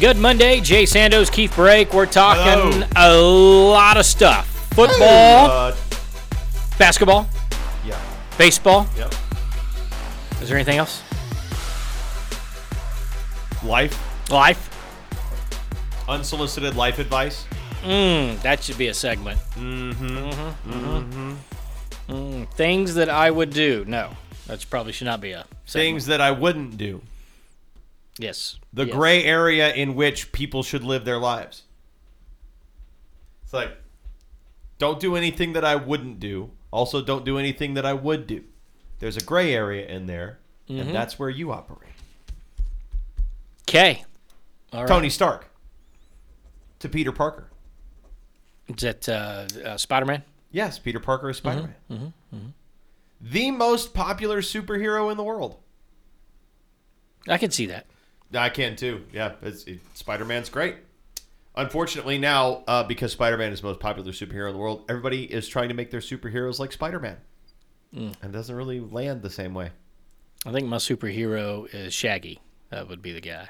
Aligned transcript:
Good 0.00 0.16
Monday, 0.16 0.60
Jay 0.60 0.84
Sandos, 0.84 1.30
Keith 1.30 1.54
Brake. 1.54 1.92
We're 1.92 2.06
talking 2.06 2.82
Hello. 2.96 3.68
a 3.68 3.70
lot 3.70 3.98
of 3.98 4.06
stuff: 4.06 4.46
football, 4.74 5.50
Uh, 5.50 5.76
basketball, 6.78 7.28
yeah. 7.84 8.00
baseball. 8.38 8.86
Yep. 8.96 9.14
Is 10.40 10.48
there 10.48 10.56
anything 10.56 10.78
else? 10.78 11.02
Life. 13.62 13.98
Life. 14.30 14.70
Unsolicited 16.08 16.76
life 16.76 16.98
advice. 16.98 17.44
Mm, 17.84 18.40
that 18.40 18.62
should 18.64 18.78
be 18.78 18.88
a 18.88 18.94
segment. 18.94 19.38
Mm-hmm. 19.58 20.70
Mm-hmm. 20.70 21.34
Mm, 22.08 22.50
things 22.54 22.94
that 22.94 23.10
I 23.10 23.30
would 23.30 23.50
do. 23.50 23.84
No, 23.86 24.16
that 24.46 24.64
probably 24.70 24.92
should 24.92 25.04
not 25.04 25.20
be 25.20 25.32
a 25.32 25.44
segment. 25.66 25.84
Things 25.84 26.06
that 26.06 26.22
I 26.22 26.30
wouldn't 26.30 26.78
do. 26.78 27.02
Yes. 28.20 28.58
The 28.72 28.84
Yes. 28.86 28.94
gray 28.94 29.24
area 29.24 29.72
in 29.74 29.94
which 29.94 30.30
people 30.32 30.62
should 30.62 30.84
live 30.84 31.04
their 31.04 31.18
lives. 31.18 31.62
It's 33.44 33.52
like, 33.52 33.76
don't 34.78 35.00
do 35.00 35.16
anything 35.16 35.54
that 35.54 35.64
I 35.64 35.74
wouldn't 35.76 36.20
do. 36.20 36.50
Also, 36.70 37.02
don't 37.02 37.24
do 37.24 37.38
anything 37.38 37.74
that 37.74 37.84
I 37.86 37.94
would 37.94 38.26
do. 38.26 38.44
There's 38.98 39.16
a 39.16 39.24
gray 39.24 39.52
area 39.54 39.86
in 39.86 40.06
there, 40.06 40.38
and 40.68 40.94
that's 40.94 41.18
where 41.18 41.30
you 41.30 41.50
operate. 41.50 41.90
Okay. 43.68 44.04
All 44.72 44.80
right. 44.82 44.88
Tony 44.88 45.10
Stark 45.10 45.46
to 46.78 46.88
Peter 46.88 47.12
Parker. 47.12 47.50
Is 48.68 48.76
that 48.82 49.08
uh, 49.08 49.46
uh, 49.64 49.76
Spider-Man? 49.76 50.22
Yes, 50.52 50.78
Peter 50.78 51.00
Parker 51.00 51.30
is 51.30 51.38
Spider 51.38 51.74
Man. 51.88 52.12
The 53.20 53.50
most 53.50 53.94
popular 53.94 54.40
superhero 54.42 55.10
in 55.10 55.16
the 55.16 55.24
world. 55.24 55.56
I 57.28 57.36
can 57.38 57.50
see 57.50 57.66
that. 57.66 57.86
I 58.34 58.48
can 58.48 58.76
too. 58.76 59.04
Yeah, 59.12 59.32
it's, 59.42 59.64
it, 59.64 59.80
Spider 59.94 60.24
Man's 60.24 60.48
great. 60.48 60.76
Unfortunately, 61.56 62.16
now 62.18 62.62
uh, 62.68 62.84
because 62.84 63.12
Spider 63.12 63.36
Man 63.36 63.52
is 63.52 63.60
the 63.60 63.66
most 63.66 63.80
popular 63.80 64.12
superhero 64.12 64.46
in 64.48 64.52
the 64.54 64.58
world, 64.60 64.84
everybody 64.88 65.24
is 65.24 65.48
trying 65.48 65.68
to 65.68 65.74
make 65.74 65.90
their 65.90 66.00
superheroes 66.00 66.58
like 66.58 66.72
Spider 66.72 67.00
Man, 67.00 67.16
and 67.92 68.16
it 68.22 68.32
doesn't 68.32 68.54
really 68.54 68.78
land 68.80 69.22
the 69.22 69.30
same 69.30 69.52
way. 69.54 69.70
I 70.46 70.52
think 70.52 70.68
my 70.68 70.76
superhero 70.78 71.72
is 71.74 71.92
Shaggy. 71.92 72.40
That 72.70 72.88
would 72.88 73.02
be 73.02 73.12
the 73.12 73.20
guy. 73.20 73.48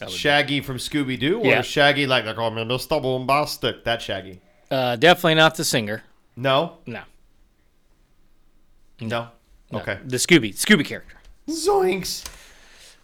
Would 0.00 0.06
be- 0.06 0.12
Shaggy 0.12 0.60
from 0.60 0.76
Scooby 0.76 1.18
Doo, 1.18 1.40
or 1.40 1.46
Yeah. 1.46 1.62
Shaggy 1.62 2.06
like 2.06 2.24
they 2.24 2.32
call 2.32 2.50
me 2.52 2.62
Mr. 2.64 3.02
Bombastic? 3.02 3.82
That 3.84 4.00
Shaggy. 4.00 4.40
Uh, 4.70 4.96
definitely 4.96 5.34
not 5.34 5.56
the 5.56 5.64
singer. 5.64 6.04
No, 6.36 6.78
No. 6.86 7.02
no. 9.00 9.28
no. 9.72 9.78
Okay. 9.80 9.98
The 10.04 10.16
Scooby, 10.16 10.54
Scooby 10.54 10.84
character. 10.84 11.16
Zoinks. 11.48 12.24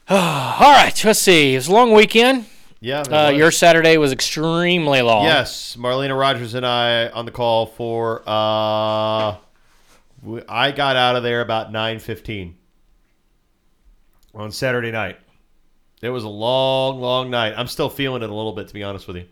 All 0.08 0.72
right, 0.72 1.04
let's 1.04 1.20
see. 1.20 1.54
It 1.54 1.58
was 1.58 1.68
a 1.68 1.72
long 1.72 1.92
weekend. 1.92 2.46
Yeah. 2.80 3.02
Uh, 3.02 3.30
your 3.30 3.52
Saturday 3.52 3.96
was 3.96 4.10
extremely 4.12 5.00
long. 5.02 5.24
Yes, 5.24 5.76
Marlena 5.78 6.18
Rogers 6.18 6.54
and 6.54 6.66
I 6.66 7.08
on 7.08 7.24
the 7.24 7.30
call 7.30 7.66
for. 7.66 8.22
Uh, 8.26 9.36
I 10.48 10.72
got 10.74 10.96
out 10.96 11.14
of 11.16 11.22
there 11.22 11.40
about 11.40 11.70
nine 11.70 12.00
fifteen 12.00 12.56
on 14.34 14.50
Saturday 14.50 14.90
night. 14.90 15.18
It 16.00 16.10
was 16.10 16.24
a 16.24 16.28
long, 16.28 17.00
long 17.00 17.30
night. 17.30 17.54
I'm 17.56 17.68
still 17.68 17.88
feeling 17.88 18.22
it 18.22 18.30
a 18.30 18.34
little 18.34 18.52
bit, 18.52 18.66
to 18.68 18.74
be 18.74 18.82
honest 18.82 19.06
with 19.06 19.16
you. 19.16 19.26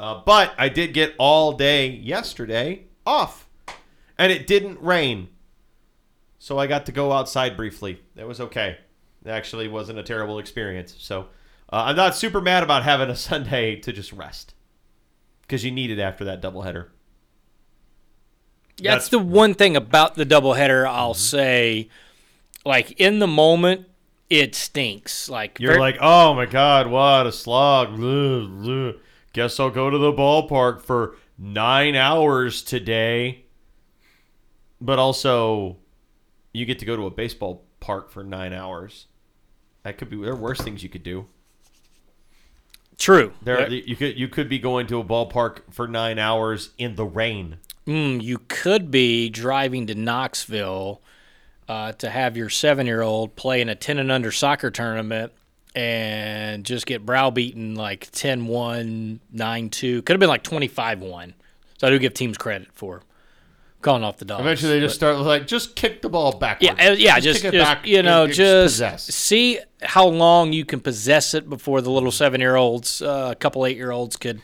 Uh, 0.00 0.22
but 0.24 0.54
I 0.56 0.70
did 0.70 0.94
get 0.94 1.14
all 1.18 1.52
day 1.52 1.88
yesterday 1.88 2.84
off, 3.04 3.46
and 4.16 4.32
it 4.32 4.46
didn't 4.46 4.80
rain, 4.80 5.28
so 6.38 6.58
I 6.58 6.66
got 6.66 6.86
to 6.86 6.92
go 6.92 7.12
outside 7.12 7.56
briefly. 7.56 8.00
It 8.16 8.26
was 8.26 8.40
okay. 8.40 8.78
It 9.26 9.30
actually 9.30 9.66
wasn't 9.68 9.98
a 9.98 10.02
terrible 10.04 10.38
experience. 10.38 10.94
So 10.98 11.22
uh, 11.72 11.84
I'm 11.86 11.96
not 11.96 12.14
super 12.14 12.40
mad 12.40 12.62
about 12.62 12.84
having 12.84 13.10
a 13.10 13.16
Sunday 13.30 13.76
to 13.80 13.92
just 13.92 14.12
rest 14.12 14.54
because 15.42 15.64
you 15.64 15.70
need 15.72 15.90
it 15.90 15.98
after 15.98 16.24
that 16.24 16.40
doubleheader. 16.40 16.88
That's 18.78 18.82
That's- 18.82 19.08
the 19.08 19.18
one 19.18 19.54
thing 19.54 19.76
about 19.76 20.14
the 20.14 20.26
doubleheader. 20.26 20.86
I'll 20.86 21.12
Mm-hmm. 21.14 21.18
say, 21.18 21.88
like 22.64 22.92
in 23.00 23.18
the 23.18 23.26
moment, 23.26 23.86
it 24.28 24.54
stinks. 24.54 25.28
Like 25.28 25.58
You're 25.60 25.74
ver- 25.74 25.80
like, 25.80 25.96
oh 26.00 26.34
my 26.34 26.46
god, 26.46 26.88
what 26.88 27.26
a 27.26 27.32
slog! 27.32 27.94
Ugh, 27.94 28.68
ugh. 28.94 29.00
Guess 29.32 29.60
I'll 29.60 29.70
go 29.70 29.90
to 29.90 29.98
the 29.98 30.12
ballpark 30.12 30.80
for 30.82 31.16
nine 31.38 31.94
hours 31.94 32.62
today. 32.62 33.44
But 34.80 34.98
also, 34.98 35.78
you 36.52 36.64
get 36.66 36.78
to 36.80 36.84
go 36.84 36.96
to 36.96 37.06
a 37.06 37.10
baseball 37.10 37.64
park 37.80 38.10
for 38.10 38.22
nine 38.24 38.52
hours. 38.52 39.06
That 39.86 39.98
could 39.98 40.10
be 40.10 40.16
there 40.16 40.32
are 40.32 40.36
worse 40.36 40.60
things 40.60 40.82
you 40.82 40.88
could 40.88 41.04
do. 41.04 41.26
true. 42.98 43.32
There, 43.40 43.56
There- 43.56 43.70
you 43.70 43.94
could 43.94 44.18
you 44.18 44.26
could 44.26 44.48
be 44.48 44.58
going 44.58 44.88
to 44.88 44.98
a 44.98 45.04
ballpark 45.04 45.60
for 45.70 45.86
nine 45.86 46.18
hours 46.18 46.70
in 46.76 46.96
the 46.96 47.04
rain. 47.04 47.58
Mm, 47.86 48.20
you 48.20 48.38
could 48.48 48.90
be 48.90 49.28
driving 49.28 49.86
to 49.86 49.94
Knoxville 49.94 51.00
uh, 51.68 51.92
to 51.92 52.10
have 52.10 52.36
your 52.36 52.50
seven-year-old 52.50 53.36
play 53.36 53.60
in 53.60 53.68
a 53.68 53.76
ten 53.76 53.98
and 54.00 54.10
under 54.10 54.32
soccer 54.32 54.72
tournament 54.72 55.32
and 55.76 56.64
just 56.64 56.84
get 56.86 57.06
browbeaten 57.06 57.76
like 57.76 58.10
10-1, 58.10 59.20
9-2. 59.32 60.04
Could 60.04 60.14
have 60.14 60.18
been 60.20 60.28
like 60.28 60.42
25-1. 60.42 61.34
So 61.78 61.86
I 61.86 61.90
do 61.90 61.98
give 62.00 62.12
teams 62.14 62.36
credit 62.38 62.68
for 62.72 63.02
calling 63.82 64.02
off 64.04 64.16
the 64.18 64.24
dogs. 64.24 64.40
Eventually, 64.40 64.72
they 64.74 64.80
just 64.80 64.94
start 64.96 65.16
like, 65.18 65.46
just 65.46 65.76
kick 65.76 66.02
the 66.02 66.08
ball 66.08 66.36
backwards. 66.38 66.74
Yeah, 66.78 66.88
uh, 66.90 66.92
yeah, 66.92 67.20
just, 67.20 67.42
kick 67.42 67.54
it 67.54 67.58
just 67.58 67.70
back 67.70 67.86
you 67.86 68.02
know, 68.02 68.22
and- 68.24 68.30
and 68.30 68.34
just 68.34 69.12
see 69.12 69.58
how 69.82 70.06
long 70.06 70.52
you 70.52 70.64
can 70.64 70.80
possess 70.80 71.34
it 71.34 71.48
before 71.48 71.80
the 71.80 71.90
little 71.90 72.10
seven-year-olds, 72.10 73.02
uh, 73.02 73.28
a 73.32 73.34
couple 73.36 73.64
eight-year-olds 73.66 74.16
could 74.16 74.40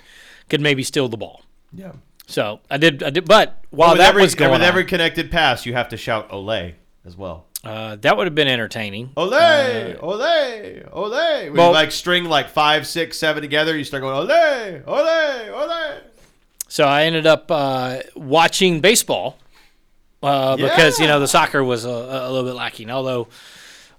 could 0.48 0.60
maybe 0.60 0.82
steal 0.82 1.09
the 1.09 1.16
ball. 1.16 1.43
Yeah. 1.72 1.93
So 2.26 2.60
I 2.70 2.76
did, 2.76 3.03
I 3.03 3.10
did, 3.10 3.25
but 3.26 3.65
while 3.70 3.91
with 3.91 3.98
that 3.98 4.10
every, 4.10 4.22
was 4.22 4.34
going 4.34 4.53
with 4.53 4.62
every 4.62 4.84
connected 4.84 5.31
pass, 5.31 5.64
you 5.66 5.72
have 5.72 5.88
to 5.88 5.97
shout 5.97 6.31
"Olay" 6.31 6.75
as 7.04 7.16
well. 7.16 7.47
uh, 7.64 7.97
that 7.97 8.16
would 8.16 8.26
have 8.26 8.34
been 8.34 8.49
entertaining. 8.49 9.09
Olay, 9.16 9.99
Olay, 10.00 10.91
Olay. 10.93 11.44
When 11.44 11.54
well- 11.54 11.69
you 11.69 11.75
like 11.75 11.91
string 11.93 12.25
like 12.25 12.49
five, 12.50 12.87
six, 12.87 13.16
seven 13.19 13.41
together, 13.43 13.76
you 13.76 13.84
start 13.84 14.03
going 14.03 14.14
Olay, 14.28 14.82
Olay, 14.84 15.49
Olay. 15.50 15.99
So 16.72 16.84
I 16.84 17.03
ended 17.03 17.27
up 17.27 17.50
uh, 17.50 17.99
watching 18.16 18.81
baseball 18.81 19.37
uh, 20.22 20.56
because 20.56 20.99
you 20.99 21.06
know 21.06 21.21
the 21.21 21.28
soccer 21.28 21.62
was 21.62 21.84
a, 21.84 21.91
a 21.91 22.33
little 22.33 22.44
bit 22.44 22.55
lacking. 22.55 22.91
Although, 22.91 23.28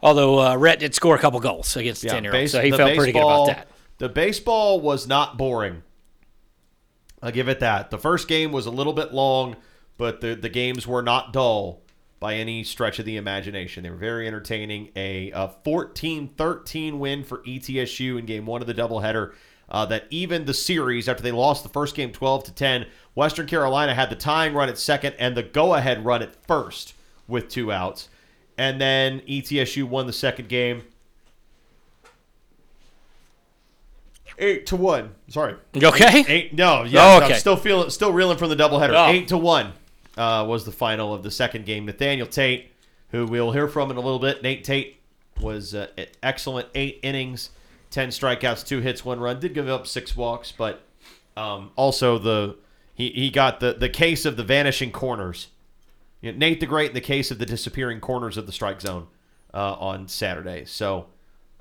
although 0.01 0.39
uh, 0.39 0.56
Rhett 0.56 0.79
did 0.79 0.95
score 0.95 1.16
a 1.16 1.19
couple 1.19 1.39
goals 1.39 1.78
against 1.78 2.01
the 2.01 2.09
ten-year-old, 2.09 2.50
so 2.50 2.62
he 2.62 2.72
felt 2.72 2.97
pretty 2.97 3.12
good 3.12 3.19
about 3.19 3.45
that. 3.45 3.67
The 4.00 4.09
baseball 4.09 4.81
was 4.81 5.07
not 5.07 5.38
boring. 5.38 5.83
I'll 7.22 7.29
give 7.29 7.47
it 7.47 7.59
that. 7.59 7.91
The 7.91 8.00
first 8.00 8.28
game 8.28 8.51
was 8.51 8.66
a 8.66 8.72
little 8.72 8.94
bit 8.94 9.13
long, 9.13 9.56
but 10.00 10.22
the 10.22 10.33
the 10.33 10.50
games 10.50 10.88
were 10.88 11.03
not 11.03 11.31
dull 11.31 11.83
by 12.19 12.33
any 12.33 12.63
stretch 12.63 12.97
of 12.97 13.06
the 13.06 13.17
imagination. 13.17 13.83
They 13.83 13.91
were 13.91 13.97
very 13.97 14.25
entertaining. 14.25 14.89
A, 14.95 15.29
a 15.29 15.53
14-13 15.63 16.97
win 16.97 17.23
for 17.23 17.44
ETSU 17.44 18.17
in 18.17 18.25
game 18.25 18.47
one 18.47 18.62
of 18.62 18.67
the 18.67 18.73
doubleheader. 18.73 19.33
Uh, 19.69 19.85
that 19.85 20.06
even 20.09 20.46
the 20.46 20.53
series 20.53 21.07
after 21.10 21.24
they 21.24 21.31
lost 21.31 21.63
the 21.63 21.69
first 21.69 21.95
game 21.95 22.12
12 22.12 22.44
to 22.44 22.54
10 22.54 22.86
western 23.15 23.48
carolina 23.48 23.95
had 23.95 24.10
the 24.10 24.15
tying 24.15 24.54
run 24.54 24.69
at 24.69 24.77
second 24.77 25.15
and 25.18 25.36
the 25.38 25.42
go-ahead 25.42 26.06
run 26.06 26.21
at 26.21 26.36
first 26.45 26.94
with 27.27 27.48
two 27.48 27.71
outs 27.71 28.10
and 28.57 28.80
then 28.80 29.21
etsu 29.27 29.86
won 29.88 30.06
the 30.06 30.13
second 30.13 30.48
game 30.50 30.83
eight 34.38 34.65
to 34.65 34.75
one 34.75 35.12
sorry 35.27 35.56
You 35.74 35.88
okay? 35.88 36.24
Eight. 36.27 36.54
No, 36.54 36.83
yeah, 36.83 37.13
Oh, 37.13 37.24
okay. 37.24 37.33
I'm 37.33 37.39
still 37.39 37.56
feeling, 37.57 37.89
still 37.89 38.12
reeling 38.12 38.38
from 38.38 38.50
the 38.50 38.56
doubleheader. 38.56 38.94
Oh. 38.95 39.12
Eight 39.12 39.27
to 39.30 39.38
one 39.38 39.74
uh, 40.18 40.45
was 40.48 40.66
the 40.66 40.71
final 40.71 41.13
of 41.13 41.24
the 41.24 41.31
second 41.31 41.66
game. 41.66 41.86
Nathaniel 41.86 42.27
Tate, 42.27 42.71
who 43.09 43.25
we'll 43.25 43.51
hear 43.51 43.68
from 43.68 43.92
in 43.92 43.98
a 43.98 44.01
little 44.01 44.19
bit. 44.19 44.42
Nate 44.44 44.63
Tate 44.63 45.00
was 45.39 45.74
uh, 45.75 45.88
excellent. 46.21 46.68
Eight 46.75 47.00
innings, 47.04 47.50
ten 47.94 48.10
strikeouts, 48.10 48.66
two 48.66 48.81
hits, 48.81 49.06
one 49.06 49.19
run. 49.19 49.40
Did 49.40 49.54
give 49.54 49.69
up 49.69 49.86
six 49.86 50.18
walks, 50.18 50.51
but 50.51 50.81
um, 51.38 51.69
also 51.75 52.18
the 52.18 52.57
he, 52.94 53.10
he 53.12 53.30
got 53.30 53.60
the 53.60 53.74
the 53.74 53.88
case 53.88 54.25
of 54.25 54.36
the 54.36 54.44
vanishing 54.44 54.92
corners. 54.92 55.50
You 56.19 56.31
know, 56.31 56.38
Nate 56.40 56.60
the 56.60 56.66
Great 56.66 56.94
the 56.94 57.01
case 57.01 57.30
of 57.30 57.38
the 57.38 57.45
disappearing 57.45 58.00
corners 58.00 58.36
of 58.36 58.48
the 58.48 58.51
strike 58.51 58.81
zone 58.81 59.07
uh, 59.54 59.74
on 59.75 60.07
Saturday. 60.07 60.66
So 60.66 61.06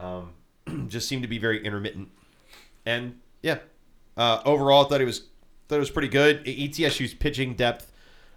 um, 0.01 0.33
just 0.89 1.07
seemed 1.07 1.23
to 1.23 1.29
be 1.29 1.39
very 1.39 1.65
intermittent. 1.65 2.09
And 2.87 3.21
Yeah. 3.43 3.59
Uh, 4.17 4.43
overall, 4.45 4.85
I 4.85 4.89
thought 4.89 5.01
he 5.01 5.07
was 5.07 5.25
thought 5.69 5.77
it 5.77 5.81
was 5.81 5.91
pretty 5.91 6.09
good. 6.09 6.45
ETSU's 6.45 7.15
pitching 7.15 7.55
depth, 7.55 7.93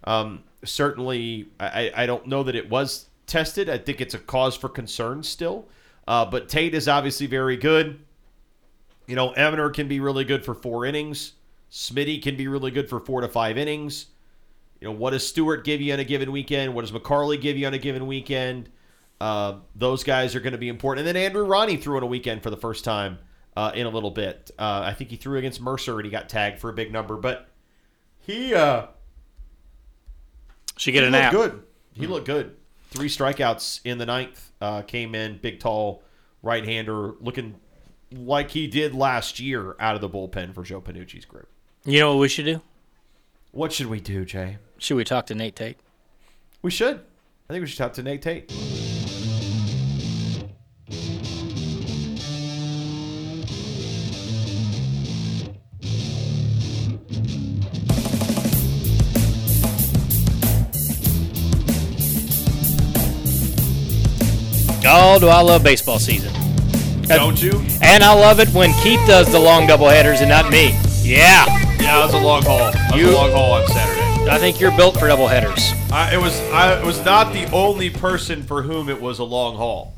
um, 0.06 0.44
certainly, 0.64 1.48
I, 1.60 1.92
I 1.96 2.06
don't 2.06 2.28
know 2.28 2.44
that 2.44 2.56
it 2.56 2.70
was 2.70 3.10
tested. 3.26 3.70
I 3.70 3.78
think 3.78 4.02
it's 4.02 4.14
a 4.14 4.20
cause 4.20 4.56
for 4.56 4.70
concern 4.70 5.24
still. 5.24 5.68
Uh, 6.08 6.26
but 6.26 6.50
Tate 6.50 6.76
is 6.76 6.88
obviously 6.88 7.28
very 7.28 7.58
good. 7.58 8.00
You 9.08 9.16
know, 9.16 9.34
Emener 9.34 9.74
can 9.74 9.88
be 9.88 10.00
really 10.00 10.24
good 10.24 10.46
for 10.46 10.54
four 10.54 10.86
innings. 10.86 11.34
Smitty 11.72 12.22
can 12.22 12.36
be 12.36 12.48
really 12.48 12.72
good 12.72 12.90
for 12.90 13.00
four 13.00 13.22
to 13.22 13.28
five 13.28 13.58
innings. 13.58 14.08
You 14.80 14.88
know, 14.88 14.94
what 14.94 15.12
does 15.12 15.28
Stewart 15.28 15.64
give 15.64 15.82
you 15.82 15.94
on 15.94 16.00
a 16.00 16.04
given 16.04 16.32
weekend? 16.32 16.74
What 16.74 16.82
does 16.82 16.92
McCarley 16.92 17.40
give 17.40 17.58
you 17.58 17.66
on 17.68 17.74
a 17.74 17.78
given 17.78 18.08
weekend? 18.08 18.70
Uh, 19.20 19.60
those 19.76 20.04
guys 20.04 20.36
are 20.36 20.40
going 20.40 20.54
to 20.54 20.60
be 20.60 20.70
important. 20.70 21.08
And 21.08 21.16
then 21.16 21.24
Andrew 21.24 21.46
Ronnie 21.46 21.78
threw 21.78 21.98
on 21.98 22.04
a 22.04 22.08
weekend 22.08 22.44
for 22.44 22.50
the 22.50 22.58
first 22.58 22.84
time 22.84 23.18
uh, 23.56 23.72
in 23.74 23.86
a 23.88 23.90
little 23.90 24.12
bit. 24.12 24.52
Uh, 24.60 24.82
I 24.86 24.94
think 24.94 25.10
he 25.10 25.16
threw 25.16 25.38
against 25.38 25.62
Mercer 25.62 25.96
and 25.96 26.06
he 26.06 26.12
got 26.12 26.30
tagged 26.30 26.60
for 26.60 26.70
a 26.70 26.74
big 26.74 26.92
number, 26.92 27.16
but 27.16 27.48
he 28.20 28.54
uh, 28.54 28.88
Should 30.78 30.92
get 30.92 31.04
he 31.04 31.10
a 31.10 31.12
looked 31.12 31.32
good. 31.32 31.64
He 31.94 32.08
looked 32.08 32.26
good. 32.28 32.56
Three 32.96 33.10
strikeouts 33.10 33.82
in 33.84 33.98
the 33.98 34.06
ninth. 34.06 34.52
Uh, 34.62 34.82
came 34.82 35.14
in 35.14 35.38
big, 35.38 35.60
tall 35.60 36.02
right-hander, 36.42 37.14
looking 37.20 37.56
like 38.12 38.52
he 38.52 38.68
did 38.68 38.96
last 38.96 39.40
year 39.40 39.76
out 39.80 39.96
of 39.96 40.02
the 40.02 40.10
bullpen 40.10 40.54
for 40.54 40.64
Joe 40.64 40.80
Pennucci's 40.80 41.26
group. 41.26 41.50
You 41.84 42.00
know 42.00 42.14
what 42.14 42.22
we 42.22 42.30
should 42.30 42.46
do? 42.46 42.62
What 43.52 43.74
should 43.74 43.88
we 43.88 44.00
do, 44.00 44.26
Jay? 44.26 44.58
Should 44.78 44.96
we 44.96 45.04
talk 45.04 45.26
to 45.28 45.36
Nate 45.36 45.56
Tate? 45.56 45.78
We 46.62 46.72
should. 46.72 47.02
I 47.50 47.54
think 47.54 47.62
we 47.62 47.68
should 47.68 47.78
talk 47.78 47.94
to 47.94 48.04
Nate 48.04 48.22
Tate. 48.22 48.52
Oh, 64.88 65.18
do 65.20 65.28
I 65.28 65.42
love 65.42 65.64
baseball 65.64 66.00
season. 66.00 66.34
Don't 67.08 67.42
you? 67.42 67.52
And 67.82 68.04
I 68.04 68.14
love 68.14 68.40
it 68.40 68.50
when 68.50 68.72
Keith 68.82 69.00
does 69.08 69.32
the 69.32 69.40
long 69.40 69.68
double 69.68 69.88
headers 69.88 70.22
and 70.22 70.30
not 70.30 70.50
me. 70.52 70.70
Yeah. 71.02 71.46
Yeah, 71.80 72.02
it 72.02 72.06
was 72.06 72.14
a 72.14 72.20
long 72.20 72.44
haul. 72.44 72.70
It 72.74 72.96
You- 72.96 73.10
a 73.12 73.14
long 73.16 73.32
haul 73.32 73.54
on 73.54 73.68
Saturday. 73.68 74.30
I 74.30 74.40
think 74.40 74.60
you're 74.60 74.76
built 74.76 74.98
for 74.98 75.08
double 75.08 75.28
headers. 75.28 75.72
I, 75.92 76.16
it 76.16 76.18
was 76.18 76.40
I 76.52 76.84
was 76.84 77.04
not 77.06 77.32
the 77.32 77.46
only 77.52 77.92
person 77.92 78.42
for 78.42 78.64
whom 78.64 78.90
it 78.90 79.00
was 79.00 79.20
a 79.20 79.24
long 79.24 79.56
haul. 79.56 79.94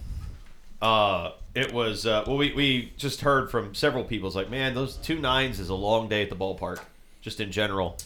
Uh, 0.82 1.32
it 1.56 1.72
was 1.74 2.06
uh, 2.06 2.24
well, 2.28 2.36
we, 2.36 2.52
we 2.54 2.92
just 2.98 3.22
heard 3.22 3.50
from 3.50 3.74
several 3.74 4.04
people. 4.04 4.28
It's 4.28 4.36
like, 4.36 4.50
man, 4.50 4.76
those 4.76 4.98
two 4.98 5.18
nines 5.20 5.60
is 5.62 5.70
a 5.70 5.76
long 5.76 6.10
day 6.10 6.24
at 6.24 6.30
the 6.30 6.36
ballpark, 6.36 6.80
just 7.22 7.40
in 7.40 7.52
general. 7.54 7.98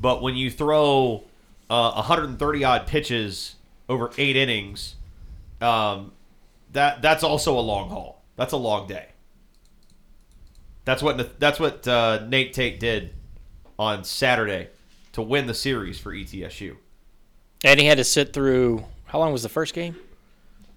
But 0.00 0.22
when 0.22 0.36
you 0.36 0.48
throw 0.50 1.24
uh, 1.68 1.92
130 1.94 2.64
odd 2.64 2.86
pitches 2.86 3.56
over 3.88 4.10
eight 4.16 4.36
innings, 4.36 4.94
um, 5.60 6.12
that 6.74 7.02
that's 7.02 7.24
also 7.24 7.58
a 7.58 7.60
long 7.60 7.88
haul. 7.88 8.22
That's 8.36 8.52
a 8.52 8.56
long 8.56 8.86
day. 8.86 9.06
That's 10.84 11.02
what 11.02 11.40
that's 11.40 11.58
what 11.58 11.88
uh, 11.88 12.26
Nate 12.28 12.52
Tate 12.52 12.78
did 12.78 13.14
on 13.78 14.04
Saturday 14.04 14.68
to 15.12 15.22
win 15.22 15.46
the 15.46 15.54
series 15.54 15.98
for 15.98 16.12
ETSU. 16.12 16.76
And 17.64 17.80
he 17.80 17.86
had 17.86 17.98
to 17.98 18.04
sit 18.04 18.32
through. 18.32 18.84
How 19.06 19.18
long 19.18 19.32
was 19.32 19.42
the 19.42 19.48
first 19.48 19.72
game? 19.74 19.96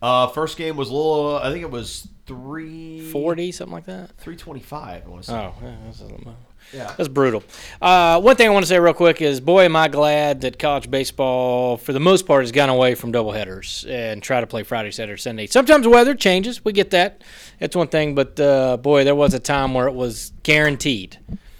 Uh, 0.01 0.27
first 0.27 0.57
game 0.57 0.77
was 0.77 0.89
a 0.89 0.93
little. 0.93 1.37
I 1.37 1.51
think 1.51 1.63
it 1.63 1.71
was 1.71 2.07
three 2.25 3.09
40, 3.11 3.51
something 3.51 3.73
like 3.73 3.85
that? 3.85 4.15
three 4.17 4.35
twenty 4.35 4.59
five. 4.61 5.05
I 5.05 5.09
want 5.09 5.23
to 5.23 5.29
say. 5.29 5.35
Oh, 5.35 5.53
yeah, 5.61 5.75
that's, 5.85 6.01
a- 6.01 6.35
yeah. 6.73 6.93
that's 6.97 7.09
brutal. 7.09 7.43
Uh, 7.81 8.19
one 8.21 8.35
thing 8.35 8.47
I 8.47 8.51
want 8.51 8.63
to 8.63 8.67
say 8.67 8.79
real 8.79 8.93
quick 8.93 9.21
is, 9.21 9.39
boy, 9.39 9.63
am 9.63 9.75
I 9.75 9.87
glad 9.87 10.41
that 10.41 10.59
college 10.59 10.89
baseball, 10.89 11.77
for 11.77 11.93
the 11.93 11.99
most 11.99 12.25
part, 12.25 12.43
has 12.43 12.51
gone 12.51 12.69
away 12.69 12.95
from 12.95 13.11
doubleheaders 13.11 13.89
and 13.89 14.21
try 14.21 14.41
to 14.41 14.47
play 14.47 14.63
Friday, 14.63 14.91
Saturday, 14.91 15.19
Sunday. 15.19 15.47
Sometimes 15.47 15.83
the 15.83 15.89
weather 15.89 16.15
changes. 16.15 16.63
We 16.63 16.73
get 16.73 16.91
that. 16.91 17.23
That's 17.59 17.75
one 17.75 17.87
thing. 17.87 18.15
But, 18.15 18.39
uh, 18.39 18.77
boy, 18.77 19.03
there 19.03 19.15
was 19.15 19.33
a 19.33 19.39
time 19.39 19.73
where 19.73 19.87
it 19.87 19.93
was 19.93 20.31
guaranteed. 20.43 21.19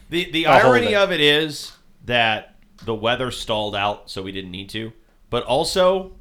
The 0.10 0.32
the 0.32 0.48
irony 0.48 0.96
of 0.96 1.12
it 1.12 1.20
is 1.20 1.74
that 2.06 2.56
the 2.86 2.96
weather 2.96 3.32
stalled 3.32 3.76
out, 3.76 4.10
so 4.10 4.22
we 4.22 4.32
didn't 4.32 4.52
need 4.52 4.70
to. 4.70 4.94
But 5.30 5.44
also, 5.44 6.14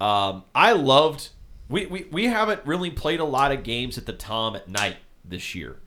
um, 0.00 0.44
I 0.54 0.72
loved. 0.72 1.30
We, 1.68 1.86
we 1.86 2.06
we 2.10 2.24
haven't 2.26 2.60
really 2.64 2.90
played 2.90 3.20
a 3.20 3.24
lot 3.24 3.50
of 3.50 3.64
games 3.64 3.98
at 3.98 4.06
the 4.06 4.12
Tom 4.12 4.54
at 4.54 4.68
night 4.68 4.96
this 5.24 5.54
year. 5.54 5.81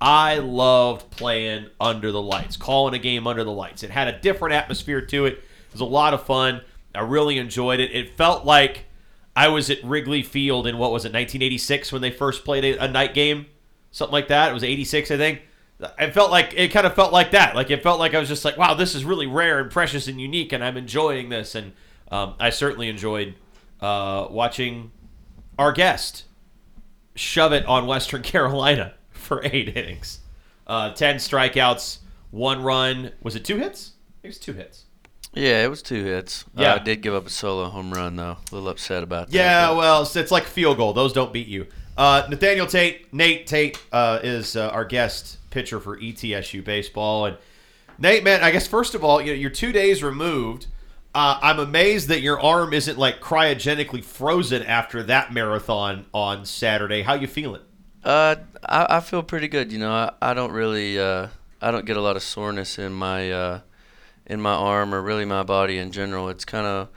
I 0.00 0.38
loved 0.38 1.10
playing 1.10 1.66
under 1.78 2.10
the 2.10 2.22
lights, 2.22 2.56
calling 2.56 2.94
a 2.94 2.98
game 2.98 3.26
under 3.26 3.44
the 3.44 3.52
lights. 3.52 3.82
It 3.82 3.90
had 3.90 4.08
a 4.08 4.18
different 4.18 4.54
atmosphere 4.54 5.02
to 5.02 5.26
it. 5.26 5.34
It 5.34 5.72
was 5.72 5.82
a 5.82 5.86
lot 5.86 6.14
of 6.14 6.24
fun. 6.24 6.62
I 6.94 7.00
really 7.00 7.38
enjoyed 7.38 7.80
it. 7.80 7.94
It 7.94 8.16
felt 8.16 8.46
like 8.46 8.86
I 9.36 9.48
was 9.48 9.68
at 9.68 9.82
Wrigley 9.84 10.22
Field 10.22 10.66
in 10.66 10.78
what 10.78 10.90
was 10.90 11.04
it, 11.04 11.12
1986 11.12 11.92
when 11.92 12.02
they 12.02 12.10
first 12.10 12.44
played 12.44 12.64
a, 12.64 12.84
a 12.84 12.88
night 12.88 13.14
game, 13.14 13.46
something 13.90 14.12
like 14.12 14.28
that. 14.28 14.50
It 14.50 14.54
was 14.54 14.64
86, 14.64 15.10
I 15.10 15.16
think. 15.18 15.42
It 15.98 16.12
felt 16.12 16.30
like 16.30 16.54
it 16.56 16.68
kind 16.68 16.86
of 16.86 16.94
felt 16.94 17.12
like 17.12 17.30
that. 17.32 17.54
Like 17.54 17.70
it 17.70 17.82
felt 17.82 17.98
like 17.98 18.14
I 18.14 18.18
was 18.18 18.28
just 18.28 18.44
like, 18.44 18.56
wow, 18.56 18.74
this 18.74 18.94
is 18.94 19.04
really 19.04 19.26
rare 19.26 19.60
and 19.60 19.70
precious 19.70 20.08
and 20.08 20.20
unique, 20.20 20.52
and 20.52 20.64
I'm 20.64 20.76
enjoying 20.76 21.28
this. 21.28 21.54
And 21.54 21.72
um, 22.10 22.34
I 22.40 22.50
certainly 22.50 22.88
enjoyed 22.88 23.34
uh, 23.80 24.26
watching 24.30 24.92
our 25.58 25.72
guest 25.72 26.24
shove 27.14 27.52
it 27.52 27.66
on 27.66 27.86
Western 27.86 28.22
Carolina 28.22 28.94
for 29.30 29.40
eight 29.44 29.76
innings, 29.76 30.18
uh, 30.66 30.90
ten 30.92 31.16
strikeouts, 31.16 31.98
one 32.32 32.62
run. 32.64 33.12
Was 33.22 33.36
it 33.36 33.44
two 33.44 33.58
hits? 33.58 33.92
It 34.24 34.26
was 34.26 34.38
two 34.38 34.52
hits. 34.54 34.86
Yeah, 35.32 35.64
it 35.64 35.68
was 35.70 35.82
two 35.82 36.02
hits. 36.04 36.44
Yeah. 36.56 36.72
Uh, 36.72 36.76
I 36.76 36.78
did 36.80 37.02
give 37.02 37.14
up 37.14 37.24
a 37.24 37.30
solo 37.30 37.68
home 37.68 37.92
run 37.92 38.16
though. 38.16 38.32
A 38.50 38.54
little 38.54 38.68
upset 38.68 39.04
about 39.04 39.28
that. 39.28 39.32
Yeah, 39.36 39.68
but- 39.68 39.76
well, 39.76 40.02
it's, 40.02 40.16
it's 40.16 40.32
like 40.32 40.42
field 40.44 40.76
goal. 40.78 40.92
Those 40.92 41.12
don't 41.12 41.32
beat 41.32 41.46
you. 41.46 41.68
Uh, 41.96 42.26
Nathaniel 42.28 42.66
Tate, 42.66 43.12
Nate 43.14 43.46
Tate, 43.46 43.78
uh, 43.92 44.18
is 44.24 44.56
uh, 44.56 44.68
our 44.70 44.84
guest 44.84 45.38
pitcher 45.50 45.78
for 45.78 45.96
ETSU 45.98 46.64
baseball. 46.64 47.26
And 47.26 47.36
Nate, 47.98 48.24
man, 48.24 48.42
I 48.42 48.50
guess 48.50 48.66
first 48.66 48.96
of 48.96 49.04
all, 49.04 49.20
you 49.20 49.28
know, 49.28 49.38
you're 49.38 49.50
two 49.50 49.70
days 49.70 50.02
removed. 50.02 50.66
Uh, 51.14 51.38
I'm 51.40 51.60
amazed 51.60 52.08
that 52.08 52.20
your 52.22 52.40
arm 52.40 52.72
isn't 52.72 52.98
like 52.98 53.20
cryogenically 53.20 54.02
frozen 54.02 54.62
after 54.64 55.02
that 55.04 55.32
marathon 55.32 56.06
on 56.12 56.44
Saturday. 56.44 57.02
How 57.02 57.14
you 57.14 57.26
feeling? 57.28 57.62
Uh, 58.02 58.36
I, 58.64 58.96
I 58.96 59.00
feel 59.00 59.22
pretty 59.22 59.48
good. 59.48 59.72
You 59.72 59.78
know, 59.78 59.92
I, 59.92 60.12
I 60.22 60.34
don't 60.34 60.52
really, 60.52 60.98
uh, 60.98 61.28
I 61.60 61.70
don't 61.70 61.84
get 61.84 61.96
a 61.96 62.00
lot 62.00 62.16
of 62.16 62.22
soreness 62.22 62.78
in 62.78 62.92
my, 62.92 63.30
uh, 63.30 63.60
in 64.26 64.40
my 64.40 64.54
arm 64.54 64.94
or 64.94 65.02
really 65.02 65.24
my 65.24 65.42
body 65.42 65.78
in 65.78 65.92
general. 65.92 66.28
It's 66.28 66.44
kind 66.44 66.66
of 66.66 66.88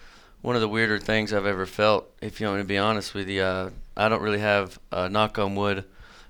one 0.42 0.56
of 0.56 0.62
the 0.62 0.70
weirder 0.70 1.00
things 1.00 1.34
I've 1.34 1.46
ever 1.46 1.66
felt. 1.66 2.10
If 2.22 2.40
you 2.40 2.48
want 2.48 2.58
me 2.58 2.64
to 2.64 2.68
be 2.68 2.78
honest 2.78 3.14
with 3.14 3.28
you, 3.28 3.42
uh, 3.42 3.70
I 3.98 4.10
don't 4.10 4.22
really 4.22 4.40
have, 4.40 4.80
uh, 4.92 5.08
knock 5.08 5.38
on 5.38 5.56
wood, 5.56 5.86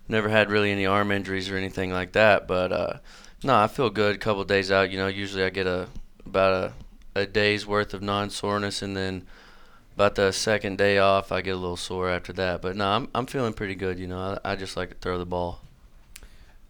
never 0.07 0.29
had 0.29 0.49
really 0.49 0.71
any 0.71 0.85
arm 0.85 1.11
injuries 1.11 1.49
or 1.49 1.57
anything 1.57 1.91
like 1.91 2.13
that. 2.13 2.47
But 2.47 2.71
uh, 2.71 2.93
no, 3.43 3.55
I 3.55 3.67
feel 3.67 3.89
good. 3.89 4.15
A 4.15 4.19
couple 4.19 4.43
days 4.43 4.71
out, 4.71 4.91
you 4.91 4.97
know, 4.97 5.07
usually 5.07 5.43
I 5.43 5.49
get 5.49 5.67
a 5.67 5.87
about 6.25 6.73
a, 7.15 7.21
a 7.21 7.25
day's 7.25 7.67
worth 7.67 7.93
of 7.93 8.01
non-soreness, 8.01 8.81
and 8.81 8.95
then 8.95 9.27
about 9.95 10.15
the 10.15 10.31
second 10.31 10.77
day 10.77 10.97
off, 10.97 11.31
I 11.31 11.41
get 11.41 11.51
a 11.51 11.57
little 11.57 11.77
sore 11.77 12.09
after 12.09 12.33
that. 12.33 12.61
But 12.61 12.75
no, 12.75 12.87
I'm 12.87 13.09
I'm 13.13 13.25
feeling 13.25 13.53
pretty 13.53 13.75
good. 13.75 13.99
You 13.99 14.07
know, 14.07 14.39
I, 14.43 14.53
I 14.53 14.55
just 14.55 14.75
like 14.75 14.89
to 14.89 14.95
throw 14.95 15.17
the 15.17 15.25
ball. 15.25 15.61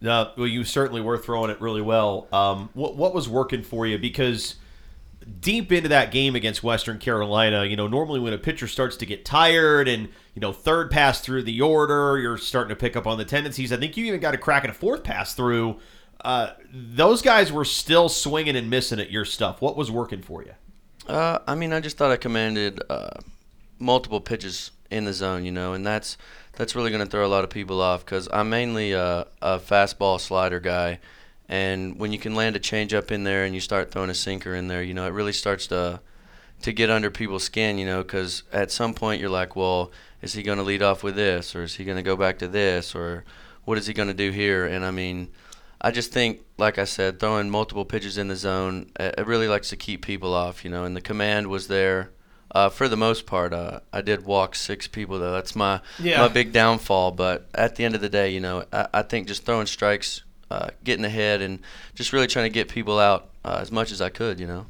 No, 0.02 0.32
well, 0.38 0.48
you 0.48 0.66
certainly 0.66 1.00
were 1.02 1.18
throwing 1.18 1.50
it 1.50 1.62
really 1.62 1.82
well. 1.82 2.28
Um, 2.34 2.70
what 2.74 2.96
what 2.96 3.14
was 3.14 3.30
working 3.30 3.64
for 3.64 3.88
you? 3.88 3.98
Because 3.98 4.56
deep 5.40 5.72
into 5.72 5.90
that 5.90 6.12
game 6.12 6.36
against 6.36 6.64
Western 6.64 7.00
Carolina, 7.00 7.64
you 7.64 7.78
know, 7.78 7.88
normally 7.88 8.20
when 8.20 8.34
a 8.34 8.38
pitcher 8.38 8.68
starts 8.68 8.98
to 8.98 9.06
get 9.06 9.24
tired 9.24 9.88
and 9.88 10.10
you 10.36 10.42
know 10.42 10.52
third 10.52 10.92
pass 10.92 11.22
through 11.22 11.44
the 11.44 11.62
order, 11.62 12.20
you're 12.20 12.38
starting 12.38 12.70
to 12.70 12.76
pick 12.76 12.96
up 12.96 13.08
on 13.08 13.18
the 13.18 13.26
tendencies. 13.26 13.72
I 13.72 13.78
think 13.78 13.96
you 13.96 14.06
even 14.06 14.20
got 14.20 14.34
a 14.34 14.38
crack 14.38 14.66
at 14.66 14.70
a 14.70 14.74
fourth 14.74 15.04
pass 15.04 15.34
through. 15.34 15.80
Uh, 16.24 16.52
those 16.74 17.22
guys 17.22 17.52
were 17.52 17.66
still 17.66 18.10
swinging 18.10 18.56
and 18.56 18.70
missing 18.70 19.00
at 19.00 19.12
your 19.12 19.26
stuff. 19.26 19.62
What 19.62 19.76
was 19.76 19.92
working 19.92 20.22
for 20.22 20.44
you? 20.44 20.54
Uh, 21.08 21.40
I 21.48 21.56
mean, 21.56 21.74
I 21.74 21.80
just 21.80 21.98
thought 21.98 22.12
I 22.12 22.18
commanded 22.18 22.82
uh, 22.90 23.20
multiple 23.80 24.22
pitches 24.22 24.72
in 24.90 25.06
the 25.06 25.14
zone, 25.14 25.44
you 25.46 25.52
know, 25.52 25.74
and 25.74 25.86
that's 25.86 26.18
that's 26.54 26.76
really 26.76 26.92
going 26.92 27.04
to 27.04 27.10
throw 27.10 27.26
a 27.26 27.28
lot 27.28 27.44
of 27.44 27.50
people 27.50 27.82
off 27.82 28.06
because 28.06 28.30
I'm 28.32 28.50
mainly 28.50 28.92
a, 28.94 29.28
a 29.42 29.60
fastball 29.60 30.20
slider 30.20 30.60
guy, 30.60 31.00
and 31.50 32.00
when 32.00 32.14
you 32.14 32.20
can 32.20 32.36
land 32.36 32.56
a 32.56 32.60
changeup 32.60 33.12
in 33.12 33.24
there 33.24 33.44
and 33.44 33.54
you 33.56 33.62
start 33.62 33.92
throwing 33.92 34.10
a 34.10 34.16
sinker 34.16 34.56
in 34.56 34.68
there, 34.68 34.84
you 34.84 34.94
know, 34.94 35.06
it 35.06 35.14
really 35.14 35.34
starts 35.34 35.68
to 35.68 36.00
to 36.62 36.72
get 36.72 36.90
under 36.90 37.12
people's 37.12 37.44
skin, 37.44 37.78
you 37.78 37.86
know, 37.86 38.02
because 38.02 38.44
at 38.54 38.72
some 38.72 38.94
point 38.94 39.20
you're 39.20 39.30
like, 39.30 39.56
well, 39.56 39.92
is 40.22 40.34
he 40.34 40.44
going 40.44 40.58
to 40.58 40.64
lead 40.64 40.82
off 40.82 41.04
with 41.04 41.16
this, 41.16 41.56
or 41.56 41.64
is 41.64 41.76
he 41.76 41.84
going 41.84 41.98
to 41.98 42.04
go 42.04 42.16
back 42.16 42.40
to 42.40 42.48
this, 42.48 42.96
or 42.96 43.26
what 43.66 43.78
is 43.78 43.88
he 43.88 43.94
going 43.94 44.08
to 44.08 44.14
do 44.14 44.32
here? 44.32 44.66
And 44.66 44.86
I 44.86 44.92
mean, 44.92 45.28
I 45.84 45.92
just 45.92 46.12
think, 46.14 46.42
like 46.58 46.78
I 46.78 46.86
said, 46.86 47.20
throwing 47.20 47.50
multiple 47.50 47.84
pitches 47.86 48.18
in 48.18 48.30
the 48.30 48.36
zone, 48.38 48.92
uh, 49.00 49.12
it 49.18 49.28
really 49.28 49.48
likes 49.50 49.70
to 49.70 49.76
keep 49.76 50.02
people 50.02 50.34
off, 50.34 50.64
you 50.64 50.72
know. 50.72 50.86
And 50.86 50.96
the 50.96 51.02
command 51.02 51.48
was 51.48 51.68
there 51.68 52.10
uh, 52.52 52.70
for 52.70 52.88
the 52.88 52.96
most 52.96 53.26
part. 53.26 53.54
Uh, 53.54 53.82
I 53.92 54.02
did 54.02 54.24
walk 54.26 54.56
six 54.56 54.88
people 54.88 55.20
though. 55.20 55.34
That's 55.34 55.56
my 55.56 55.82
Yeah. 56.00 56.22
my 56.22 56.30
big 56.30 56.54
downfall. 56.54 57.12
But 57.12 57.48
at 57.54 57.76
the 57.76 57.84
end 57.84 57.96
of 57.96 58.02
the 58.02 58.10
day, 58.10 58.30
you 58.30 58.40
know, 58.40 58.64
I, 58.72 58.88
I 58.94 59.02
think 59.02 59.28
just 59.28 59.46
throwing 59.46 59.68
strikes 59.68 60.22
uh, 60.52 60.70
getting 60.84 61.04
ahead, 61.04 61.42
and 61.42 61.60
just 61.96 62.14
really 62.14 62.28
trying 62.28 62.46
to 62.46 62.54
get 62.54 62.70
people 62.70 63.00
out 63.00 63.30
uh, 63.44 63.58
as 63.60 63.72
much 63.72 63.92
as 63.92 64.02
I 64.02 64.10
could. 64.10 64.40
You 64.40 64.48
know. 64.48 64.66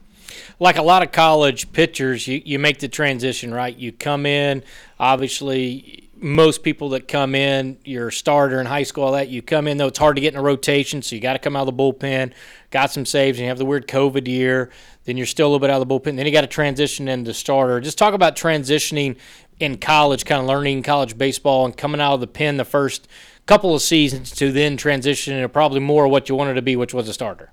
like 0.60 0.77
a 0.77 0.82
lot 0.82 1.03
of 1.03 1.12
college 1.12 1.72
pitchers, 1.74 2.27
you, 2.27 2.41
you 2.46 2.58
make 2.58 2.79
the 2.79 2.88
transition, 2.88 3.53
right? 3.53 3.77
You 3.77 3.91
come 3.91 4.25
in, 4.25 4.63
obviously, 5.00 6.03
most 6.24 6.63
people 6.63 6.89
that 6.89 7.08
come 7.08 7.36
in, 7.36 7.77
you're 7.84 8.10
starter 8.10 8.62
in 8.62 8.65
high 8.65 8.84
school, 8.84 9.03
all 9.03 9.12
that, 9.12 9.27
you 9.27 9.42
come 9.42 9.68
in, 9.68 9.77
though 9.77 9.88
it's 9.88 10.00
hard 10.00 10.15
to 10.15 10.22
get 10.22 10.34
in 10.34 10.39
a 10.39 10.44
rotation, 10.44 11.01
so 11.01 11.15
you 11.15 11.22
got 11.22 11.34
to 11.34 11.39
come 11.39 11.56
out 11.56 11.68
of 11.68 11.75
the 11.75 11.84
bullpen, 11.84 12.32
got 12.72 12.92
some 12.92 13.06
saves, 13.06 13.38
and 13.38 13.44
you 13.44 13.50
have 13.50 13.58
the 13.58 13.65
weird 13.65 13.89
COVID 13.89 14.25
year, 14.25 14.70
then 15.03 15.18
you're 15.18 15.25
still 15.25 15.48
a 15.48 15.50
little 15.50 15.60
bit 15.60 15.70
out 15.70 15.82
of 15.82 15.88
the 15.88 15.94
bullpen, 15.94 16.15
then 16.15 16.25
you 16.25 16.32
got 16.32 16.42
to 16.42 16.48
transition 16.48 17.10
into 17.10 17.34
starter. 17.34 17.82
Just 17.82 17.98
talk 17.98 18.13
about 18.13 18.38
transitioning 18.38 19.18
in 19.60 19.77
college, 19.77 20.24
kind 20.24 20.42
of 20.42 20.48
learning 20.48 20.82
college 20.84 21.18
baseball 21.18 21.65
and 21.65 21.75
coming 21.75 22.00
out 22.00 22.13
of 22.13 22.22
the 22.22 22.27
pen 22.27 22.56
the 22.56 22.65
first 22.65 23.06
couple 23.46 23.75
of 23.75 23.82
seasons 23.82 24.32
to 24.32 24.51
then 24.53 24.77
transition 24.77 25.34
into 25.34 25.50
probably 25.50 25.82
more 25.82 26.08
what 26.08 26.30
you 26.30 26.36
wanted 26.36 26.53
to 26.53 26.62
be, 26.62 26.77
which 26.77 26.94
was 26.94 27.10
a 27.10 27.13
starter. 27.13 27.51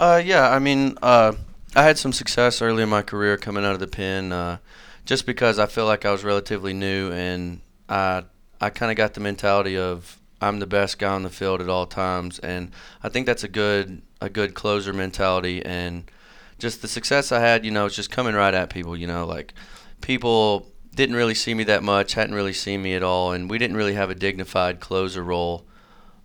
Uh, 0.00 0.20
yeah, 0.24 0.50
I 0.50 0.58
mean, 0.58 0.98
uh, 1.02 1.34
I 1.76 1.84
had 1.84 1.98
some 1.98 2.12
success 2.12 2.60
early 2.60 2.82
in 2.82 2.88
my 2.88 3.02
career 3.02 3.36
coming 3.36 3.64
out 3.64 3.74
of 3.74 3.80
the 3.80 3.86
pen, 3.86 4.32
uh, 4.32 4.58
just 5.04 5.24
because 5.24 5.60
I 5.60 5.66
feel 5.66 5.86
like 5.86 6.04
I 6.04 6.10
was 6.10 6.24
relatively 6.24 6.74
new 6.74 7.12
and 7.12 7.60
I 7.88 8.24
I 8.60 8.70
kind 8.70 8.90
of 8.90 8.96
got 8.96 9.14
the 9.14 9.20
mentality 9.20 9.76
of 9.76 10.18
I'm 10.40 10.60
the 10.60 10.66
best 10.66 10.98
guy 10.98 11.12
on 11.12 11.22
the 11.22 11.30
field 11.30 11.60
at 11.60 11.68
all 11.68 11.86
times, 11.86 12.38
and 12.38 12.72
I 13.02 13.08
think 13.08 13.26
that's 13.26 13.44
a 13.44 13.48
good 13.48 14.02
a 14.20 14.28
good 14.28 14.54
closer 14.54 14.92
mentality 14.92 15.64
and 15.64 16.10
just 16.58 16.82
the 16.82 16.88
success 16.88 17.30
I 17.30 17.40
had, 17.40 17.64
you 17.64 17.70
know, 17.70 17.86
it's 17.86 17.94
just 17.94 18.10
coming 18.10 18.34
right 18.34 18.52
at 18.52 18.68
people, 18.68 18.96
you 18.96 19.06
know, 19.06 19.24
like 19.24 19.54
people 20.00 20.66
didn't 20.94 21.14
really 21.14 21.34
see 21.34 21.54
me 21.54 21.62
that 21.64 21.84
much, 21.84 22.14
hadn't 22.14 22.34
really 22.34 22.52
seen 22.52 22.82
me 22.82 22.94
at 22.94 23.02
all, 23.02 23.32
and 23.32 23.48
we 23.48 23.58
didn't 23.58 23.76
really 23.76 23.94
have 23.94 24.10
a 24.10 24.14
dignified 24.14 24.80
closer 24.80 25.22
role. 25.22 25.64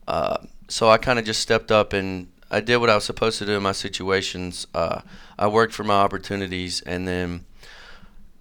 Uh, 0.08 0.38
so 0.68 0.90
I 0.90 0.98
kind 0.98 1.20
of 1.20 1.26
just 1.26 1.40
stepped 1.40 1.72
up 1.72 1.94
and 1.94 2.28
I 2.50 2.60
did 2.60 2.78
what 2.78 2.90
I 2.90 2.96
was 2.96 3.04
supposed 3.04 3.40
to 3.40 3.46
do 3.46 3.54
in 3.54 3.64
my 3.64 3.72
situations. 3.72 4.68
Uh, 4.74 5.02
I 5.38 5.48
worked 5.48 5.74
for 5.74 5.84
my 5.84 5.96
opportunities, 5.96 6.82
and 6.82 7.08
then 7.08 7.46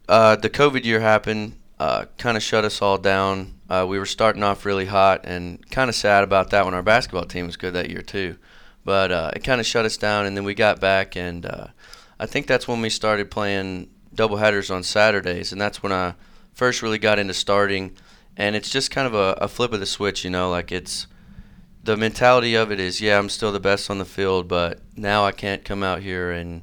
uh, 0.09 0.37
the 0.37 0.51
COVID 0.51 0.85
year 0.85 1.01
happened, 1.01 1.55
uh, 1.83 2.05
kind 2.17 2.37
of 2.37 2.45
shut 2.45 2.65
us 2.65 2.81
all 2.81 2.97
down. 2.97 3.55
Uh, 3.69 3.85
we 3.89 3.99
were 3.99 4.07
starting 4.07 4.45
off 4.45 4.65
really 4.65 4.87
hot, 4.87 5.23
and 5.25 5.69
kind 5.69 5.89
of 5.89 5.97
sad 5.97 6.23
about 6.23 6.51
that 6.51 6.65
when 6.65 6.75
our 6.75 6.83
basketball 6.83 7.25
team 7.25 7.47
was 7.47 7.57
good 7.57 7.75
that 7.75 7.91
year 7.91 8.03
too. 8.03 8.37
But 8.85 9.11
uh, 9.11 9.33
it 9.35 9.43
kind 9.43 9.61
of 9.61 9.67
shut 9.67 9.85
us 9.85 9.97
down, 9.97 10.25
and 10.25 10.37
then 10.37 10.45
we 10.45 10.55
got 10.55 10.79
back, 10.79 11.17
and 11.17 11.45
uh, 11.45 11.67
I 12.21 12.27
think 12.27 12.47
that's 12.47 12.69
when 12.69 12.81
we 12.83 12.89
started 12.89 13.33
playing 13.33 13.91
double 14.15 14.37
headers 14.37 14.71
on 14.71 14.85
Saturdays, 14.85 15.51
and 15.51 15.61
that's 15.61 15.83
when 15.83 15.91
I 15.91 16.15
first 16.53 16.83
really 16.83 16.99
got 16.99 17.19
into 17.19 17.35
starting. 17.35 17.97
And 18.37 18.55
it's 18.55 18.71
just 18.71 18.93
kind 18.93 19.09
of 19.09 19.15
a, 19.15 19.45
a 19.45 19.49
flip 19.49 19.73
of 19.73 19.81
the 19.81 19.87
switch, 19.87 20.23
you 20.23 20.31
know, 20.31 20.51
like 20.51 20.71
it's 20.71 21.09
the 21.83 21.97
mentality 21.97 22.55
of 22.55 22.71
it 22.71 22.79
is, 22.79 23.01
yeah, 23.01 23.19
I'm 23.19 23.29
still 23.29 23.51
the 23.51 23.59
best 23.59 23.91
on 23.91 23.99
the 23.99 24.05
field, 24.05 24.47
but 24.47 24.79
now 24.97 25.25
I 25.25 25.33
can't 25.33 25.65
come 25.65 25.83
out 25.83 26.01
here 26.01 26.31
and 26.31 26.63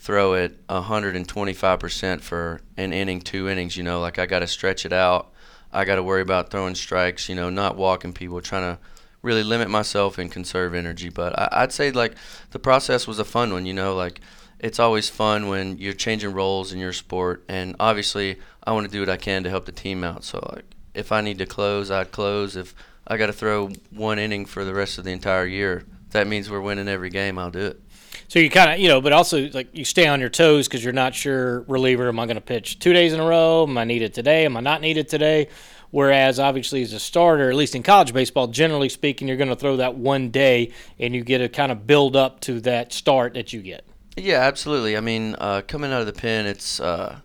throw 0.00 0.32
it 0.32 0.66
125% 0.66 2.20
for 2.22 2.62
an 2.78 2.92
inning, 2.92 3.20
two 3.20 3.48
innings. 3.48 3.76
You 3.76 3.82
know, 3.82 4.00
like 4.00 4.18
I 4.18 4.26
got 4.26 4.38
to 4.38 4.46
stretch 4.46 4.86
it 4.86 4.92
out. 4.92 5.30
I 5.72 5.84
got 5.84 5.96
to 5.96 6.02
worry 6.02 6.22
about 6.22 6.50
throwing 6.50 6.74
strikes. 6.74 7.28
You 7.28 7.34
know, 7.34 7.50
not 7.50 7.76
walking 7.76 8.14
people, 8.14 8.40
trying 8.40 8.74
to 8.74 8.80
really 9.22 9.42
limit 9.42 9.68
myself 9.68 10.16
and 10.16 10.32
conserve 10.32 10.74
energy. 10.74 11.10
But 11.10 11.38
I, 11.38 11.62
would 11.62 11.72
say 11.72 11.92
like 11.92 12.14
the 12.50 12.58
process 12.58 13.06
was 13.06 13.18
a 13.18 13.24
fun 13.24 13.52
one. 13.52 13.66
You 13.66 13.74
know, 13.74 13.94
like 13.94 14.20
it's 14.58 14.80
always 14.80 15.10
fun 15.10 15.48
when 15.48 15.76
you're 15.76 15.92
changing 15.92 16.32
roles 16.32 16.72
in 16.72 16.78
your 16.78 16.94
sport, 16.94 17.44
and 17.48 17.76
obviously 17.78 18.38
I 18.64 18.72
want 18.72 18.86
to 18.86 18.92
do 18.92 19.00
what 19.00 19.10
I 19.10 19.18
can 19.18 19.44
to 19.44 19.50
help 19.50 19.66
the 19.66 19.72
team 19.72 20.02
out. 20.02 20.24
So 20.24 20.40
like 20.50 20.64
if 20.94 21.12
I 21.12 21.20
need 21.20 21.38
to 21.38 21.46
close, 21.46 21.90
I'd 21.90 22.10
close. 22.10 22.56
If 22.56 22.74
I 23.06 23.18
got 23.18 23.26
to 23.26 23.34
throw 23.34 23.68
one 23.90 24.18
inning 24.18 24.46
for 24.46 24.64
the 24.64 24.74
rest 24.74 24.96
of 24.96 25.04
the 25.04 25.12
entire 25.12 25.46
year, 25.46 25.84
that 26.12 26.26
means 26.26 26.50
we're 26.50 26.60
winning 26.60 26.88
every 26.88 27.10
game. 27.10 27.38
I'll 27.38 27.50
do 27.50 27.66
it. 27.66 27.82
So 28.30 28.38
you 28.38 28.48
kind 28.48 28.70
of, 28.70 28.78
you 28.78 28.86
know, 28.86 29.00
but 29.00 29.12
also 29.12 29.48
like 29.48 29.76
you 29.76 29.84
stay 29.84 30.06
on 30.06 30.20
your 30.20 30.28
toes 30.28 30.68
because 30.68 30.84
you're 30.84 30.92
not 30.92 31.16
sure 31.16 31.62
reliever. 31.62 32.06
Am 32.06 32.20
I 32.20 32.26
going 32.26 32.36
to 32.36 32.40
pitch 32.40 32.78
two 32.78 32.92
days 32.92 33.12
in 33.12 33.18
a 33.18 33.26
row? 33.26 33.64
Am 33.64 33.76
I 33.76 33.82
needed 33.82 34.14
today? 34.14 34.44
Am 34.44 34.56
I 34.56 34.60
not 34.60 34.80
needed 34.80 35.08
today? 35.08 35.48
Whereas 35.90 36.38
obviously 36.38 36.80
as 36.82 36.92
a 36.92 37.00
starter, 37.00 37.50
at 37.50 37.56
least 37.56 37.74
in 37.74 37.82
college 37.82 38.12
baseball, 38.12 38.46
generally 38.46 38.88
speaking, 38.88 39.26
you're 39.26 39.36
going 39.36 39.48
to 39.48 39.56
throw 39.56 39.78
that 39.78 39.96
one 39.96 40.30
day 40.30 40.70
and 41.00 41.12
you 41.12 41.24
get 41.24 41.38
to 41.38 41.48
kind 41.48 41.72
of 41.72 41.88
build 41.88 42.14
up 42.14 42.38
to 42.42 42.60
that 42.60 42.92
start 42.92 43.34
that 43.34 43.52
you 43.52 43.62
get. 43.62 43.84
Yeah, 44.16 44.38
absolutely. 44.38 44.96
I 44.96 45.00
mean, 45.00 45.34
uh, 45.36 45.62
coming 45.66 45.92
out 45.92 46.00
of 46.00 46.06
the 46.06 46.12
pen, 46.12 46.46
it's 46.46 46.78
uh, 46.78 47.18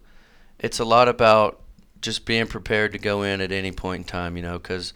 it's 0.57 0.79
a 0.79 0.85
lot 0.85 1.07
about 1.07 1.61
just 2.01 2.25
being 2.25 2.47
prepared 2.47 2.93
to 2.93 2.97
go 2.97 3.21
in 3.21 3.41
at 3.41 3.51
any 3.51 3.71
point 3.71 3.99
in 3.99 4.03
time. 4.05 4.37
You 4.37 4.41
know, 4.41 4.57
because 4.57 4.93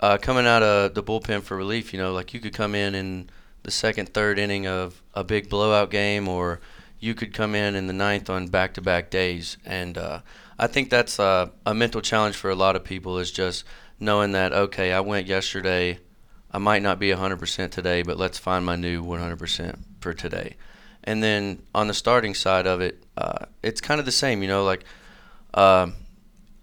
uh, 0.00 0.18
coming 0.18 0.48
out 0.48 0.64
of 0.64 0.94
the 0.94 1.02
bullpen 1.04 1.42
for 1.42 1.56
relief, 1.56 1.92
you 1.92 2.00
know, 2.00 2.12
like 2.12 2.34
you 2.34 2.40
could 2.40 2.54
come 2.54 2.74
in 2.74 2.96
in 2.96 3.30
the 3.64 3.70
second, 3.70 4.14
third 4.14 4.38
inning 4.38 4.66
of 4.66 5.02
a 5.14 5.24
big 5.24 5.48
blowout 5.48 5.90
game, 5.90 6.28
or 6.28 6.60
you 7.00 7.14
could 7.14 7.34
come 7.34 7.54
in 7.54 7.74
in 7.74 7.86
the 7.86 7.92
ninth 7.92 8.30
on 8.30 8.46
back-to-back 8.46 9.10
days. 9.10 9.56
And 9.64 9.98
uh, 9.98 10.20
I 10.58 10.68
think 10.68 10.90
that's 10.90 11.18
a, 11.18 11.50
a 11.66 11.74
mental 11.74 12.00
challenge 12.00 12.36
for 12.36 12.50
a 12.50 12.54
lot 12.54 12.76
of 12.76 12.84
people 12.84 13.18
is 13.18 13.32
just 13.32 13.64
knowing 13.98 14.32
that 14.32 14.52
okay, 14.52 14.92
I 14.92 15.00
went 15.00 15.26
yesterday. 15.26 15.98
I 16.50 16.58
might 16.58 16.82
not 16.82 16.98
be 16.98 17.08
100% 17.08 17.70
today, 17.70 18.02
but 18.02 18.16
let's 18.16 18.38
find 18.38 18.64
my 18.64 18.76
new 18.76 19.02
100% 19.02 19.78
for 20.00 20.14
today. 20.14 20.56
And 21.02 21.22
then 21.22 21.62
on 21.74 21.88
the 21.88 21.94
starting 21.94 22.34
side 22.34 22.66
of 22.66 22.80
it, 22.80 23.02
uh, 23.16 23.46
it's 23.62 23.80
kind 23.80 23.98
of 23.98 24.06
the 24.06 24.12
same, 24.12 24.40
you 24.40 24.48
know, 24.48 24.64
like, 24.64 24.84
uh, 25.52 25.88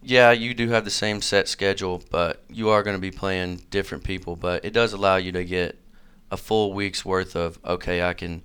yeah, 0.01 0.31
you 0.31 0.53
do 0.53 0.69
have 0.69 0.85
the 0.85 0.91
same 0.91 1.21
set 1.21 1.47
schedule, 1.47 2.01
but 2.09 2.43
you 2.49 2.69
are 2.69 2.83
going 2.83 2.95
to 2.95 3.01
be 3.01 3.11
playing 3.11 3.57
different 3.69 4.03
people. 4.03 4.35
But 4.35 4.65
it 4.65 4.73
does 4.73 4.93
allow 4.93 5.17
you 5.17 5.31
to 5.33 5.43
get 5.43 5.77
a 6.31 6.37
full 6.37 6.73
week's 6.73 7.05
worth 7.05 7.35
of, 7.35 7.59
okay, 7.63 8.01
I 8.01 8.13
can 8.13 8.41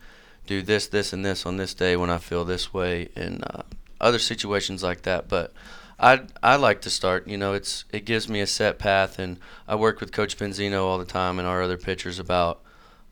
do 0.47 0.61
this, 0.61 0.87
this, 0.89 1.13
and 1.13 1.25
this 1.25 1.47
on 1.47 1.57
this 1.57 1.73
day 1.73 1.97
when 1.97 2.11
I 2.11 2.19
feel 2.19 2.45
this 2.45 2.75
way, 2.75 3.09
and 3.17 3.43
uh, 3.45 3.63
other 4.01 4.19
situations 4.19 4.83
like 4.83 5.03
that. 5.03 5.29
But 5.29 5.53
I 5.99 6.23
I 6.43 6.57
like 6.57 6.83
to 6.83 6.91
start. 6.91 7.27
You 7.27 7.37
know, 7.37 7.55
it's 7.55 7.85
it 7.93 8.05
gives 8.05 8.29
me 8.29 8.41
a 8.41 8.47
set 8.47 8.79
path, 8.79 9.19
and 9.19 9.39
I 9.67 9.77
work 9.77 10.01
with 10.01 10.13
Coach 10.13 10.37
Benzino 10.37 10.83
all 10.83 10.99
the 10.99 11.05
time 11.05 11.39
and 11.39 11.49
our 11.49 11.63
other 11.63 11.79
pitchers 11.79 12.19
about 12.19 12.61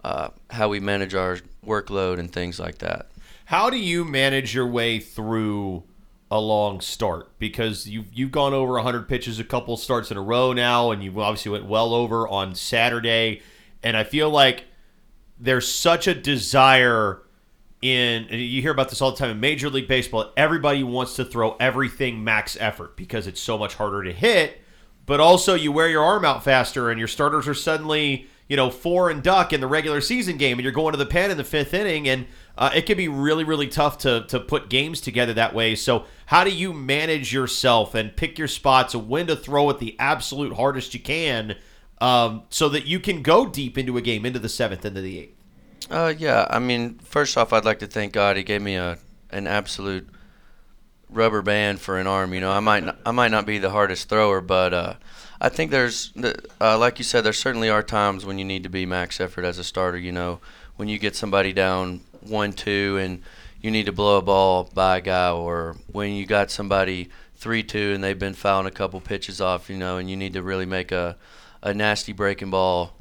uh, 0.02 0.28
how 0.50 0.68
we 0.68 0.80
manage 0.80 1.14
our 1.14 1.38
workload 1.64 2.18
and 2.18 2.30
things 2.32 2.60
like 2.60 2.78
that. 2.78 3.06
How 3.46 3.70
do 3.70 3.78
you 3.78 4.04
manage 4.04 4.54
your 4.54 4.66
way 4.66 4.98
through 5.00 5.84
a 6.30 6.40
long 6.40 6.80
start? 6.80 7.38
Because 7.38 7.88
you've 7.88 8.12
you've 8.12 8.32
gone 8.32 8.52
over 8.52 8.74
100 8.74 9.08
pitches 9.08 9.38
a 9.38 9.44
couple 9.44 9.76
starts 9.76 10.10
in 10.10 10.16
a 10.16 10.22
row 10.22 10.52
now, 10.52 10.90
and 10.90 11.02
you 11.02 11.20
obviously 11.20 11.52
went 11.52 11.66
well 11.66 11.94
over 11.94 12.28
on 12.28 12.54
Saturday. 12.54 13.40
And 13.84 13.96
I 13.96 14.02
feel 14.02 14.30
like 14.30 14.64
there's 15.38 15.70
such 15.70 16.08
a 16.08 16.14
desire 16.14 17.22
in 17.82 18.26
you 18.30 18.62
hear 18.62 18.72
about 18.72 18.88
this 18.88 19.02
all 19.02 19.10
the 19.10 19.18
time 19.18 19.30
in 19.30 19.40
Major 19.40 19.68
League 19.70 19.86
Baseball. 19.86 20.32
Everybody 20.36 20.82
wants 20.82 21.16
to 21.16 21.24
throw 21.24 21.54
everything 21.60 22.24
max 22.24 22.56
effort 22.58 22.96
because 22.96 23.26
it's 23.26 23.40
so 23.40 23.56
much 23.58 23.74
harder 23.74 24.02
to 24.02 24.12
hit. 24.12 24.60
But 25.06 25.20
also, 25.20 25.54
you 25.54 25.70
wear 25.70 25.88
your 25.88 26.02
arm 26.02 26.24
out 26.24 26.42
faster, 26.42 26.90
and 26.90 26.98
your 26.98 27.08
starters 27.08 27.46
are 27.46 27.52
suddenly 27.52 28.26
you 28.48 28.56
know, 28.56 28.70
four 28.70 29.10
and 29.10 29.22
duck 29.22 29.52
in 29.52 29.60
the 29.60 29.66
regular 29.66 30.00
season 30.00 30.36
game, 30.36 30.58
and 30.58 30.64
you're 30.64 30.72
going 30.72 30.92
to 30.92 30.98
the 30.98 31.06
pen 31.06 31.30
in 31.30 31.36
the 31.36 31.44
fifth 31.44 31.72
inning, 31.72 32.08
and 32.08 32.26
uh, 32.58 32.70
it 32.74 32.82
can 32.82 32.96
be 32.96 33.08
really, 33.08 33.44
really 33.44 33.68
tough 33.68 33.98
to 33.98 34.26
to 34.28 34.38
put 34.38 34.68
games 34.68 35.00
together 35.00 35.32
that 35.32 35.54
way. 35.54 35.74
So, 35.74 36.04
how 36.26 36.44
do 36.44 36.50
you 36.50 36.72
manage 36.72 37.32
yourself 37.32 37.94
and 37.94 38.14
pick 38.14 38.38
your 38.38 38.48
spots 38.48 38.94
when 38.94 39.26
to 39.28 39.36
throw 39.36 39.70
it 39.70 39.78
the 39.78 39.96
absolute 39.98 40.54
hardest 40.54 40.92
you 40.92 41.00
can, 41.00 41.56
um, 42.04 42.42
so 42.50 42.68
that 42.68 42.84
you 42.86 43.00
can 43.00 43.22
go 43.22 43.46
deep 43.46 43.78
into 43.78 43.96
a 43.96 44.02
game, 44.02 44.26
into 44.26 44.38
the 44.38 44.48
seventh, 44.48 44.84
into 44.84 45.00
the 45.00 45.18
eighth? 45.20 45.36
Uh, 45.90 46.12
yeah. 46.16 46.46
I 46.50 46.58
mean, 46.58 46.98
first 46.98 47.36
off, 47.38 47.52
I'd 47.52 47.64
like 47.64 47.78
to 47.78 47.86
thank 47.86 48.12
God. 48.12 48.36
He 48.36 48.42
gave 48.42 48.62
me 48.62 48.76
a 48.76 48.98
an 49.30 49.46
absolute 49.46 50.08
rubber 51.10 51.42
band 51.42 51.80
for 51.80 51.98
an 51.98 52.06
arm. 52.06 52.34
You 52.34 52.40
know, 52.40 52.52
I 52.52 52.60
might 52.60 52.84
not, 52.84 52.98
I 53.06 53.10
might 53.10 53.30
not 53.30 53.46
be 53.46 53.58
the 53.58 53.70
hardest 53.70 54.08
thrower, 54.08 54.40
but 54.40 54.74
uh, 54.74 54.94
I 55.40 55.48
think 55.48 55.70
there's, 55.70 56.12
uh, 56.60 56.78
like 56.78 56.98
you 56.98 57.04
said, 57.04 57.22
there 57.22 57.32
certainly 57.32 57.68
are 57.68 57.82
times 57.82 58.24
when 58.24 58.38
you 58.38 58.44
need 58.44 58.62
to 58.64 58.68
be 58.68 58.86
max 58.86 59.20
effort 59.20 59.44
as 59.44 59.58
a 59.58 59.64
starter. 59.64 59.98
You 59.98 60.12
know, 60.12 60.40
when 60.76 60.88
you 60.88 60.98
get 60.98 61.16
somebody 61.16 61.52
down 61.52 62.02
one 62.20 62.52
two 62.52 62.98
and 63.00 63.22
you 63.60 63.70
need 63.70 63.86
to 63.86 63.92
blow 63.92 64.18
a 64.18 64.22
ball 64.22 64.70
by 64.74 64.98
a 64.98 65.00
guy, 65.00 65.30
or 65.30 65.76
when 65.90 66.12
you 66.12 66.26
got 66.26 66.50
somebody 66.50 67.08
three 67.34 67.62
two 67.62 67.92
and 67.94 68.04
they've 68.04 68.18
been 68.18 68.34
fouling 68.34 68.66
a 68.66 68.70
couple 68.70 69.00
pitches 69.00 69.40
off, 69.40 69.70
you 69.70 69.76
know, 69.76 69.96
and 69.96 70.10
you 70.10 70.16
need 70.16 70.34
to 70.34 70.42
really 70.42 70.66
make 70.66 70.92
a 70.92 71.16
a 71.64 71.74
nasty 71.74 72.12
breaking 72.12 72.50
ball 72.50 72.92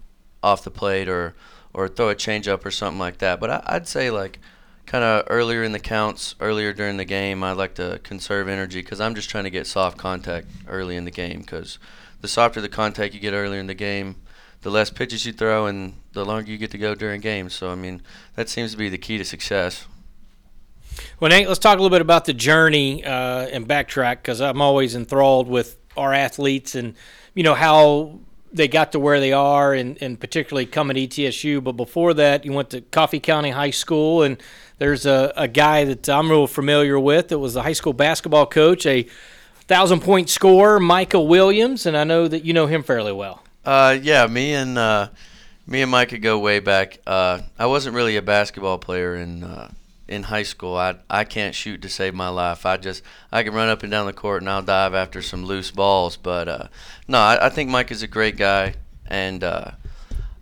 off 0.41 0.63
the 0.63 0.71
plate 0.71 1.07
or 1.07 1.35
or 1.73 1.87
throw 1.87 2.09
a 2.09 2.15
changeup 2.15 2.65
or 2.65 2.71
something 2.71 2.99
like 2.99 3.17
that. 3.19 3.39
But 3.39 3.49
I, 3.49 3.63
I'd 3.65 3.87
say 3.87 4.09
like 4.09 4.39
kind 4.85 5.03
of 5.03 5.25
earlier 5.29 5.63
in 5.63 5.71
the 5.71 5.79
counts, 5.79 6.35
earlier 6.39 6.73
during 6.73 6.97
the 6.97 7.05
game, 7.05 7.43
I 7.43 7.51
like 7.51 7.75
to 7.75 7.99
conserve 8.03 8.47
energy 8.47 8.81
because 8.81 9.01
I'm 9.01 9.15
just 9.15 9.29
trying 9.29 9.45
to 9.45 9.49
get 9.49 9.67
soft 9.67 9.97
contact 9.97 10.47
early 10.67 10.95
in 10.95 11.05
the 11.05 11.11
game 11.11 11.41
because 11.41 11.79
the 12.21 12.27
softer 12.27 12.61
the 12.61 12.69
contact 12.69 13.13
you 13.13 13.19
get 13.19 13.33
earlier 13.33 13.59
in 13.59 13.67
the 13.67 13.73
game, 13.73 14.15
the 14.61 14.69
less 14.69 14.89
pitches 14.89 15.25
you 15.25 15.33
throw 15.33 15.65
and 15.65 15.95
the 16.13 16.23
longer 16.23 16.51
you 16.51 16.57
get 16.57 16.71
to 16.71 16.77
go 16.77 16.95
during 16.95 17.21
games. 17.21 17.53
So, 17.53 17.69
I 17.69 17.75
mean, 17.75 18.01
that 18.35 18.49
seems 18.49 18.71
to 18.71 18.77
be 18.77 18.89
the 18.89 18.97
key 18.97 19.17
to 19.17 19.25
success. 19.25 19.87
Well, 21.19 21.29
Nate, 21.29 21.47
let's 21.47 21.59
talk 21.59 21.79
a 21.79 21.81
little 21.81 21.89
bit 21.89 22.01
about 22.01 22.25
the 22.25 22.33
journey 22.33 23.03
uh, 23.03 23.47
and 23.47 23.67
backtrack 23.67 24.17
because 24.17 24.41
I'm 24.41 24.61
always 24.61 24.95
enthralled 24.95 25.47
with 25.47 25.77
our 25.97 26.13
athletes 26.13 26.75
and, 26.75 26.93
you 27.33 27.41
know, 27.41 27.55
how 27.55 28.19
they 28.53 28.67
got 28.67 28.91
to 28.91 28.99
where 28.99 29.19
they 29.19 29.33
are, 29.33 29.73
and, 29.73 30.01
and 30.01 30.19
particularly 30.19 30.65
coming 30.65 30.95
to 30.95 31.07
ETSU. 31.07 31.63
But 31.63 31.73
before 31.73 32.13
that, 32.13 32.45
you 32.45 32.53
went 32.53 32.69
to 32.69 32.81
Coffee 32.81 33.19
County 33.19 33.49
High 33.49 33.71
School, 33.71 34.21
and 34.21 34.37
there's 34.77 35.05
a, 35.05 35.33
a 35.35 35.47
guy 35.47 35.85
that 35.85 36.07
I'm 36.07 36.29
real 36.29 36.47
familiar 36.47 36.99
with 36.99 37.29
that 37.29 37.39
was 37.39 37.55
the 37.55 37.63
high 37.63 37.73
school 37.73 37.93
basketball 37.93 38.45
coach, 38.45 38.85
a 38.85 39.07
thousand 39.67 40.01
point 40.01 40.29
scorer, 40.29 40.79
Michael 40.79 41.27
Williams, 41.27 41.85
and 41.85 41.97
I 41.97 42.03
know 42.03 42.27
that 42.27 42.45
you 42.45 42.53
know 42.53 42.67
him 42.67 42.83
fairly 42.83 43.11
well. 43.11 43.43
Uh, 43.65 43.97
yeah, 44.01 44.27
me 44.27 44.53
and 44.53 44.77
uh, 44.77 45.09
me 45.65 45.81
and 45.81 45.89
Micah 45.91 46.19
go 46.19 46.37
way 46.39 46.59
back. 46.59 46.99
Uh, 47.07 47.41
I 47.57 47.65
wasn't 47.65 47.95
really 47.95 48.17
a 48.17 48.21
basketball 48.21 48.77
player 48.77 49.15
in 49.15 49.43
uh, 49.43 49.71
in 50.07 50.23
high 50.23 50.43
school. 50.43 50.75
I 50.75 50.95
I 51.09 51.23
can't 51.23 51.55
shoot 51.55 51.81
to 51.81 51.89
save 51.89 52.13
my 52.13 52.29
life. 52.29 52.65
I 52.65 52.77
just 52.77 53.03
I 53.31 53.43
can 53.43 53.53
run 53.53 53.69
up 53.69 53.83
and 53.83 53.91
down 53.91 54.05
the 54.05 54.13
court 54.13 54.41
and 54.41 54.49
I'll 54.49 54.61
dive 54.61 54.93
after 54.93 55.21
some 55.21 55.45
loose 55.45 55.71
balls. 55.71 56.17
But 56.17 56.47
uh, 56.47 56.67
no, 57.07 57.19
I, 57.19 57.47
I 57.47 57.49
think 57.49 57.91
is 57.91 58.03
a 58.03 58.07
great 58.07 58.37
guy, 58.37 58.75
and 59.07 59.43
uh, 59.43 59.71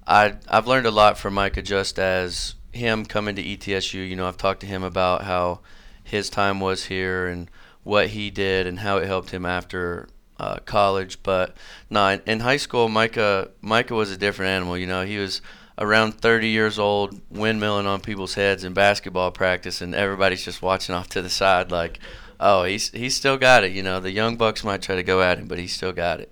I 0.07 0.35
I've 0.47 0.67
learned 0.67 0.87
a 0.87 0.91
lot 0.91 1.17
from 1.17 1.35
Micah 1.35 1.61
just 1.61 1.99
as 1.99 2.55
him 2.71 3.05
coming 3.05 3.35
to 3.35 3.43
ETSU. 3.43 4.07
You 4.07 4.15
know, 4.15 4.27
I've 4.27 4.37
talked 4.37 4.61
to 4.61 4.67
him 4.67 4.83
about 4.83 5.23
how 5.23 5.59
his 6.03 6.29
time 6.29 6.59
was 6.59 6.85
here 6.85 7.27
and 7.27 7.49
what 7.83 8.09
he 8.09 8.29
did 8.29 8.67
and 8.67 8.79
how 8.79 8.97
it 8.97 9.07
helped 9.07 9.31
him 9.31 9.45
after 9.45 10.07
uh, 10.39 10.57
college. 10.65 11.21
But 11.23 11.55
no, 11.89 12.07
in, 12.07 12.21
in 12.25 12.39
high 12.41 12.57
school, 12.57 12.89
Micah 12.89 13.49
Micah 13.61 13.95
was 13.95 14.11
a 14.11 14.17
different 14.17 14.49
animal. 14.49 14.77
You 14.77 14.87
know, 14.87 15.05
he 15.05 15.17
was 15.17 15.41
around 15.77 16.13
30 16.13 16.47
years 16.47 16.77
old, 16.77 17.19
windmilling 17.31 17.85
on 17.85 18.01
people's 18.01 18.35
heads 18.35 18.63
in 18.63 18.73
basketball 18.73 19.31
practice, 19.31 19.81
and 19.81 19.95
everybody's 19.95 20.43
just 20.43 20.61
watching 20.61 20.95
off 20.95 21.09
to 21.09 21.21
the 21.21 21.29
side 21.29 21.71
like, 21.71 21.99
oh, 22.39 22.63
he's 22.63 22.89
he's 22.91 23.15
still 23.15 23.37
got 23.37 23.63
it. 23.63 23.71
You 23.71 23.83
know, 23.83 23.99
the 23.99 24.11
young 24.11 24.35
bucks 24.37 24.63
might 24.63 24.81
try 24.81 24.95
to 24.95 25.03
go 25.03 25.21
at 25.21 25.37
him, 25.37 25.47
but 25.47 25.59
he's 25.59 25.73
still 25.73 25.93
got 25.93 26.19
it. 26.19 26.31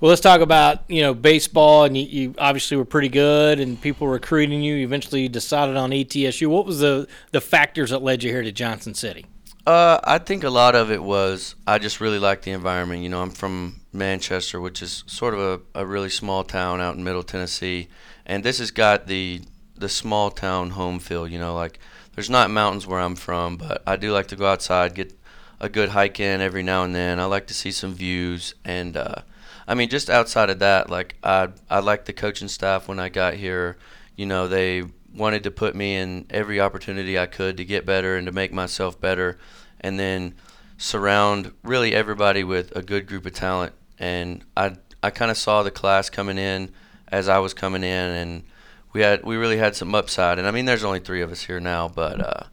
Well, 0.00 0.08
let's 0.08 0.20
talk 0.20 0.40
about 0.40 0.88
you 0.88 1.02
know 1.02 1.14
baseball, 1.14 1.84
and 1.84 1.96
you, 1.96 2.04
you 2.04 2.34
obviously 2.38 2.76
were 2.76 2.84
pretty 2.84 3.08
good, 3.08 3.60
and 3.60 3.80
people 3.80 4.08
recruiting 4.08 4.62
you. 4.62 4.76
Eventually, 4.76 5.22
you 5.22 5.28
decided 5.28 5.76
on 5.76 5.90
ETSU. 5.90 6.48
What 6.48 6.66
was 6.66 6.80
the 6.80 7.06
the 7.30 7.40
factors 7.40 7.90
that 7.90 8.02
led 8.02 8.22
you 8.22 8.30
here 8.30 8.42
to 8.42 8.52
Johnson 8.52 8.94
City? 8.94 9.26
Uh, 9.66 9.98
I 10.04 10.18
think 10.18 10.44
a 10.44 10.50
lot 10.50 10.76
of 10.76 10.92
it 10.92 11.02
was 11.02 11.56
I 11.66 11.78
just 11.78 12.00
really 12.00 12.20
liked 12.20 12.44
the 12.44 12.52
environment. 12.52 13.02
You 13.02 13.08
know, 13.08 13.22
I'm 13.22 13.30
from 13.30 13.80
Manchester, 13.92 14.60
which 14.60 14.80
is 14.80 15.02
sort 15.06 15.34
of 15.34 15.40
a, 15.40 15.80
a 15.80 15.86
really 15.86 16.10
small 16.10 16.44
town 16.44 16.80
out 16.80 16.94
in 16.94 17.02
Middle 17.02 17.24
Tennessee, 17.24 17.88
and 18.26 18.44
this 18.44 18.58
has 18.58 18.70
got 18.70 19.06
the 19.06 19.40
the 19.76 19.88
small 19.88 20.30
town 20.30 20.70
home 20.70 20.98
feel. 20.98 21.26
You 21.26 21.38
know, 21.38 21.54
like 21.54 21.78
there's 22.14 22.28
not 22.28 22.50
mountains 22.50 22.86
where 22.86 23.00
I'm 23.00 23.14
from, 23.14 23.56
but 23.56 23.82
I 23.86 23.96
do 23.96 24.12
like 24.12 24.26
to 24.28 24.36
go 24.36 24.46
outside, 24.46 24.94
get 24.94 25.16
a 25.60 25.68
good 25.68 25.90
hike 25.90 26.20
in 26.20 26.40
every 26.40 26.62
now 26.62 26.84
and 26.84 26.94
then. 26.94 27.18
I 27.20 27.24
like 27.24 27.46
to 27.46 27.54
see 27.54 27.70
some 27.70 27.94
views, 27.94 28.54
and 28.64 28.96
uh, 28.96 29.22
I 29.66 29.74
mean, 29.74 29.88
just 29.88 30.10
outside 30.10 30.50
of 30.50 30.58
that, 30.58 30.90
like 30.90 31.16
I 31.22 31.48
I 31.70 31.78
like 31.78 32.04
the 32.04 32.12
coaching 32.12 32.48
staff 32.48 32.88
when 32.88 32.98
I 32.98 33.08
got 33.08 33.34
here. 33.34 33.78
You 34.16 34.26
know, 34.26 34.48
they 34.48 34.82
wanted 35.14 35.44
to 35.44 35.50
put 35.50 35.74
me 35.74 35.96
in 35.96 36.26
every 36.30 36.60
opportunity 36.60 37.18
I 37.18 37.26
could 37.26 37.56
to 37.56 37.64
get 37.64 37.86
better 37.86 38.16
and 38.16 38.26
to 38.26 38.32
make 38.32 38.52
myself 38.52 39.00
better, 39.00 39.38
and 39.80 39.98
then 39.98 40.34
surround 40.78 41.52
really 41.62 41.94
everybody 41.94 42.44
with 42.44 42.74
a 42.76 42.82
good 42.82 43.06
group 43.06 43.24
of 43.24 43.32
talent. 43.32 43.72
And 43.98 44.44
I 44.56 44.76
I 45.02 45.10
kind 45.10 45.30
of 45.30 45.36
saw 45.36 45.62
the 45.62 45.70
class 45.70 46.10
coming 46.10 46.38
in 46.38 46.72
as 47.08 47.28
I 47.28 47.38
was 47.38 47.54
coming 47.54 47.84
in, 47.84 48.10
and 48.10 48.44
we 48.92 49.02
had 49.02 49.24
we 49.24 49.36
really 49.36 49.58
had 49.58 49.76
some 49.76 49.94
upside. 49.94 50.38
And 50.38 50.46
I 50.46 50.50
mean, 50.50 50.64
there's 50.64 50.84
only 50.84 51.00
three 51.00 51.22
of 51.22 51.30
us 51.30 51.42
here 51.42 51.60
now, 51.60 51.88
but 51.88 52.20
uh, 52.20 52.44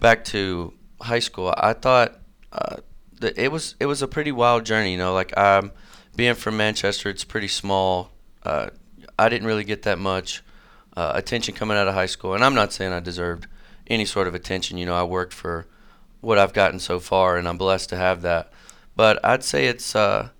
back 0.00 0.24
to 0.26 0.74
high 1.00 1.18
school, 1.18 1.54
I 1.56 1.72
thought 1.72 2.18
uh, 2.52 2.76
that 3.20 3.38
it 3.38 3.50
was 3.50 3.74
it 3.80 3.86
was 3.86 4.02
a 4.02 4.08
pretty 4.08 4.32
wild 4.32 4.64
journey. 4.64 4.92
You 4.92 4.98
know, 4.98 5.14
like 5.14 5.36
I'm 5.36 5.72
being 6.16 6.34
from 6.34 6.56
Manchester, 6.56 7.08
it's 7.08 7.24
pretty 7.24 7.48
small. 7.48 8.10
Uh, 8.42 8.70
I 9.18 9.28
didn't 9.28 9.46
really 9.46 9.64
get 9.64 9.82
that 9.82 9.98
much 9.98 10.42
uh, 10.96 11.12
attention 11.14 11.54
coming 11.54 11.76
out 11.76 11.88
of 11.88 11.94
high 11.94 12.06
school, 12.06 12.34
and 12.34 12.44
I'm 12.44 12.54
not 12.54 12.72
saying 12.72 12.92
I 12.92 13.00
deserved 13.00 13.46
any 13.86 14.04
sort 14.04 14.28
of 14.28 14.34
attention. 14.34 14.78
You 14.78 14.86
know, 14.86 14.94
I 14.94 15.02
worked 15.02 15.32
for 15.32 15.66
what 16.20 16.38
I've 16.38 16.52
gotten 16.52 16.78
so 16.78 17.00
far, 17.00 17.36
and 17.36 17.48
I'm 17.48 17.58
blessed 17.58 17.88
to 17.90 17.96
have 17.96 18.22
that. 18.22 18.52
But 18.96 19.24
I'd 19.24 19.44
say 19.44 19.66
it's 19.66 19.94
uh, 19.94 20.30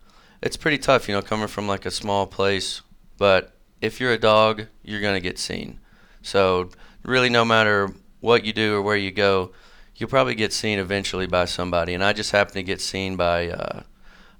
it's 0.42 0.56
pretty 0.56 0.78
tough, 0.78 1.08
you 1.08 1.14
know, 1.14 1.22
coming 1.22 1.48
from 1.48 1.66
like 1.66 1.86
a 1.86 1.90
small 1.90 2.26
place. 2.26 2.82
But 3.18 3.52
if 3.82 4.00
you're 4.00 4.12
a 4.12 4.18
dog, 4.18 4.66
you're 4.82 5.02
gonna 5.02 5.20
get 5.20 5.38
seen. 5.38 5.80
So 6.22 6.70
really, 7.02 7.28
no 7.28 7.44
matter 7.44 7.92
what 8.20 8.44
you 8.44 8.52
do 8.52 8.76
or 8.76 8.82
where 8.82 8.96
you 8.96 9.10
go, 9.10 9.52
you'll 9.96 10.08
probably 10.08 10.34
get 10.34 10.52
seen 10.52 10.78
eventually 10.78 11.26
by 11.26 11.44
somebody. 11.44 11.92
And 11.92 12.02
I 12.02 12.12
just 12.12 12.30
happened 12.30 12.54
to 12.54 12.62
get 12.62 12.80
seen 12.80 13.16
by, 13.16 13.50
uh, 13.50 13.82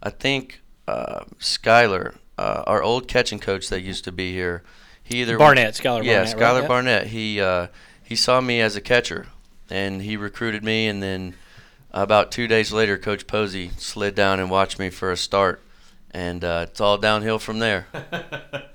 I 0.03 0.11
think, 0.11 0.63
uh, 0.87 1.25
Skyler, 1.39 2.17
uh, 2.39 2.63
our 2.67 2.83
old 2.83 3.09
catching 3.09 3.41
coach 3.41 3.69
that 3.69 3.83
used 3.83 4.05
to 4.05 4.13
be 4.13 4.33
here. 4.33 4.63
He 5.03 5.21
either 5.21 5.39
Barnett, 5.39 5.75
Skyler 5.75 6.05
yeah, 6.05 6.25
Barnett, 6.25 6.35
right? 6.35 6.37
Skylar 6.37 6.69
Barnett. 6.69 7.07
He 7.09 7.41
uh, 7.41 7.69
he 8.03 8.15
saw 8.15 8.41
me 8.41 8.61
as 8.61 8.77
a 8.77 8.81
catcher, 8.81 9.27
and 9.69 10.03
he 10.03 10.17
recruited 10.17 10.63
me. 10.63 10.87
And 10.87 11.03
then 11.03 11.35
about 11.91 12.31
two 12.31 12.47
days 12.47 12.73
later, 12.73 12.99
Coach 12.99 13.27
Posey 13.27 13.71
slid 13.77 14.15
down 14.15 14.39
and 14.39 14.51
watched 14.51 14.79
me 14.79 14.91
for 14.91 15.11
a 15.11 15.17
start, 15.17 15.63
and 16.11 16.45
uh, 16.45 16.67
it's 16.69 16.81
all 16.81 16.99
downhill 16.99 17.39
from 17.39 17.59
there. 17.59 17.87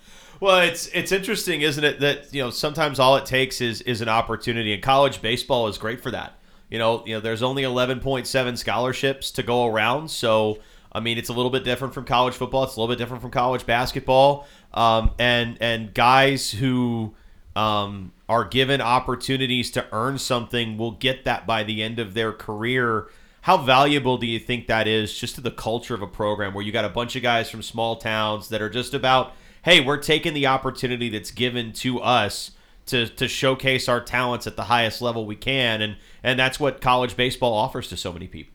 Well, 0.43 0.59
it's 0.59 0.87
it's 0.87 1.13
interesting, 1.13 1.61
isn't 1.61 1.85
it? 1.85 2.01
That 2.01 2.33
you 2.33 2.43
know 2.43 2.49
sometimes 2.49 2.99
all 2.99 3.15
it 3.15 3.25
takes 3.25 3.61
is 3.61 3.79
is 3.83 4.01
an 4.01 4.09
opportunity, 4.09 4.73
and 4.73 4.83
college 4.83 5.21
baseball 5.21 5.69
is 5.69 5.77
great 5.77 6.01
for 6.01 6.11
that. 6.11 6.33
You 6.69 6.79
know, 6.79 7.01
you 7.05 7.15
know, 7.15 7.21
there's 7.21 7.41
only 7.41 7.63
11.7 7.63 8.57
scholarships 8.57 9.31
to 9.31 9.43
go 9.43 9.65
around, 9.65 10.11
so 10.11 10.59
I 10.91 10.99
mean, 10.99 11.17
it's 11.17 11.29
a 11.29 11.33
little 11.33 11.49
bit 11.49 11.63
different 11.63 11.93
from 11.93 12.03
college 12.03 12.33
football. 12.33 12.65
It's 12.65 12.75
a 12.75 12.79
little 12.81 12.93
bit 12.93 12.99
different 12.99 13.21
from 13.21 13.31
college 13.31 13.65
basketball, 13.65 14.45
um, 14.73 15.11
and 15.17 15.57
and 15.61 15.93
guys 15.93 16.51
who 16.51 17.15
um, 17.55 18.11
are 18.27 18.43
given 18.43 18.81
opportunities 18.81 19.71
to 19.71 19.85
earn 19.93 20.17
something 20.17 20.77
will 20.77 20.91
get 20.91 21.23
that 21.23 21.47
by 21.47 21.63
the 21.63 21.81
end 21.81 21.99
of 21.99 22.15
their 22.15 22.33
career. 22.33 23.07
How 23.43 23.57
valuable 23.57 24.17
do 24.17 24.25
you 24.25 24.39
think 24.39 24.67
that 24.67 24.87
is 24.87 25.13
just 25.13 25.35
to 25.35 25.41
the 25.41 25.51
culture 25.51 25.93
of 25.93 26.01
a 26.01 26.07
program 26.07 26.53
where 26.53 26.63
you 26.63 26.71
got 26.71 26.85
a 26.85 26.89
bunch 26.89 27.17
of 27.17 27.23
guys 27.23 27.49
from 27.49 27.61
small 27.61 27.97
towns 27.97 28.47
that 28.47 28.61
are 28.61 28.69
just 28.69 28.93
about, 28.93 29.33
hey, 29.63 29.81
we're 29.81 29.97
taking 29.97 30.33
the 30.33 30.47
opportunity 30.47 31.09
that's 31.09 31.29
given 31.29 31.73
to 31.73 31.99
us 31.99 32.51
to, 32.85 33.05
to 33.05 33.27
showcase 33.27 33.89
our 33.89 33.99
talents 33.99 34.47
at 34.47 34.55
the 34.55 34.63
highest 34.63 35.01
level 35.01 35.25
we 35.25 35.35
can, 35.35 35.81
and 35.81 35.97
and 36.23 36.39
that's 36.39 36.57
what 36.57 36.79
college 36.79 37.17
baseball 37.17 37.53
offers 37.53 37.89
to 37.89 37.97
so 37.97 38.13
many 38.13 38.29
people. 38.29 38.53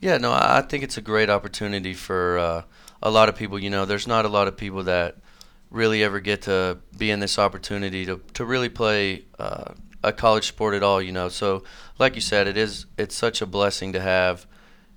Yeah, 0.00 0.18
no, 0.18 0.32
I 0.32 0.60
think 0.60 0.84
it's 0.84 0.98
a 0.98 1.02
great 1.02 1.30
opportunity 1.30 1.94
for 1.94 2.36
uh, 2.36 2.62
a 3.02 3.10
lot 3.10 3.30
of 3.30 3.36
people. 3.36 3.58
You 3.58 3.70
know, 3.70 3.86
there's 3.86 4.06
not 4.06 4.26
a 4.26 4.28
lot 4.28 4.48
of 4.48 4.56
people 4.58 4.82
that 4.82 5.16
really 5.70 6.04
ever 6.04 6.20
get 6.20 6.42
to 6.42 6.76
be 6.98 7.10
in 7.10 7.20
this 7.20 7.38
opportunity 7.38 8.04
to, 8.04 8.20
to 8.34 8.44
really 8.44 8.68
play 8.68 9.24
uh, 9.38 9.72
a 10.06 10.12
college 10.12 10.46
sport 10.46 10.74
at 10.74 10.82
all. 10.82 11.02
You 11.02 11.12
know, 11.12 11.28
so 11.28 11.64
like 11.98 12.14
you 12.14 12.20
said, 12.20 12.46
it 12.46 12.56
is 12.56 12.86
it's 12.96 13.14
such 13.14 13.42
a 13.42 13.46
blessing 13.46 13.92
to 13.92 14.00
have, 14.00 14.46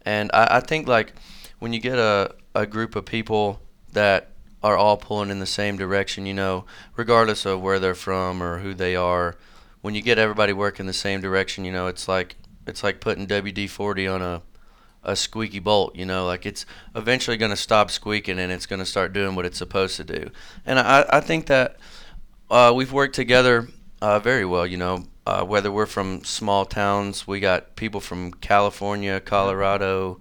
and 0.04 0.30
I, 0.34 0.58
I 0.58 0.60
think 0.60 0.88
like 0.88 1.14
when 1.58 1.74
you 1.74 1.80
get 1.80 1.98
a, 1.98 2.36
a 2.56 2.66
group 2.66 2.96
of 2.96 3.06
people 3.06 3.60
that 3.92 4.30
are 4.62 4.78
all 4.78 4.98
pulling 4.98 5.30
in 5.30 5.40
the 5.40 5.46
same 5.46 5.78
direction, 5.78 6.26
you 6.26 6.34
know, 6.34 6.66
regardless 6.96 7.46
of 7.46 7.62
where 7.62 7.80
they're 7.80 7.96
from 7.96 8.44
or 8.44 8.60
who 8.60 8.74
they 8.74 8.96
are, 8.96 9.36
when 9.82 9.96
you 9.96 10.02
get 10.02 10.18
everybody 10.18 10.54
working 10.54 10.86
the 10.86 10.94
same 10.94 11.22
direction, 11.22 11.66
you 11.66 11.72
know, 11.72 11.88
it's 11.88 12.08
like 12.08 12.36
it's 12.68 12.84
like 12.84 13.02
putting 13.02 13.26
WD 13.26 13.70
forty 13.70 14.08
on 14.08 14.22
a 14.22 14.44
a 15.02 15.16
squeaky 15.16 15.60
bolt, 15.60 15.96
you 15.96 16.06
know, 16.06 16.26
like 16.26 16.46
it's 16.46 16.66
eventually 16.94 17.38
going 17.38 17.52
to 17.52 17.58
stop 17.58 17.90
squeaking 17.90 18.38
and 18.38 18.52
it's 18.52 18.66
going 18.66 18.80
to 18.80 18.86
start 18.86 19.14
doing 19.14 19.34
what 19.34 19.46
it's 19.46 19.58
supposed 19.58 19.96
to 19.96 20.04
do. 20.04 20.30
And 20.66 20.78
I, 20.78 21.06
I 21.10 21.20
think 21.22 21.46
that 21.46 21.78
uh, 22.52 22.74
we've 22.76 22.92
worked 22.92 23.16
together 23.16 23.70
uh, 24.02 24.20
very 24.20 24.46
well, 24.46 24.66
you 24.66 24.78
know, 24.78 25.06
uh, 25.26 25.44
whether 25.44 25.72
we're 25.72 25.86
from 25.86 26.24
small 26.24 26.66
towns, 26.66 27.28
we 27.28 27.40
got 27.40 27.76
people 27.76 28.00
from 28.00 28.32
California, 28.34 29.20
Colorado, 29.20 30.20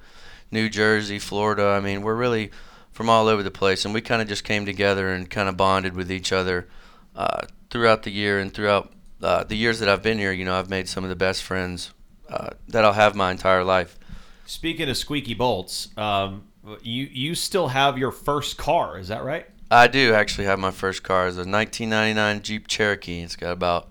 New 0.51 0.69
Jersey, 0.69 1.19
Florida. 1.19 1.67
I 1.67 1.81
mean, 1.81 2.03
we're 2.03 2.15
really 2.15 2.51
from 2.91 3.09
all 3.09 3.29
over 3.29 3.43
the 3.43 3.51
place, 3.51 3.85
and 3.85 3.95
we 3.95 4.01
kind 4.01 4.21
of 4.21 4.29
just 4.29 4.45
came 4.45 4.67
together 4.67 5.09
and 5.09 5.31
kind 5.31 5.49
of 5.49 5.57
bonded 5.57 5.95
with 5.95 6.11
each 6.11 6.33
other 6.33 6.69
uh, 7.15 7.43
throughout 7.71 8.03
the 8.03 8.11
year 8.11 8.39
and 8.39 8.53
throughout 8.53 8.93
uh, 9.23 9.45
the 9.45 9.57
years 9.57 9.79
that 9.79 9.89
I've 9.89 10.03
been 10.03 10.19
here. 10.19 10.33
You 10.33 10.45
know, 10.45 10.59
I've 10.59 10.71
made 10.71 10.89
some 10.89 11.05
of 11.05 11.11
the 11.11 11.17
best 11.17 11.43
friends 11.43 11.93
uh, 12.29 12.51
that 12.69 12.85
I'll 12.85 12.93
have 12.93 13.15
my 13.15 13.31
entire 13.31 13.65
life. 13.65 13.99
Speaking 14.47 14.89
of 14.89 14.97
squeaky 14.97 15.35
bolts, 15.35 15.97
um, 15.97 16.45
you 16.83 17.09
you 17.11 17.35
still 17.35 17.69
have 17.69 17.99
your 17.99 18.11
first 18.11 18.59
car, 18.59 18.99
is 18.99 19.09
that 19.09 19.23
right? 19.23 19.47
I 19.71 19.87
do 19.87 20.15
actually 20.15 20.47
have 20.47 20.59
my 20.59 20.71
first 20.71 21.03
car. 21.03 21.29
It's 21.29 21.37
a 21.37 21.45
1999 21.45 22.43
Jeep 22.43 22.67
Cherokee. 22.69 23.21
It's 23.21 23.37
got 23.37 23.53
about 23.53 23.89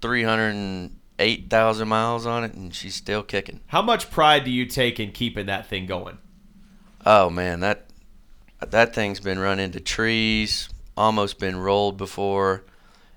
308,000 0.00 1.88
miles 1.88 2.24
on 2.24 2.44
it, 2.44 2.54
and 2.54 2.72
she's 2.74 2.94
still 2.94 3.24
kicking. 3.24 3.60
How 3.68 3.82
much 3.82 4.10
pride 4.10 4.44
do 4.44 4.50
you 4.50 4.64
take 4.66 5.00
in 5.00 5.10
keeping 5.10 5.46
that 5.46 5.66
thing 5.66 5.86
going? 5.86 6.18
Oh 7.04 7.30
man, 7.30 7.60
that 7.60 7.86
that 8.60 8.94
thing's 8.94 9.20
been 9.20 9.38
run 9.38 9.58
into 9.58 9.80
trees, 9.80 10.68
almost 10.96 11.38
been 11.38 11.56
rolled 11.56 11.96
before. 11.96 12.64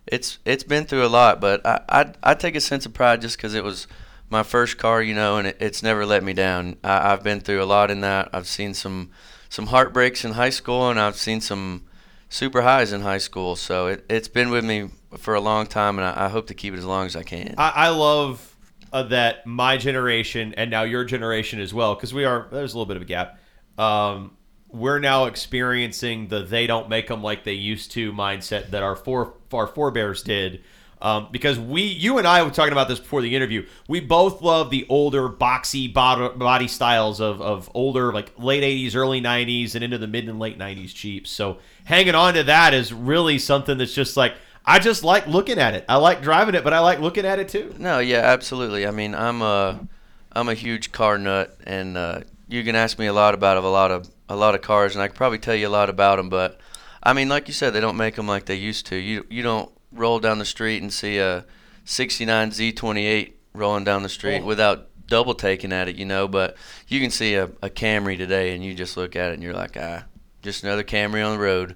It's 0.07 0.39
it's 0.45 0.63
been 0.63 0.85
through 0.85 1.05
a 1.05 1.07
lot, 1.09 1.39
but 1.39 1.65
I 1.65 1.81
I, 1.89 2.13
I 2.23 2.33
take 2.33 2.55
a 2.55 2.61
sense 2.61 2.85
of 2.85 2.93
pride 2.93 3.21
just 3.21 3.37
because 3.37 3.53
it 3.53 3.63
was 3.63 3.87
my 4.29 4.43
first 4.43 4.77
car, 4.77 5.01
you 5.01 5.13
know, 5.13 5.37
and 5.37 5.47
it, 5.47 5.57
it's 5.59 5.83
never 5.83 6.05
let 6.05 6.23
me 6.23 6.33
down. 6.33 6.77
I, 6.83 7.11
I've 7.11 7.21
been 7.21 7.41
through 7.41 7.61
a 7.61 7.65
lot 7.65 7.91
in 7.91 8.01
that. 8.01 8.29
I've 8.33 8.47
seen 8.47 8.73
some 8.73 9.11
some 9.49 9.67
heartbreaks 9.67 10.23
in 10.23 10.31
high 10.31 10.49
school, 10.49 10.89
and 10.89 10.99
I've 10.99 11.17
seen 11.17 11.41
some 11.41 11.83
super 12.31 12.61
highs 12.63 12.91
in 12.93 13.01
high 13.01 13.19
school. 13.19 13.55
So 13.55 13.87
it, 13.87 14.05
it's 14.09 14.27
been 14.27 14.49
with 14.49 14.65
me 14.65 14.89
for 15.17 15.35
a 15.35 15.41
long 15.41 15.67
time, 15.67 15.99
and 15.99 16.07
I, 16.07 16.25
I 16.25 16.29
hope 16.29 16.47
to 16.47 16.55
keep 16.55 16.73
it 16.73 16.77
as 16.77 16.85
long 16.85 17.05
as 17.05 17.15
I 17.15 17.23
can. 17.23 17.53
I, 17.57 17.69
I 17.75 17.89
love 17.89 18.55
uh, 18.91 19.03
that 19.03 19.45
my 19.45 19.77
generation 19.77 20.55
and 20.55 20.71
now 20.71 20.83
your 20.83 21.03
generation 21.03 21.59
as 21.59 21.73
well, 21.73 21.93
because 21.93 22.13
we 22.13 22.25
are 22.25 22.47
there's 22.51 22.73
a 22.73 22.77
little 22.77 22.87
bit 22.87 22.97
of 22.97 23.03
a 23.03 23.05
gap. 23.05 23.39
Um, 23.77 24.37
we're 24.69 24.99
now 24.99 25.25
experiencing 25.25 26.29
the 26.29 26.43
they 26.43 26.65
don't 26.65 26.87
make 26.89 27.09
them 27.09 27.21
like 27.21 27.43
they 27.43 27.53
used 27.53 27.91
to 27.91 28.13
mindset 28.13 28.71
that 28.71 28.81
our 28.81 28.95
fore, 28.95 29.33
our 29.53 29.67
forebears 29.67 30.23
did. 30.23 30.63
Um, 31.01 31.29
because 31.31 31.59
we, 31.59 31.81
you 31.81 32.19
and 32.19 32.27
I 32.27 32.43
were 32.43 32.51
talking 32.51 32.73
about 32.73 32.87
this 32.87 32.99
before 32.99 33.21
the 33.21 33.35
interview. 33.35 33.65
We 33.87 33.99
both 33.99 34.41
love 34.41 34.69
the 34.69 34.85
older 34.87 35.27
boxy 35.29 35.91
body, 35.91 36.67
styles 36.67 37.19
of, 37.19 37.41
of 37.41 37.71
older, 37.73 38.13
like 38.13 38.31
late 38.37 38.63
80s, 38.63 38.95
early 38.95 39.19
90s, 39.19 39.73
and 39.73 39.83
into 39.83 39.97
the 39.97 40.07
mid 40.07 40.29
and 40.29 40.39
late 40.39 40.59
90s 40.59 40.93
Jeeps. 40.93 41.31
So 41.31 41.57
hanging 41.85 42.13
on 42.13 42.35
to 42.35 42.43
that 42.43 42.75
is 42.75 42.93
really 42.93 43.39
something 43.39 43.79
that's 43.79 43.93
just 43.93 44.15
like, 44.15 44.35
I 44.65 44.79
just 44.79 45.03
like 45.03 45.25
looking 45.25 45.57
at 45.57 45.73
it. 45.73 45.85
I 45.89 45.95
like 45.95 46.21
driving 46.21 46.53
it, 46.55 46.63
but 46.63 46.73
I 46.73 46.79
like 46.79 46.99
looking 46.99 47.25
at 47.25 47.39
it 47.39 47.49
too. 47.49 47.73
No, 47.79 47.99
yeah, 47.99 48.19
absolutely. 48.19 48.85
I 48.85 48.91
mean, 48.91 49.15
I'm 49.15 49.41
a 49.41 49.87
I'm 50.33 50.49
a 50.49 50.53
huge 50.53 50.91
car 50.91 51.17
nut, 51.17 51.57
and 51.65 51.97
uh, 51.97 52.21
you 52.47 52.63
can 52.63 52.75
ask 52.75 52.99
me 52.99 53.07
a 53.07 53.13
lot 53.13 53.33
about 53.33 53.57
a 53.57 53.67
lot 53.67 53.91
of 53.91 54.09
a 54.29 54.35
lot 54.35 54.55
of 54.55 54.61
cars, 54.61 54.95
and 54.95 55.01
I 55.01 55.07
could 55.07 55.17
probably 55.17 55.39
tell 55.39 55.55
you 55.55 55.67
a 55.67 55.69
lot 55.69 55.89
about 55.89 56.17
them. 56.17 56.29
But 56.29 56.59
I 57.01 57.13
mean, 57.13 57.27
like 57.27 57.47
you 57.47 57.53
said, 57.53 57.73
they 57.73 57.79
don't 57.79 57.97
make 57.97 58.15
them 58.15 58.27
like 58.27 58.45
they 58.45 58.55
used 58.55 58.85
to. 58.87 58.95
You 58.95 59.25
you 59.29 59.41
don't 59.41 59.71
roll 59.91 60.19
down 60.19 60.39
the 60.39 60.45
street 60.45 60.81
and 60.81 60.91
see 60.91 61.17
a 61.17 61.45
'69 61.85 62.51
Z28 62.51 63.33
rolling 63.53 63.83
down 63.83 64.03
the 64.03 64.09
street 64.09 64.41
Oh. 64.41 64.45
without 64.45 64.87
double 65.07 65.33
taking 65.33 65.73
at 65.73 65.87
it, 65.89 65.95
you 65.97 66.05
know. 66.05 66.27
But 66.27 66.55
you 66.87 66.99
can 67.01 67.09
see 67.11 67.35
a, 67.35 67.45
a 67.61 67.69
Camry 67.69 68.17
today, 68.17 68.53
and 68.55 68.63
you 68.63 68.73
just 68.73 68.95
look 68.97 69.15
at 69.15 69.31
it, 69.31 69.33
and 69.35 69.43
you're 69.43 69.53
like, 69.53 69.75
ah, 69.79 70.03
just 70.41 70.63
another 70.63 70.83
Camry 70.83 71.25
on 71.25 71.33
the 71.37 71.43
road. 71.43 71.75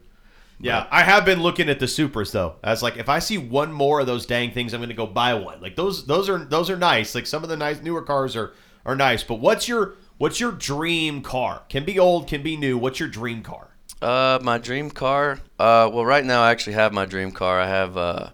Yeah, 0.58 0.88
I 0.90 1.04
have 1.04 1.26
been 1.26 1.42
looking 1.42 1.68
at 1.68 1.80
the 1.82 1.88
supers 1.88 2.32
though. 2.32 2.56
I 2.64 2.70
was 2.72 2.82
like, 2.82 2.96
if 2.96 3.10
I 3.10 3.20
see 3.20 3.38
one 3.38 3.74
more 3.74 4.00
of 4.00 4.08
those 4.08 4.26
dang 4.26 4.52
things, 4.52 4.74
I'm 4.74 4.80
going 4.80 4.88
to 4.88 4.96
go 4.96 5.06
buy 5.06 5.34
one. 5.34 5.60
Like 5.62 5.76
those, 5.76 6.06
those 6.06 6.30
are 6.30 6.38
those 6.46 6.70
are 6.70 6.78
nice. 6.78 7.14
Like 7.14 7.28
some 7.28 7.44
of 7.44 7.50
the 7.50 7.58
nice 7.58 7.82
newer 7.82 8.02
cars 8.02 8.38
are 8.38 8.54
are 8.86 8.96
nice. 8.96 9.22
But 9.22 9.42
what's 9.42 9.68
your 9.68 9.96
what's 10.18 10.40
your 10.40 10.54
dream 10.54 11.22
car? 11.22 11.64
Can 11.68 11.84
be 11.84 12.00
old, 12.00 12.28
can 12.30 12.42
be 12.42 12.56
new. 12.56 12.78
What's 12.78 13.02
your 13.02 13.10
dream 13.10 13.44
car? 13.44 13.68
Uh, 14.02 14.40
my 14.42 14.58
dream 14.58 14.90
car. 14.92 15.40
Uh, 15.58 15.90
well, 15.92 16.06
right 16.06 16.26
now 16.26 16.42
I 16.44 16.52
actually 16.52 16.74
have 16.74 16.94
my 16.94 17.06
dream 17.06 17.32
car. 17.32 17.60
I 17.60 17.68
have 17.68 17.98
uh, 17.98 18.30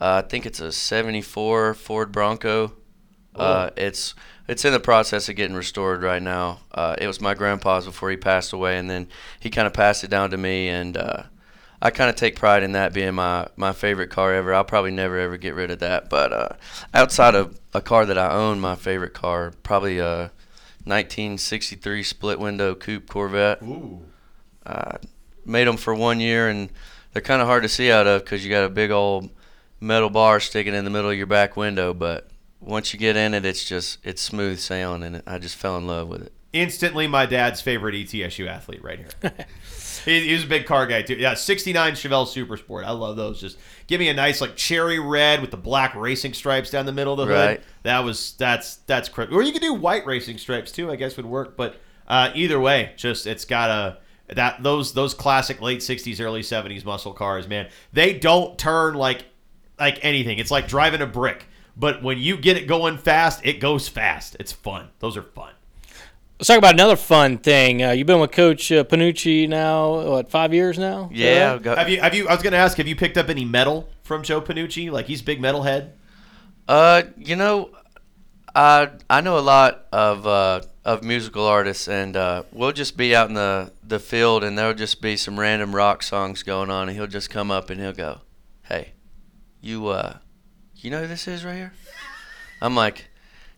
uh 0.00 0.22
I 0.24 0.28
think 0.28 0.46
it's 0.46 0.60
a 0.60 0.72
'74 0.72 1.74
Ford 1.74 2.12
Bronco. 2.12 2.72
Uh, 3.34 3.70
it's 3.76 4.14
it's 4.48 4.64
in 4.64 4.72
the 4.72 4.80
process 4.80 5.28
of 5.28 5.36
getting 5.36 5.56
restored 5.56 6.02
right 6.02 6.22
now. 6.22 6.60
Uh, 6.72 6.96
it 6.98 7.06
was 7.06 7.20
my 7.20 7.34
grandpa's 7.34 7.84
before 7.84 8.10
he 8.10 8.16
passed 8.16 8.52
away, 8.52 8.78
and 8.78 8.90
then 8.90 9.08
he 9.38 9.50
kind 9.50 9.66
of 9.66 9.72
passed 9.72 10.02
it 10.02 10.10
down 10.10 10.30
to 10.30 10.36
me, 10.36 10.68
and 10.68 10.96
uh, 10.96 11.22
I 11.80 11.90
kind 11.90 12.10
of 12.10 12.16
take 12.16 12.34
pride 12.36 12.62
in 12.62 12.72
that 12.72 12.92
being 12.92 13.14
my 13.14 13.48
my 13.56 13.72
favorite 13.72 14.10
car 14.10 14.34
ever. 14.34 14.52
I'll 14.52 14.64
probably 14.64 14.90
never 14.90 15.18
ever 15.18 15.36
get 15.36 15.54
rid 15.54 15.70
of 15.70 15.78
that. 15.78 16.10
But 16.10 16.32
uh, 16.32 16.48
outside 16.92 17.34
of 17.34 17.60
a 17.72 17.80
car 17.80 18.04
that 18.06 18.18
I 18.18 18.32
own, 18.32 18.58
my 18.58 18.74
favorite 18.74 19.14
car 19.14 19.52
probably 19.62 19.98
a 19.98 20.32
1963 20.84 22.02
split 22.02 22.40
window 22.40 22.74
coupe 22.74 23.08
Corvette 23.08 23.62
Ooh. 23.62 24.00
Made 25.44 25.66
them 25.66 25.76
for 25.76 25.94
one 25.94 26.20
year, 26.20 26.48
and 26.48 26.70
they're 27.12 27.22
kind 27.22 27.40
of 27.40 27.48
hard 27.48 27.62
to 27.62 27.68
see 27.68 27.90
out 27.90 28.06
of 28.06 28.22
because 28.22 28.44
you 28.44 28.50
got 28.50 28.64
a 28.64 28.68
big 28.68 28.90
old 28.90 29.30
metal 29.80 30.10
bar 30.10 30.40
sticking 30.40 30.74
in 30.74 30.84
the 30.84 30.90
middle 30.90 31.10
of 31.10 31.16
your 31.16 31.26
back 31.26 31.56
window. 31.56 31.94
But 31.94 32.28
once 32.60 32.92
you 32.92 32.98
get 32.98 33.16
in 33.16 33.34
it, 33.34 33.44
it's 33.44 33.64
just 33.64 33.98
it's 34.04 34.22
smooth 34.22 34.58
sailing, 34.58 35.02
and 35.02 35.22
I 35.26 35.38
just 35.38 35.56
fell 35.56 35.76
in 35.76 35.86
love 35.86 36.08
with 36.08 36.22
it. 36.22 36.32
Instantly, 36.52 37.06
my 37.06 37.26
dad's 37.26 37.60
favorite 37.60 37.94
ETSU 37.94 38.46
athlete 38.48 38.82
right 38.82 38.98
here. 38.98 39.32
he, 40.04 40.28
he 40.28 40.32
was 40.32 40.44
a 40.44 40.46
big 40.46 40.64
car 40.64 40.86
guy 40.86 41.02
too. 41.02 41.14
Yeah, 41.14 41.34
'69 41.34 41.92
Chevelle 41.92 42.26
Super 42.26 42.56
Sport. 42.56 42.86
I 42.86 42.92
love 42.92 43.16
those. 43.16 43.40
Just 43.40 43.58
give 43.86 44.00
me 44.00 44.08
a 44.08 44.14
nice 44.14 44.40
like 44.40 44.56
cherry 44.56 44.98
red 44.98 45.40
with 45.40 45.50
the 45.50 45.56
black 45.56 45.94
racing 45.94 46.32
stripes 46.32 46.70
down 46.70 46.86
the 46.86 46.92
middle 46.92 47.12
of 47.12 47.28
the 47.28 47.34
hood. 47.34 47.46
Right. 47.46 47.62
That 47.82 48.00
was 48.00 48.32
that's 48.38 48.76
that's 48.86 49.08
crazy. 49.08 49.32
Or 49.32 49.42
you 49.42 49.52
could 49.52 49.62
do 49.62 49.74
white 49.74 50.06
racing 50.06 50.38
stripes 50.38 50.72
too. 50.72 50.90
I 50.90 50.96
guess 50.96 51.16
would 51.16 51.26
work. 51.26 51.56
But 51.56 51.76
uh, 52.06 52.30
either 52.34 52.58
way, 52.58 52.92
just 52.96 53.26
it's 53.26 53.44
got 53.44 53.70
a 53.70 53.98
that 54.34 54.62
those 54.62 54.92
those 54.92 55.14
classic 55.14 55.60
late 55.60 55.80
'60s, 55.80 56.20
early 56.20 56.42
'70s 56.42 56.84
muscle 56.84 57.12
cars. 57.12 57.48
Man, 57.48 57.68
they 57.92 58.18
don't 58.18 58.58
turn 58.58 58.94
like 58.94 59.24
like 59.78 59.98
anything. 60.02 60.38
It's 60.38 60.50
like 60.50 60.68
driving 60.68 61.00
a 61.02 61.06
brick. 61.06 61.46
But 61.76 62.02
when 62.02 62.18
you 62.18 62.36
get 62.36 62.56
it 62.56 62.66
going 62.66 62.98
fast, 62.98 63.46
it 63.46 63.60
goes 63.60 63.88
fast. 63.88 64.36
It's 64.40 64.50
fun. 64.50 64.88
Those 64.98 65.16
are 65.16 65.22
fun. 65.22 65.52
Let's 66.38 66.48
talk 66.48 66.58
about 66.58 66.74
another 66.74 66.96
fun 66.96 67.38
thing. 67.38 67.82
Uh, 67.82 67.90
you've 67.90 68.06
been 68.06 68.20
with 68.20 68.32
Coach 68.32 68.70
uh, 68.70 68.84
Pennucci 68.84 69.48
now, 69.48 70.08
what, 70.08 70.30
five 70.30 70.54
years 70.54 70.78
now? 70.78 71.08
Is 71.12 71.18
Yeah, 71.18 71.52
right? 71.52 71.66
I've 71.66 71.88
you? 71.88 72.00
Have 72.00 72.14
you? 72.14 72.28
I 72.28 72.34
was 72.34 72.42
going 72.42 72.52
to 72.52 72.58
ask. 72.58 72.76
Have 72.78 72.86
you 72.86 72.96
picked 72.96 73.16
up 73.16 73.28
any 73.28 73.44
metal 73.44 73.88
from 74.02 74.22
Joe 74.22 74.40
Pennucci? 74.40 74.90
Like 74.90 75.06
he's 75.06 75.22
big 75.22 75.40
metal 75.40 75.62
head. 75.62 75.94
Uh, 76.68 77.02
you 77.16 77.34
know, 77.34 77.70
I 78.54 78.90
I 79.08 79.20
know 79.20 79.38
a 79.38 79.40
lot 79.40 79.86
of 79.92 80.26
uh, 80.26 80.60
of 80.88 81.04
musical 81.04 81.44
artists, 81.44 81.86
and 81.86 82.16
uh, 82.16 82.44
we'll 82.50 82.72
just 82.72 82.96
be 82.96 83.14
out 83.14 83.28
in 83.28 83.34
the 83.34 83.70
the 83.86 83.98
field, 83.98 84.42
and 84.42 84.56
there'll 84.56 84.72
just 84.72 85.02
be 85.02 85.18
some 85.18 85.38
random 85.38 85.76
rock 85.76 86.02
songs 86.02 86.42
going 86.42 86.70
on, 86.70 86.88
and 86.88 86.96
he'll 86.96 87.06
just 87.06 87.28
come 87.28 87.50
up 87.50 87.68
and 87.68 87.78
he'll 87.78 87.92
go, 87.92 88.22
"Hey, 88.62 88.92
you 89.60 89.88
uh, 89.88 90.16
you 90.76 90.90
know 90.90 91.02
who 91.02 91.06
this 91.06 91.28
is 91.28 91.44
right 91.44 91.56
here?" 91.56 91.72
I'm 92.62 92.74
like, 92.74 93.10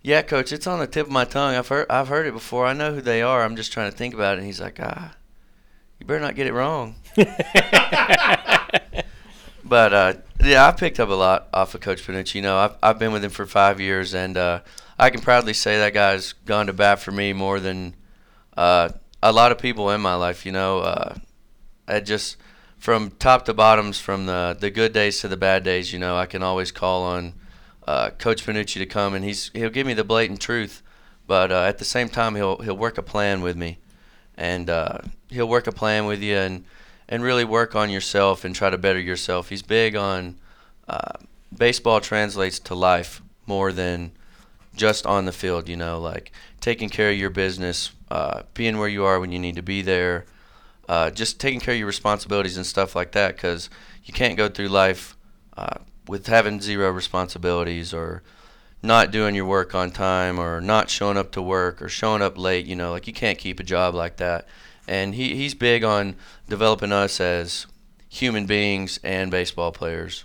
"Yeah, 0.03 0.23
coach, 0.23 0.51
it's 0.51 0.66
on 0.66 0.81
the 0.81 0.88
tip 0.88 1.07
of 1.07 1.12
my 1.12 1.25
tongue. 1.25 1.55
I've 1.55 1.69
heard 1.69 1.87
I've 1.88 2.09
heard 2.09 2.27
it 2.27 2.33
before. 2.33 2.66
I 2.66 2.73
know 2.73 2.95
who 2.95 3.01
they 3.01 3.23
are. 3.23 3.45
I'm 3.45 3.55
just 3.55 3.73
trying 3.73 3.93
to 3.93 3.97
think 3.97 4.12
about 4.12 4.35
it." 4.35 4.38
And 4.38 4.47
he's 4.47 4.61
like, 4.61 4.81
"Ah, 4.83 5.14
you 6.01 6.07
better 6.07 6.19
not 6.19 6.35
get 6.35 6.49
it 6.49 6.53
wrong." 6.53 6.97
But 9.71 9.95
uh, 9.95 10.15
yeah, 10.43 10.67
I 10.67 10.73
picked 10.73 10.99
up 10.99 11.11
a 11.11 11.15
lot 11.15 11.49
off 11.55 11.77
of 11.77 11.81
Coach 11.81 12.05
Pennucci. 12.05 12.35
You 12.35 12.43
know, 12.43 12.59
I've, 12.59 12.75
I've 12.83 12.99
been 12.99 13.13
with 13.13 13.23
him 13.23 13.31
for 13.31 13.47
five 13.47 13.81
years, 13.81 14.15
and 14.15 14.37
uh, 14.37 14.63
I 14.99 15.11
can 15.11 15.21
proudly 15.21 15.53
say 15.53 15.79
that 15.79 15.95
guy's 15.95 16.33
gone 16.33 16.67
to 16.67 16.73
bat 16.73 16.99
for 16.99 17.13
me 17.13 17.33
more 17.33 17.61
than 17.61 17.95
uh, 18.57 18.89
a 19.23 19.31
lot 19.31 19.53
of 19.53 19.59
people 19.59 19.89
in 19.91 20.01
my 20.01 20.17
life. 20.17 20.45
You 20.45 20.51
know, 20.51 20.81
uh, 20.81 21.15
I 21.87 22.01
just 22.01 22.37
from 22.79 23.13
top 23.13 23.45
to 23.45 23.55
bottoms, 23.55 24.01
from 24.01 24.27
the 24.27 24.57
the 24.59 24.73
good 24.73 24.93
days 24.93 25.21
to 25.21 25.29
the 25.29 25.37
bad 25.37 25.63
days. 25.63 25.93
You 25.93 26.01
know, 26.01 26.17
I 26.17 26.27
can 26.27 26.43
always 26.43 26.73
call 26.73 27.05
on 27.05 27.35
uh, 27.87 28.11
Coach 28.11 28.45
Pennucci 28.45 28.81
to 28.81 28.87
come, 28.87 29.15
and 29.15 29.25
he's 29.25 29.53
he'll 29.55 29.71
give 29.71 29.87
me 29.87 29.95
the 29.95 30.03
blatant 30.03 30.41
truth, 30.41 30.83
but 31.29 31.53
uh, 31.53 31.63
at 31.63 31.79
the 31.79 31.85
same 31.85 32.09
time, 32.09 32.35
he'll 32.35 32.59
he'll 32.59 32.77
work 32.77 32.99
a 32.99 33.03
plan 33.03 33.41
with 33.41 33.57
me, 33.57 33.79
and 34.37 34.69
he'll 35.29 35.49
work 35.49 35.69
a 35.69 35.73
plan 35.73 36.07
with 36.07 36.21
you 36.21 36.39
and 36.39 36.65
and 37.11 37.25
really 37.25 37.44
work 37.44 37.75
on 37.75 37.90
yourself 37.90 38.44
and 38.44 38.55
try 38.55 38.70
to 38.70 38.79
better 38.79 39.01
yourself. 39.01 39.49
He's 39.49 39.62
big 39.62 39.96
on 39.96 40.37
uh, 40.88 41.18
baseball 41.55 42.01
translates 42.01 42.61
to 42.61 42.75
life 42.75 43.20
more 43.46 43.73
than 43.73 44.12
just 44.77 45.05
on 45.05 45.25
the 45.25 45.33
field. 45.33 45.68
You 45.68 45.77
know, 45.77 46.01
like 46.01 46.31
taking 46.61 46.88
care 46.88 47.11
of 47.11 47.18
your 47.18 47.31
business, 47.31 47.90
uh, 48.11 48.44
being 48.55 48.79
where 48.79 48.88
you 48.88 49.05
are 49.05 49.18
when 49.18 49.33
you 49.33 49.40
need 49.40 49.57
to 49.57 49.62
be 49.62 49.83
there, 49.83 50.25
uh, 50.88 51.11
just 51.11 51.40
taking 51.40 51.61
care 51.61 51.75
of 51.75 51.79
your 51.79 51.88
responsibilities 51.88 52.57
and 52.57 52.64
stuff 52.64 52.94
like 52.94 53.11
that. 53.12 53.35
Because 53.35 53.68
you 54.05 54.14
can't 54.14 54.37
go 54.37 54.49
through 54.49 54.68
life 54.68 55.16
uh, 55.57 55.79
with 56.07 56.29
having 56.29 56.61
zero 56.61 56.90
responsibilities 56.90 57.92
or 57.92 58.23
not 58.83 59.11
doing 59.11 59.35
your 59.35 59.44
work 59.44 59.75
on 59.75 59.90
time 59.90 60.38
or 60.38 60.61
not 60.61 60.88
showing 60.88 61.18
up 61.18 61.33
to 61.33 61.42
work 61.42 61.83
or 61.83 61.88
showing 61.88 62.23
up 62.23 62.38
late. 62.38 62.66
You 62.66 62.77
know, 62.77 62.92
like 62.92 63.09
you 63.09 63.12
can't 63.12 63.37
keep 63.37 63.59
a 63.59 63.64
job 63.64 63.96
like 63.96 64.16
that. 64.18 64.46
And 64.90 65.14
he, 65.14 65.37
he's 65.37 65.55
big 65.55 65.85
on 65.85 66.16
developing 66.48 66.90
us 66.90 67.20
as 67.20 67.66
human 68.09 68.44
beings 68.44 68.98
and 69.05 69.31
baseball 69.31 69.70
players 69.70 70.24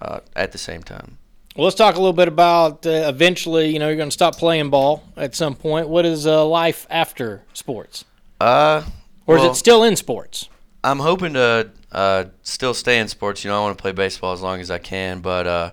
uh, 0.00 0.18
at 0.34 0.50
the 0.50 0.58
same 0.58 0.82
time. 0.82 1.18
Well, 1.54 1.64
let's 1.64 1.76
talk 1.76 1.94
a 1.94 1.98
little 1.98 2.12
bit 2.12 2.26
about 2.26 2.84
uh, 2.84 2.90
eventually, 2.90 3.68
you 3.68 3.78
know, 3.78 3.86
you're 3.86 3.96
going 3.96 4.08
to 4.08 4.12
stop 4.12 4.36
playing 4.36 4.70
ball 4.70 5.04
at 5.16 5.36
some 5.36 5.54
point. 5.54 5.88
What 5.88 6.04
is 6.04 6.26
uh, 6.26 6.44
life 6.44 6.84
after 6.90 7.42
sports? 7.52 8.04
Uh, 8.40 8.82
Or 9.26 9.36
is 9.36 9.42
well, 9.42 9.52
it 9.52 9.54
still 9.54 9.84
in 9.84 9.94
sports? 9.94 10.48
I'm 10.82 10.98
hoping 10.98 11.34
to 11.34 11.70
uh, 11.92 12.24
still 12.42 12.74
stay 12.74 12.98
in 12.98 13.06
sports. 13.06 13.44
You 13.44 13.50
know, 13.50 13.60
I 13.60 13.62
want 13.62 13.78
to 13.78 13.82
play 13.82 13.92
baseball 13.92 14.32
as 14.32 14.42
long 14.42 14.60
as 14.60 14.70
I 14.70 14.78
can. 14.78 15.20
But 15.20 15.46
uh, 15.46 15.70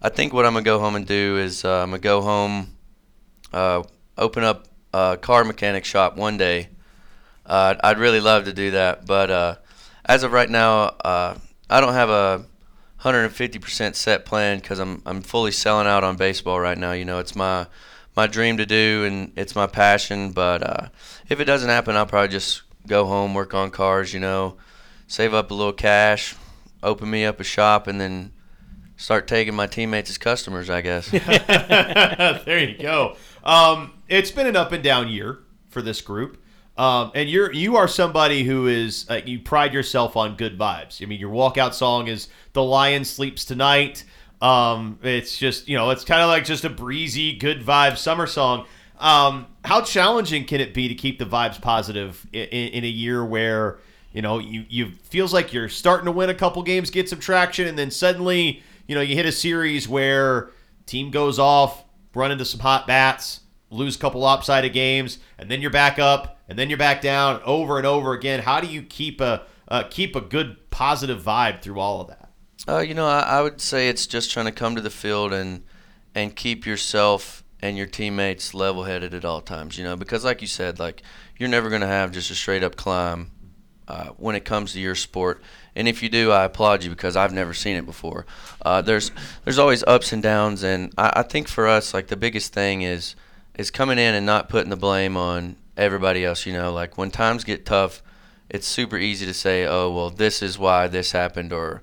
I 0.00 0.08
think 0.08 0.32
what 0.32 0.46
I'm 0.46 0.52
gonna 0.52 0.62
go 0.62 0.78
home 0.78 0.94
and 0.94 1.06
do 1.06 1.38
is 1.38 1.64
uh, 1.64 1.82
I'm 1.82 1.90
gonna 1.90 1.98
go 1.98 2.20
home, 2.20 2.76
uh, 3.52 3.82
open 4.16 4.44
up 4.44 4.68
a 4.92 5.18
car 5.20 5.42
mechanic 5.42 5.84
shop 5.84 6.16
one 6.16 6.36
day. 6.36 6.68
Uh, 7.52 7.74
I'd 7.84 7.98
really 7.98 8.20
love 8.20 8.46
to 8.46 8.54
do 8.54 8.70
that, 8.70 9.04
but 9.04 9.30
uh, 9.30 9.56
as 10.06 10.22
of 10.22 10.32
right 10.32 10.48
now, 10.48 10.84
uh, 11.04 11.36
I 11.68 11.82
don't 11.82 11.92
have 11.92 12.08
a 12.08 12.46
150% 13.02 13.94
set 13.94 14.24
plan 14.24 14.58
because 14.58 14.78
I'm 14.78 15.02
I'm 15.04 15.20
fully 15.20 15.52
selling 15.52 15.86
out 15.86 16.02
on 16.02 16.16
baseball 16.16 16.58
right 16.58 16.78
now. 16.78 16.92
You 16.92 17.04
know, 17.04 17.18
it's 17.18 17.36
my 17.36 17.66
my 18.16 18.26
dream 18.26 18.56
to 18.56 18.64
do 18.64 19.04
and 19.04 19.32
it's 19.36 19.54
my 19.54 19.66
passion. 19.66 20.32
But 20.32 20.62
uh, 20.62 20.88
if 21.28 21.40
it 21.40 21.44
doesn't 21.44 21.68
happen, 21.68 21.94
I'll 21.94 22.06
probably 22.06 22.28
just 22.28 22.62
go 22.86 23.04
home, 23.04 23.34
work 23.34 23.52
on 23.52 23.70
cars. 23.70 24.14
You 24.14 24.20
know, 24.20 24.56
save 25.06 25.34
up 25.34 25.50
a 25.50 25.54
little 25.54 25.74
cash, 25.74 26.34
open 26.82 27.10
me 27.10 27.26
up 27.26 27.38
a 27.38 27.44
shop, 27.44 27.86
and 27.86 28.00
then 28.00 28.32
start 28.96 29.28
taking 29.28 29.54
my 29.54 29.66
teammates 29.66 30.08
as 30.08 30.16
customers. 30.16 30.70
I 30.70 30.80
guess. 30.80 31.10
there 31.10 32.66
you 32.66 32.78
go. 32.78 33.16
Um, 33.44 33.92
it's 34.08 34.30
been 34.30 34.46
an 34.46 34.56
up 34.56 34.72
and 34.72 34.82
down 34.82 35.10
year 35.10 35.40
for 35.68 35.82
this 35.82 36.00
group. 36.00 36.38
Um, 36.76 37.12
and 37.14 37.28
you're 37.28 37.52
you 37.52 37.76
are 37.76 37.86
somebody 37.86 38.44
who 38.44 38.66
is 38.66 39.06
uh, 39.10 39.20
you 39.24 39.38
pride 39.38 39.74
yourself 39.74 40.16
on 40.16 40.36
good 40.36 40.58
vibes. 40.58 41.02
I 41.02 41.06
mean, 41.06 41.20
your 41.20 41.30
walkout 41.30 41.74
song 41.74 42.08
is 42.08 42.28
"The 42.54 42.62
Lion 42.62 43.04
Sleeps 43.04 43.44
Tonight." 43.44 44.04
Um, 44.40 44.98
it's 45.02 45.36
just 45.36 45.68
you 45.68 45.76
know, 45.76 45.90
it's 45.90 46.04
kind 46.04 46.22
of 46.22 46.28
like 46.28 46.44
just 46.44 46.64
a 46.64 46.70
breezy, 46.70 47.36
good 47.36 47.62
vibe 47.62 47.98
summer 47.98 48.26
song. 48.26 48.66
Um, 48.98 49.46
how 49.64 49.82
challenging 49.82 50.44
can 50.44 50.60
it 50.60 50.74
be 50.74 50.88
to 50.88 50.94
keep 50.94 51.18
the 51.18 51.24
vibes 51.26 51.60
positive 51.60 52.26
in, 52.32 52.48
in 52.48 52.84
a 52.84 52.88
year 52.88 53.24
where 53.24 53.78
you 54.12 54.22
know 54.22 54.38
you 54.38 54.64
you 54.68 54.92
feels 55.02 55.32
like 55.32 55.52
you're 55.52 55.68
starting 55.68 56.06
to 56.06 56.12
win 56.12 56.30
a 56.30 56.34
couple 56.34 56.62
games, 56.62 56.90
get 56.90 57.08
some 57.08 57.20
traction, 57.20 57.68
and 57.68 57.78
then 57.78 57.90
suddenly 57.90 58.62
you 58.86 58.94
know 58.94 59.00
you 59.00 59.14
hit 59.14 59.26
a 59.26 59.32
series 59.32 59.88
where 59.88 60.50
team 60.86 61.10
goes 61.10 61.38
off, 61.38 61.84
run 62.14 62.32
into 62.32 62.44
some 62.44 62.60
hot 62.60 62.86
bats, 62.86 63.40
lose 63.70 63.96
a 63.96 63.98
couple 63.98 64.20
lopsided 64.20 64.72
games, 64.72 65.18
and 65.38 65.50
then 65.50 65.60
you're 65.60 65.70
back 65.70 65.98
up, 65.98 66.40
and 66.52 66.58
then 66.58 66.68
you're 66.68 66.76
back 66.76 67.00
down 67.00 67.40
over 67.46 67.78
and 67.78 67.86
over 67.86 68.12
again. 68.12 68.40
How 68.40 68.60
do 68.60 68.66
you 68.66 68.82
keep 68.82 69.22
a 69.22 69.46
uh, 69.68 69.84
keep 69.88 70.14
a 70.14 70.20
good 70.20 70.68
positive 70.68 71.22
vibe 71.22 71.62
through 71.62 71.80
all 71.80 72.02
of 72.02 72.08
that? 72.08 72.28
Uh, 72.68 72.80
you 72.80 72.92
know, 72.92 73.06
I, 73.06 73.20
I 73.20 73.40
would 73.40 73.58
say 73.58 73.88
it's 73.88 74.06
just 74.06 74.30
trying 74.30 74.44
to 74.44 74.52
come 74.52 74.76
to 74.76 74.82
the 74.82 74.90
field 74.90 75.32
and 75.32 75.64
and 76.14 76.36
keep 76.36 76.66
yourself 76.66 77.42
and 77.60 77.78
your 77.78 77.86
teammates 77.86 78.52
level 78.52 78.84
headed 78.84 79.14
at 79.14 79.24
all 79.24 79.40
times. 79.40 79.78
You 79.78 79.84
know, 79.84 79.96
because 79.96 80.26
like 80.26 80.42
you 80.42 80.46
said, 80.46 80.78
like 80.78 81.02
you're 81.38 81.48
never 81.48 81.70
going 81.70 81.80
to 81.80 81.86
have 81.86 82.12
just 82.12 82.30
a 82.30 82.34
straight 82.34 82.62
up 82.62 82.76
climb 82.76 83.30
uh, 83.88 84.08
when 84.18 84.36
it 84.36 84.44
comes 84.44 84.74
to 84.74 84.80
your 84.80 84.94
sport. 84.94 85.40
And 85.74 85.88
if 85.88 86.02
you 86.02 86.10
do, 86.10 86.32
I 86.32 86.44
applaud 86.44 86.84
you 86.84 86.90
because 86.90 87.16
I've 87.16 87.32
never 87.32 87.54
seen 87.54 87.76
it 87.76 87.86
before. 87.86 88.26
Uh, 88.60 88.82
there's 88.82 89.10
there's 89.44 89.58
always 89.58 89.82
ups 89.84 90.12
and 90.12 90.22
downs, 90.22 90.62
and 90.62 90.92
I, 90.98 91.12
I 91.16 91.22
think 91.22 91.48
for 91.48 91.66
us, 91.66 91.94
like 91.94 92.08
the 92.08 92.16
biggest 92.18 92.52
thing 92.52 92.82
is 92.82 93.16
is 93.54 93.70
coming 93.70 93.98
in 93.98 94.14
and 94.14 94.26
not 94.26 94.50
putting 94.50 94.68
the 94.68 94.76
blame 94.76 95.16
on 95.16 95.56
everybody 95.76 96.24
else. 96.24 96.46
You 96.46 96.52
know, 96.52 96.72
like 96.72 96.98
when 96.98 97.10
times 97.10 97.44
get 97.44 97.66
tough, 97.66 98.02
it's 98.48 98.66
super 98.66 98.98
easy 98.98 99.26
to 99.26 99.34
say, 99.34 99.66
"Oh, 99.66 99.90
well, 99.90 100.10
this 100.10 100.42
is 100.42 100.58
why 100.58 100.88
this 100.88 101.12
happened," 101.12 101.52
or 101.52 101.82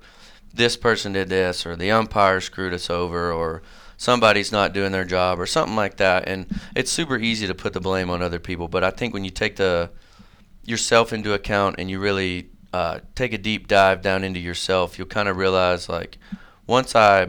"This 0.52 0.76
person 0.76 1.12
did 1.12 1.28
this," 1.28 1.66
or 1.66 1.76
"The 1.76 1.90
umpire 1.90 2.40
screwed 2.40 2.74
us 2.74 2.90
over," 2.90 3.32
or 3.32 3.62
somebody's 3.96 4.52
not 4.52 4.72
doing 4.72 4.92
their 4.92 5.04
job, 5.04 5.40
or 5.40 5.46
something 5.46 5.76
like 5.76 5.96
that. 5.98 6.28
And 6.28 6.46
it's 6.74 6.90
super 6.90 7.18
easy 7.18 7.46
to 7.46 7.54
put 7.54 7.72
the 7.72 7.80
blame 7.80 8.10
on 8.10 8.22
other 8.22 8.38
people. 8.38 8.68
But 8.68 8.84
I 8.84 8.90
think 8.90 9.14
when 9.14 9.24
you 9.24 9.30
take 9.30 9.56
the 9.56 9.90
yourself 10.64 11.12
into 11.12 11.32
account 11.32 11.76
and 11.78 11.90
you 11.90 11.98
really 11.98 12.50
uh, 12.72 13.00
take 13.14 13.32
a 13.32 13.38
deep 13.38 13.66
dive 13.66 14.02
down 14.02 14.24
into 14.24 14.40
yourself, 14.40 14.98
you'll 14.98 15.08
kind 15.08 15.28
of 15.28 15.36
realize 15.36 15.88
like 15.88 16.18
once 16.66 16.94
I 16.94 17.26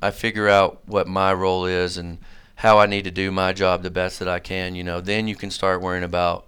I 0.00 0.10
figure 0.10 0.48
out 0.48 0.82
what 0.86 1.06
my 1.06 1.32
role 1.32 1.64
is 1.64 1.96
and 1.96 2.18
how 2.62 2.78
I 2.78 2.86
need 2.86 3.02
to 3.02 3.10
do 3.10 3.32
my 3.32 3.52
job 3.52 3.82
the 3.82 3.90
best 3.90 4.20
that 4.20 4.28
I 4.28 4.38
can, 4.38 4.76
you 4.76 4.84
know, 4.84 5.00
then 5.00 5.26
you 5.26 5.34
can 5.34 5.50
start 5.50 5.80
worrying 5.80 6.04
about 6.04 6.46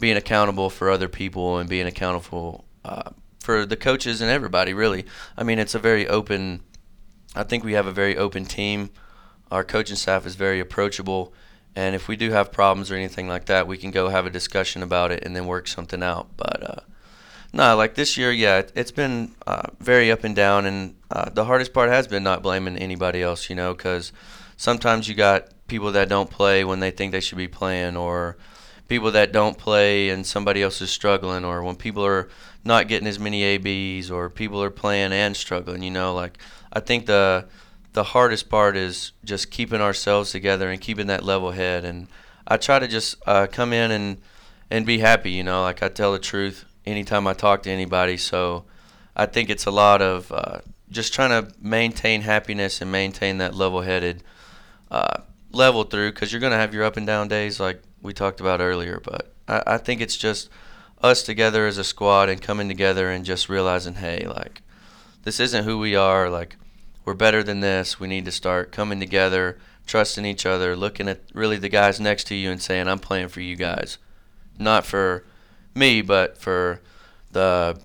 being 0.00 0.16
accountable 0.16 0.68
for 0.70 0.90
other 0.90 1.08
people 1.08 1.58
and 1.58 1.70
being 1.70 1.86
accountable 1.86 2.64
uh, 2.84 3.10
for 3.38 3.64
the 3.64 3.76
coaches 3.76 4.20
and 4.20 4.28
everybody, 4.28 4.74
really. 4.74 5.06
I 5.36 5.44
mean, 5.44 5.60
it's 5.60 5.76
a 5.76 5.78
very 5.78 6.08
open, 6.08 6.62
I 7.36 7.44
think 7.44 7.62
we 7.62 7.74
have 7.74 7.86
a 7.86 7.92
very 7.92 8.16
open 8.16 8.44
team. 8.44 8.90
Our 9.52 9.62
coaching 9.62 9.94
staff 9.94 10.26
is 10.26 10.34
very 10.34 10.58
approachable. 10.58 11.32
And 11.76 11.94
if 11.94 12.08
we 12.08 12.16
do 12.16 12.32
have 12.32 12.50
problems 12.50 12.90
or 12.90 12.96
anything 12.96 13.28
like 13.28 13.44
that, 13.44 13.68
we 13.68 13.76
can 13.76 13.92
go 13.92 14.08
have 14.08 14.26
a 14.26 14.30
discussion 14.30 14.82
about 14.82 15.12
it 15.12 15.22
and 15.22 15.36
then 15.36 15.46
work 15.46 15.68
something 15.68 16.02
out. 16.02 16.26
But, 16.36 16.62
uh, 16.68 16.80
no, 17.52 17.76
like 17.76 17.94
this 17.94 18.16
year, 18.16 18.32
yeah, 18.32 18.58
it, 18.58 18.72
has 18.74 18.90
been 18.90 19.36
uh, 19.46 19.68
very 19.78 20.10
up 20.10 20.24
and 20.24 20.34
down, 20.34 20.66
and 20.66 20.96
uh, 21.08 21.30
the 21.30 21.44
hardest 21.44 21.72
part 21.72 21.88
has 21.88 22.08
been 22.08 22.24
not 22.24 22.42
blaming 22.42 22.76
anybody 22.76 23.22
else, 23.22 23.48
you 23.48 23.54
know, 23.54 23.74
because 23.74 24.10
sometimes 24.56 25.08
you 25.08 25.14
got 25.14 25.48
people 25.68 25.92
that 25.92 26.08
don't 26.08 26.30
play 26.30 26.64
when 26.64 26.80
they 26.80 26.90
think 26.90 27.12
they 27.12 27.20
should 27.20 27.38
be 27.38 27.48
playing, 27.48 27.96
or 27.96 28.36
people 28.88 29.10
that 29.12 29.32
don't 29.32 29.58
play 29.58 30.08
and 30.08 30.26
somebody 30.26 30.62
else 30.62 30.80
is 30.80 30.90
struggling, 30.90 31.44
or 31.44 31.62
when 31.62 31.76
people 31.76 32.04
are 32.04 32.28
not 32.64 32.88
getting 32.88 33.08
as 33.08 33.18
many 33.18 33.42
ABs, 33.42 34.10
or 34.10 34.30
people 34.30 34.62
are 34.62 34.70
playing 34.70 35.12
and 35.12 35.36
struggling. 35.36 35.82
You 35.82 35.90
know, 35.90 36.14
like 36.14 36.38
I 36.72 36.80
think 36.80 37.06
the 37.06 37.46
the 37.92 38.04
hardest 38.04 38.50
part 38.50 38.76
is 38.76 39.12
just 39.24 39.50
keeping 39.50 39.80
ourselves 39.80 40.30
together 40.30 40.70
and 40.70 40.80
keeping 40.80 41.06
that 41.06 41.24
level 41.24 41.52
head. 41.52 41.82
And 41.84 42.08
I 42.46 42.58
try 42.58 42.78
to 42.78 42.86
just 42.86 43.16
uh, 43.26 43.46
come 43.50 43.72
in 43.72 43.90
and 43.90 44.18
and 44.70 44.84
be 44.84 44.98
happy. 44.98 45.30
You 45.30 45.44
know, 45.44 45.62
like 45.62 45.82
I 45.82 45.88
tell 45.88 46.12
the 46.12 46.18
truth 46.18 46.64
anytime 46.84 47.26
I 47.26 47.32
talk 47.32 47.62
to 47.64 47.70
anybody. 47.70 48.16
So 48.16 48.64
I 49.16 49.26
think 49.26 49.50
it's 49.50 49.66
a 49.66 49.70
lot 49.70 50.02
of 50.02 50.30
uh, 50.30 50.58
just 50.90 51.12
trying 51.12 51.30
to 51.30 51.52
maintain 51.60 52.22
happiness 52.22 52.80
and 52.80 52.92
maintain 52.92 53.38
that 53.38 53.54
level 53.54 53.80
headed 53.80 54.22
uh, 54.90 55.20
level 55.52 55.84
through 55.84 56.12
because 56.12 56.32
you're 56.32 56.40
going 56.40 56.52
to 56.52 56.58
have 56.58 56.74
your 56.74 56.84
up 56.84 56.96
and 56.96 57.06
down 57.06 57.28
days 57.28 57.58
like 57.58 57.82
we 58.02 58.12
talked 58.12 58.40
about 58.40 58.60
earlier. 58.60 59.00
But 59.02 59.32
I, 59.48 59.62
I 59.66 59.78
think 59.78 60.00
it's 60.00 60.16
just 60.16 60.48
us 61.02 61.22
together 61.22 61.66
as 61.66 61.78
a 61.78 61.84
squad 61.84 62.28
and 62.28 62.40
coming 62.40 62.68
together 62.68 63.10
and 63.10 63.24
just 63.24 63.48
realizing, 63.48 63.94
hey, 63.94 64.26
like 64.26 64.62
this 65.24 65.40
isn't 65.40 65.64
who 65.64 65.78
we 65.78 65.94
are. 65.96 66.30
Like 66.30 66.56
we're 67.04 67.14
better 67.14 67.42
than 67.42 67.60
this. 67.60 68.00
We 68.00 68.08
need 68.08 68.24
to 68.24 68.32
start 68.32 68.72
coming 68.72 69.00
together, 69.00 69.58
trusting 69.86 70.24
each 70.24 70.46
other, 70.46 70.76
looking 70.76 71.08
at 71.08 71.20
really 71.32 71.56
the 71.56 71.68
guys 71.68 72.00
next 72.00 72.24
to 72.28 72.34
you 72.34 72.50
and 72.50 72.60
saying, 72.60 72.88
I'm 72.88 72.98
playing 72.98 73.28
for 73.28 73.40
you 73.40 73.56
guys, 73.56 73.98
not 74.58 74.86
for 74.86 75.24
me, 75.74 76.02
but 76.02 76.38
for 76.38 76.80
the 77.32 77.78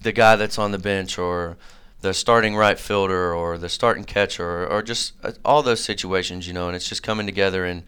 the 0.00 0.12
guy 0.12 0.36
that's 0.36 0.58
on 0.58 0.70
the 0.70 0.78
bench 0.78 1.18
or 1.18 1.56
the 2.00 2.14
starting 2.14 2.54
right 2.54 2.78
fielder 2.78 3.34
or 3.34 3.58
the 3.58 3.68
starting 3.68 4.04
catcher 4.04 4.44
or, 4.44 4.66
or 4.66 4.82
just 4.82 5.14
uh, 5.22 5.32
all 5.44 5.62
those 5.62 5.82
situations, 5.82 6.46
you 6.46 6.54
know, 6.54 6.68
and 6.68 6.76
it's 6.76 6.88
just 6.88 7.02
coming 7.02 7.26
together 7.26 7.64
and 7.64 7.82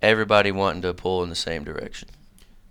everybody 0.00 0.52
wanting 0.52 0.82
to 0.82 0.94
pull 0.94 1.22
in 1.22 1.28
the 1.28 1.34
same 1.34 1.64
direction. 1.64 2.08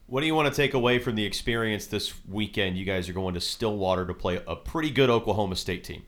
What 0.08 0.22
do 0.22 0.28
you 0.28 0.36
want 0.36 0.54
to 0.54 0.56
take 0.56 0.74
away 0.74 1.00
from 1.00 1.16
the 1.16 1.26
experience 1.26 1.88
this 1.88 2.14
weekend? 2.28 2.78
You 2.78 2.86
guys 2.86 3.10
are 3.10 3.14
going 3.14 3.34
to 3.34 3.42
Stillwater 3.42 4.06
to 4.06 4.14
play 4.14 4.40
a 4.48 4.56
pretty 4.56 4.92
good 4.92 5.10
Oklahoma 5.10 5.56
State 5.56 5.84
team. 5.84 6.04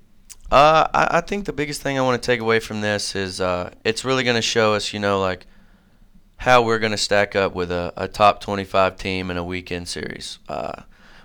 Uh, 0.52 0.88
I, 0.94 1.18
I 1.18 1.22
think 1.22 1.46
the 1.46 1.54
biggest 1.54 1.82
thing 1.82 1.98
I 1.98 2.02
want 2.02 2.22
to 2.22 2.26
take 2.26 2.40
away 2.40 2.60
from 2.60 2.82
this 2.82 3.16
is 3.16 3.42
uh, 3.42 3.72
it's 3.84 4.06
really 4.06 4.24
going 4.24 4.36
to 4.36 4.42
show 4.42 4.76
us, 4.76 4.94
you 4.94 5.00
know, 5.00 5.20
like 5.20 5.48
how 6.38 6.62
we're 6.62 6.80
going 6.80 6.92
to 6.92 6.98
stack 6.98 7.36
up 7.36 7.54
with 7.54 7.72
a, 7.72 7.92
a, 7.98 8.08
top 8.08 8.40
25 8.40 8.96
team 8.96 9.32
in 9.32 9.38
a 9.38 9.44
weekend 9.44 9.88
series. 9.88 10.38
Uh, 10.48 10.84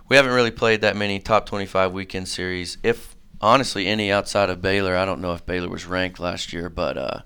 we 0.09 0.17
haven't 0.17 0.33
really 0.33 0.51
played 0.51 0.81
that 0.81 0.97
many 0.97 1.21
top 1.21 1.47
25 1.47 1.93
weekend 1.93 2.27
series, 2.27 2.79
if 2.83 3.15
honestly 3.43 3.87
any 3.87 4.13
outside 4.13 4.49
of 4.49 4.63
Baylor. 4.63 4.97
I 4.97 5.05
don't 5.05 5.21
know 5.21 5.33
if 5.33 5.45
Baylor 5.45 5.69
was 5.69 5.85
ranked 5.85 6.21
last 6.21 6.53
year, 6.53 6.69
but 6.69 6.97
uh, 6.97 7.21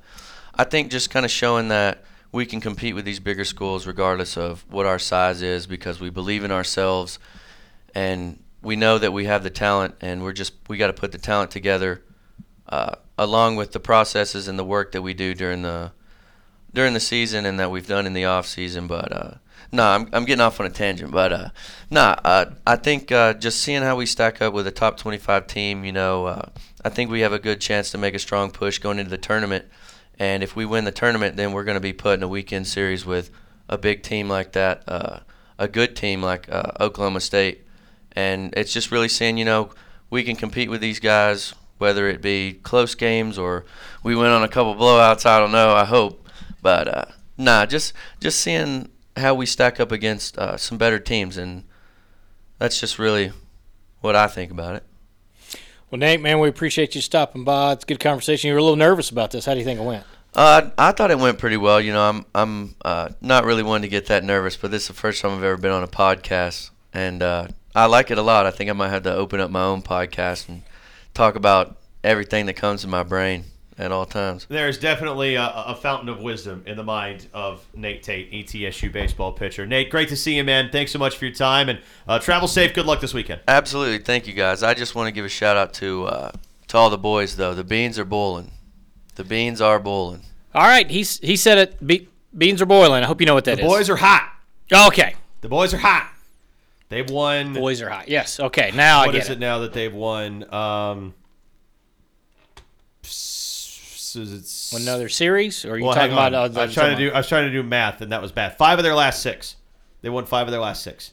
I 0.55 0.65
think 0.65 0.91
just 0.91 1.11
kind 1.11 1.25
of 1.25 1.31
showing 1.31 1.69
that 1.69 2.03
we 2.33 2.47
can 2.47 2.61
compete 2.61 2.95
with 2.95 3.05
these 3.05 3.21
bigger 3.21 3.45
schools 3.45 3.87
regardless 3.87 4.37
of 4.37 4.65
what 4.71 4.87
our 4.87 4.99
size 4.99 5.43
is 5.43 5.67
because 5.67 6.01
we 6.01 6.11
believe 6.11 6.45
in 6.45 6.51
ourselves 6.51 7.19
and 7.95 8.43
we 8.63 8.77
know 8.77 8.99
that 8.99 9.13
we 9.13 9.27
have 9.27 9.43
the 9.43 9.51
talent 9.51 9.95
and 10.01 10.23
we're 10.23 10.33
just 10.33 10.53
we 10.69 10.77
got 10.77 10.89
to 10.89 10.93
put 10.93 11.13
the 11.13 11.19
talent 11.19 11.51
together 11.51 12.03
uh, 12.69 12.97
along 13.17 13.57
with 13.57 13.73
the 13.73 13.81
processes 13.81 14.49
and 14.49 14.59
the 14.59 14.65
work 14.65 14.93
that 14.93 15.03
we 15.03 15.15
do 15.15 15.35
during 15.35 15.63
the 15.63 15.93
during 16.75 16.93
the 16.93 17.01
season 17.01 17.47
and 17.47 17.61
that 17.61 17.71
we've 17.71 17.87
done 17.87 18.07
in 18.07 18.13
the 18.13 18.25
off 18.25 18.47
season 18.47 18.87
but 18.87 19.13
no, 19.73 19.85
I'm, 19.85 20.09
I'm 20.13 20.25
getting 20.25 20.41
off 20.41 20.61
on 20.61 20.67
a 20.67 20.71
tangent, 20.71 21.11
but 21.11 21.33
uh, 21.33 21.49
no, 21.91 22.01
uh, 22.01 22.53
I 22.67 22.77
think 22.77 23.11
uh, 23.13 23.35
just 23.35 23.61
seeing 23.61 23.83
how 23.83 23.97
we 23.97 24.07
stack 24.07 24.41
up 24.41 24.55
with 24.55 24.67
a 24.67 24.71
top 24.71 24.97
25 24.97 25.47
team, 25.47 25.85
you 25.85 25.93
know, 25.93 26.27
uh, 26.27 26.49
I 26.85 26.89
think 26.89 27.11
we 27.11 27.21
have 27.21 27.33
a 27.33 27.39
good 27.39 27.61
chance 27.61 27.91
to 27.91 27.99
make 27.99 28.15
a 28.15 28.19
strong 28.19 28.51
push 28.51 28.79
going 28.79 28.99
into 28.99 29.11
the 29.11 29.19
tournament. 29.19 29.67
And 30.19 30.43
if 30.43 30.57
we 30.57 30.65
win 30.65 30.85
the 30.85 30.93
tournament, 30.93 31.37
then 31.37 31.53
we're 31.53 31.65
going 31.65 31.77
to 31.77 31.81
be 31.81 31.93
put 31.93 32.15
in 32.15 32.23
a 32.23 32.29
weekend 32.29 32.67
series 32.67 33.05
with 33.05 33.31
a 33.69 33.77
big 33.77 34.03
team 34.03 34.29
like 34.29 34.53
that, 34.53 34.85
uh, 34.89 35.21
a 35.59 35.69
good 35.69 35.97
team 35.97 36.23
like 36.23 36.51
uh, 36.51 36.73
Oklahoma 36.81 37.21
State. 37.21 37.67
And 38.13 38.55
it's 38.57 38.73
just 38.73 38.91
really 38.91 39.09
seeing, 39.09 39.37
you 39.37 39.45
know, 39.45 39.71
we 40.09 40.23
can 40.23 40.37
compete 40.37 40.71
with 40.71 40.81
these 40.81 41.01
guys, 41.01 41.55
whether 41.79 42.09
it 42.09 42.23
be 42.23 42.55
close 42.63 42.95
games 42.95 43.37
or 43.37 43.65
we 44.03 44.17
win 44.17 44.31
on 44.31 44.43
a 44.43 44.49
couple 44.49 44.75
blowouts. 44.75 45.27
I 45.27 45.39
don't 45.39 45.53
know. 45.53 45.75
I 45.75 45.85
hope, 45.85 46.27
but 46.63 46.89
uh, 46.89 47.05
nah, 47.37 47.67
just 47.67 47.93
just 48.21 48.41
seeing 48.41 48.89
how 49.17 49.35
we 49.35 49.47
stack 49.47 49.81
up 49.81 49.93
against 49.93 50.39
uh, 50.39 50.57
some 50.57 50.79
better 50.79 50.99
teams, 50.99 51.37
and 51.37 51.65
that's 52.59 52.81
just 52.81 52.99
really 52.99 53.33
what 54.01 54.15
I 54.15 54.27
think 54.27 54.51
about 54.51 54.77
it. 54.77 54.85
Well, 55.91 55.99
Nate, 55.99 56.21
man, 56.21 56.41
we 56.41 56.49
appreciate 56.49 56.95
you 56.95 57.01
stopping 57.01 57.45
by. 57.45 57.73
It's 57.73 57.85
a 57.85 57.87
good 57.87 58.01
conversation. 58.01 58.49
You 58.49 58.55
were 58.55 58.59
a 58.59 58.63
little 58.63 58.77
nervous 58.77 59.11
about 59.11 59.31
this. 59.31 59.47
How 59.47 59.55
do 59.55 59.61
you 59.61 59.65
think 59.65 59.81
it 59.81 59.85
went? 59.85 60.05
Uh, 60.35 60.71
I 60.77 60.93
thought 60.93 61.11
it 61.11 61.19
went 61.19 61.39
pretty 61.39 61.57
well. 61.57 61.81
You 61.81 61.93
know, 61.93 62.09
I'm 62.09 62.27
I'm 62.35 62.75
uh, 62.85 63.11
not 63.21 63.45
really 63.45 63.63
one 63.63 63.83
to 63.83 63.89
get 63.89 64.07
that 64.07 64.25
nervous, 64.25 64.57
but 64.57 64.71
this 64.71 64.83
is 64.83 64.89
the 64.89 64.95
first 64.95 65.23
time 65.23 65.33
I've 65.33 65.43
ever 65.43 65.57
been 65.57 65.73
on 65.73 65.83
a 65.83 65.89
podcast, 65.89 66.71
and 66.93 67.23
uh, 67.23 67.49
I 67.75 67.87
like 67.87 68.11
it 68.11 68.19
a 68.19 68.23
lot. 68.23 68.47
I 68.47 68.51
think 68.51 68.69
I 68.69 68.75
might 68.75 68.91
have 68.91 69.05
to 69.05 69.15
open 69.15 69.41
up 69.41 69.51
my 69.51 69.63
own 69.63 69.81
podcast 69.83 70.49
and 70.49 70.63
talk 71.15 71.37
about 71.37 71.77
everything 72.05 72.47
that 72.47 72.55
comes 72.55 72.83
to 72.83 72.89
my 72.89 73.03
brain 73.03 73.45
at 73.79 73.93
all 73.93 74.07
times. 74.07 74.47
There's 74.49 74.79
definitely 74.79 75.35
a, 75.35 75.45
a, 75.45 75.75
fountain 75.75 76.09
of 76.09 76.21
wisdom 76.21 76.63
in 76.67 76.77
the 76.77 76.83
mind 76.83 77.29
of 77.35 77.67
Nate 77.75 78.03
Tate, 78.03 78.33
ETSU 78.33 78.91
baseball 78.91 79.33
pitcher. 79.33 79.67
Nate, 79.67 79.91
great 79.91 80.09
to 80.09 80.17
see 80.17 80.37
you, 80.37 80.45
man. 80.45 80.71
Thanks 80.71 80.93
so 80.93 80.99
much 80.99 81.17
for 81.17 81.27
your 81.27 81.35
time 81.35 81.69
and 81.69 81.81
uh, 82.09 82.19
travel 82.19 82.49
safe. 82.49 82.73
Good 82.75 82.87
luck 82.87 83.01
this 83.01 83.13
weekend. 83.13 83.41
Absolutely, 83.49 83.99
thank 83.99 84.27
you 84.27 84.33
guys. 84.33 84.63
I 84.63 84.75
just 84.75 84.95
want 84.95 85.09
to 85.09 85.13
give 85.13 85.25
a 85.25 85.29
shout 85.29 85.57
out 85.57 85.75
to 85.75 86.07
uh, 86.07 86.33
to 86.69 86.77
all 86.79 86.91
the 86.91 86.99
boys 86.99 87.37
though. 87.37 87.55
The 87.55 87.65
beans 87.65 87.99
are 87.99 88.05
boiling. 88.05 88.53
The 89.17 89.25
beans 89.25 89.61
are 89.61 89.79
boiling. 89.79 90.23
All 90.55 90.67
right, 90.67 90.91
he's 90.91 91.19
he 91.21 91.37
said 91.37 91.59
it. 91.59 91.87
Be- 91.87 92.09
beans 92.37 92.63
are 92.63 92.67
boiling. 92.67 93.03
I 93.03 93.07
hope 93.07 93.21
you 93.21 93.27
know 93.27 93.35
what 93.35 93.45
that 93.45 93.57
the 93.57 93.63
is. 93.65 93.69
boys 93.69 93.91
are 93.91 93.97
hot. 93.97 94.33
Okay. 94.73 95.15
The 95.43 95.49
boys 95.49 95.73
are 95.75 95.79
hot. 95.79 96.11
They've 96.89 97.09
won. 97.09 97.53
Boys 97.53 97.83
are 97.83 97.89
hot. 97.89 98.09
Yes. 98.09 98.39
Okay. 98.41 98.73
Now 98.75 99.03
I 99.03 99.07
What 99.07 99.13
get 99.13 99.23
is 99.25 99.31
it. 99.31 99.35
it 99.35 99.39
now 99.39 99.61
that 99.61 99.73
they've 99.73 99.93
won? 99.93 100.53
Um, 100.53 101.15
s- 101.19 101.26
is 104.17 104.73
it 104.73 104.81
Another 104.83 105.09
series, 105.09 105.65
or 105.65 105.73
are 105.73 105.79
you 105.79 105.85
Well, 105.85 105.95
talking 105.95 106.13
about? 106.13 106.35
Uh, 106.35 106.61
I 106.61 106.65
was 106.67 106.75
trying 106.75 106.97
to 106.97 107.09
do. 107.09 107.13
I 107.15 107.19
was 107.19 107.29
trying 107.29 107.47
to 107.47 107.53
do 107.53 107.63
math, 107.63 108.01
and 108.01 108.13
that 108.13 108.21
was 108.23 108.33
bad. 108.33 108.57
Five 108.59 108.79
of 108.79 108.83
their 108.85 108.95
last 108.95 109.23
six. 109.23 109.57
They 110.03 110.09
won 110.11 110.25
five 110.27 110.47
of 110.47 110.53
their 110.53 110.61
last 110.61 110.83
six 110.83 111.13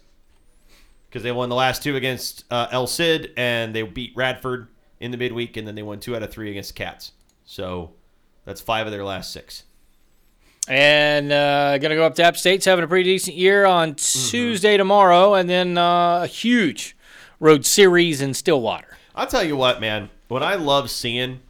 because 1.10 1.24
they 1.24 1.32
won 1.32 1.50
the 1.50 1.56
last 1.56 1.84
two 1.84 1.96
against 1.96 2.46
uh, 2.52 2.68
El 2.72 2.88
Cid, 2.88 3.32
and 3.38 3.74
they 3.76 3.82
beat 3.84 4.14
Radford 4.16 4.68
in 5.00 5.12
the 5.12 5.18
midweek, 5.18 5.58
and 5.58 5.68
then 5.68 5.76
they 5.76 5.84
won 5.84 6.00
two 6.00 6.16
out 6.16 6.24
of 6.24 6.32
three 6.32 6.50
against 6.52 6.76
Cats. 6.76 7.12
So 7.46 7.92
that's 8.46 8.62
five 8.62 8.86
of 8.88 8.92
their 8.92 9.04
last 9.04 9.32
six. 9.32 9.64
And 10.68 11.32
uh, 11.32 11.78
gonna 11.80 11.96
go 11.96 12.06
up 12.06 12.16
to 12.16 12.24
App 12.24 12.38
State's 12.38 12.66
having 12.66 12.86
a 12.86 12.88
pretty 12.88 13.04
decent 13.10 13.36
year 13.36 13.66
on 13.66 13.96
Mm-hmm. 13.96 14.30
Tuesday 14.30 14.78
tomorrow, 14.78 15.34
and 15.34 15.50
then 15.50 15.78
uh, 15.78 16.22
a 16.24 16.28
huge 16.28 16.96
road 17.40 17.66
series 17.66 18.22
in 18.22 18.34
Stillwater. 18.34 18.98
I'll 19.16 19.28
tell 19.28 19.44
you 19.44 19.56
what, 19.58 19.82
man. 19.82 20.10
What 20.30 20.42
I 20.42 20.56
love 20.56 20.90
seeing, 20.90 21.42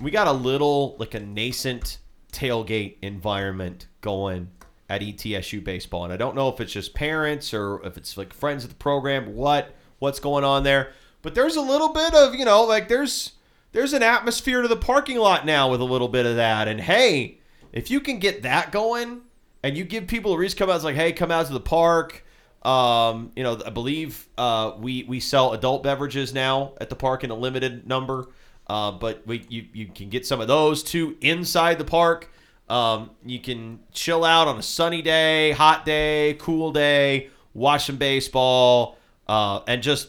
we 0.00 0.10
got 0.10 0.26
a 0.26 0.32
little 0.32 0.96
like 0.98 1.14
a 1.14 1.20
nascent 1.20 1.98
tailgate 2.32 2.96
environment 3.02 3.86
going 4.00 4.50
at 4.88 5.00
ETSU 5.00 5.62
baseball, 5.64 6.04
and 6.04 6.12
I 6.12 6.16
don't 6.16 6.36
know 6.36 6.48
if 6.48 6.60
it's 6.60 6.72
just 6.72 6.94
parents 6.94 7.54
or 7.54 7.84
if 7.84 7.96
it's 7.96 8.16
like 8.16 8.32
friends 8.32 8.64
of 8.64 8.70
the 8.70 8.76
program, 8.76 9.34
what 9.34 9.74
what's 9.98 10.20
going 10.20 10.44
on 10.44 10.62
there. 10.62 10.92
But 11.22 11.34
there's 11.34 11.56
a 11.56 11.62
little 11.62 11.92
bit 11.92 12.14
of 12.14 12.34
you 12.34 12.44
know 12.44 12.64
like 12.64 12.88
there's 12.88 13.32
there's 13.72 13.92
an 13.92 14.02
atmosphere 14.02 14.62
to 14.62 14.68
the 14.68 14.76
parking 14.76 15.18
lot 15.18 15.46
now 15.46 15.70
with 15.70 15.80
a 15.80 15.84
little 15.84 16.08
bit 16.08 16.26
of 16.26 16.36
that, 16.36 16.68
and 16.68 16.80
hey, 16.80 17.38
if 17.72 17.90
you 17.90 18.00
can 18.00 18.18
get 18.18 18.42
that 18.42 18.72
going, 18.72 19.22
and 19.62 19.76
you 19.76 19.84
give 19.84 20.06
people 20.06 20.34
a 20.34 20.38
reason 20.38 20.56
to 20.56 20.62
come 20.62 20.70
out, 20.70 20.76
it's 20.76 20.84
like 20.84 20.96
hey, 20.96 21.12
come 21.12 21.30
out 21.30 21.46
to 21.46 21.52
the 21.52 21.60
park. 21.60 22.24
Um, 22.62 23.32
you 23.36 23.42
know, 23.42 23.60
I 23.64 23.70
believe 23.70 24.28
uh, 24.38 24.72
we 24.78 25.04
we 25.04 25.20
sell 25.20 25.52
adult 25.52 25.82
beverages 25.82 26.32
now 26.34 26.72
at 26.80 26.90
the 26.90 26.96
park 26.96 27.24
in 27.24 27.30
a 27.30 27.34
limited 27.34 27.86
number, 27.86 28.28
uh, 28.66 28.92
but 28.92 29.26
we 29.26 29.44
you 29.48 29.66
you 29.72 29.86
can 29.86 30.08
get 30.08 30.26
some 30.26 30.40
of 30.40 30.48
those 30.48 30.82
too 30.82 31.16
inside 31.20 31.78
the 31.78 31.84
park. 31.84 32.30
Um, 32.68 33.10
you 33.24 33.38
can 33.40 33.80
chill 33.92 34.24
out 34.24 34.48
on 34.48 34.58
a 34.58 34.62
sunny 34.62 35.02
day, 35.02 35.52
hot 35.52 35.84
day, 35.84 36.36
cool 36.38 36.72
day, 36.72 37.28
watch 37.52 37.86
some 37.86 37.96
baseball, 37.96 38.96
uh, 39.28 39.60
and 39.66 39.82
just 39.82 40.08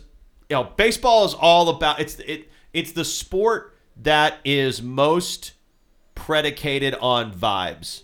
you 0.49 0.55
know, 0.55 0.63
baseball 0.77 1.25
is 1.25 1.33
all 1.33 1.69
about 1.69 1.99
it's 1.99 2.19
it 2.19 2.49
it's 2.73 2.91
the 2.93 3.05
sport 3.05 3.75
that 3.97 4.37
is 4.43 4.81
most 4.81 5.53
predicated 6.15 6.95
on 6.95 7.33
vibes 7.33 8.03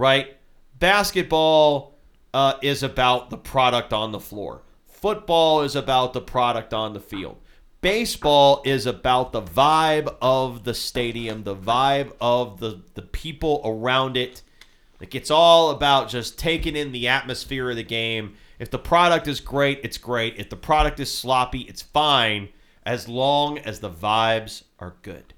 right? 0.00 0.38
Basketball 0.78 1.98
uh, 2.32 2.54
is 2.62 2.82
about 2.82 3.28
the 3.28 3.36
product 3.36 3.92
on 3.92 4.12
the 4.12 4.18
floor. 4.18 4.62
Football 4.86 5.60
is 5.60 5.76
about 5.76 6.14
the 6.14 6.22
product 6.22 6.72
on 6.72 6.94
the 6.94 7.00
field. 7.00 7.36
Baseball 7.80 8.60
is 8.64 8.84
about 8.84 9.32
the 9.32 9.40
vibe 9.40 10.14
of 10.20 10.64
the 10.64 10.74
stadium, 10.74 11.44
the 11.44 11.56
vibe 11.56 12.12
of 12.20 12.60
the, 12.60 12.82
the 12.94 13.02
people 13.02 13.62
around 13.64 14.16
it. 14.16 14.42
Like 15.00 15.14
it's 15.14 15.30
all 15.30 15.70
about 15.70 16.10
just 16.10 16.38
taking 16.38 16.76
in 16.76 16.92
the 16.92 17.08
atmosphere 17.08 17.70
of 17.70 17.76
the 17.76 17.82
game. 17.82 18.34
If 18.58 18.70
the 18.70 18.78
product 18.78 19.26
is 19.26 19.40
great, 19.40 19.80
it's 19.82 19.96
great. 19.96 20.36
If 20.36 20.50
the 20.50 20.56
product 20.56 21.00
is 21.00 21.10
sloppy, 21.10 21.60
it's 21.60 21.80
fine 21.80 22.50
as 22.84 23.08
long 23.08 23.58
as 23.58 23.80
the 23.80 23.90
vibes 23.90 24.64
are 24.78 24.94
good. 25.00 25.32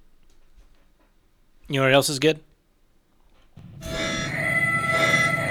You 1.68 1.76
know 1.76 1.86
what 1.86 1.94
else 1.94 2.08
is 2.08 2.18
good? 2.18 2.40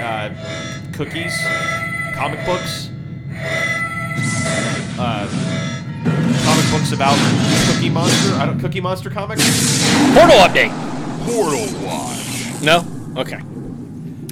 uh, 0.02 0.30
cookies, 0.92 1.34
comic 2.14 2.44
books, 2.44 2.90
uh, 4.98 5.61
comic 6.90 6.90
books 6.90 6.92
about 6.92 7.74
Cookie 7.74 7.90
Monster. 7.90 8.34
I 8.36 8.46
don't 8.46 8.58
Cookie 8.60 8.80
Monster 8.80 9.10
comics. 9.10 9.42
Portal 10.14 10.36
update. 10.38 10.70
Portal 11.26 11.84
Watch. 11.84 12.62
No. 12.62 12.86
Okay. 13.20 13.40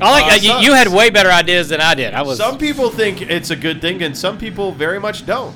I 0.03 0.11
like 0.11 0.25
Uh, 0.25 0.29
uh, 0.29 0.35
you, 0.37 0.49
some- 0.49 0.63
you 0.63 0.73
had 0.73 0.89
way 0.89 1.11
better 1.11 1.31
ideas 1.31 1.69
than 1.69 1.81
I 1.81 1.95
did. 1.95 2.15
I 2.15 2.23
was 2.23 2.39
Some 2.39 2.59
people 2.59 2.91
think 2.91 3.21
it's 3.23 3.51
a 3.51 3.57
good 3.57 3.81
thing, 3.81 4.03
and 4.03 4.17
some 4.17 4.39
people 4.39 4.73
very 4.73 4.99
much 4.99 5.27
don't. 5.27 5.55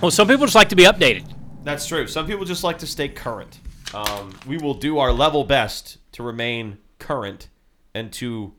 well. 0.00 0.10
Some 0.10 0.26
people 0.28 0.46
just 0.46 0.56
like 0.56 0.68
to 0.70 0.76
be 0.76 0.84
updated. 0.84 1.24
That's 1.62 1.86
true. 1.86 2.06
Some 2.06 2.26
people 2.26 2.44
just 2.44 2.64
like 2.64 2.78
to 2.78 2.86
stay 2.86 3.08
current. 3.08 3.60
Um, 3.94 4.34
we 4.46 4.56
will 4.56 4.74
do 4.74 4.98
our 4.98 5.12
level 5.12 5.44
best 5.44 5.98
to 6.12 6.22
remain 6.22 6.78
current 6.98 7.48
and 7.94 8.12
to 8.14 8.52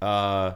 uh, 0.00 0.54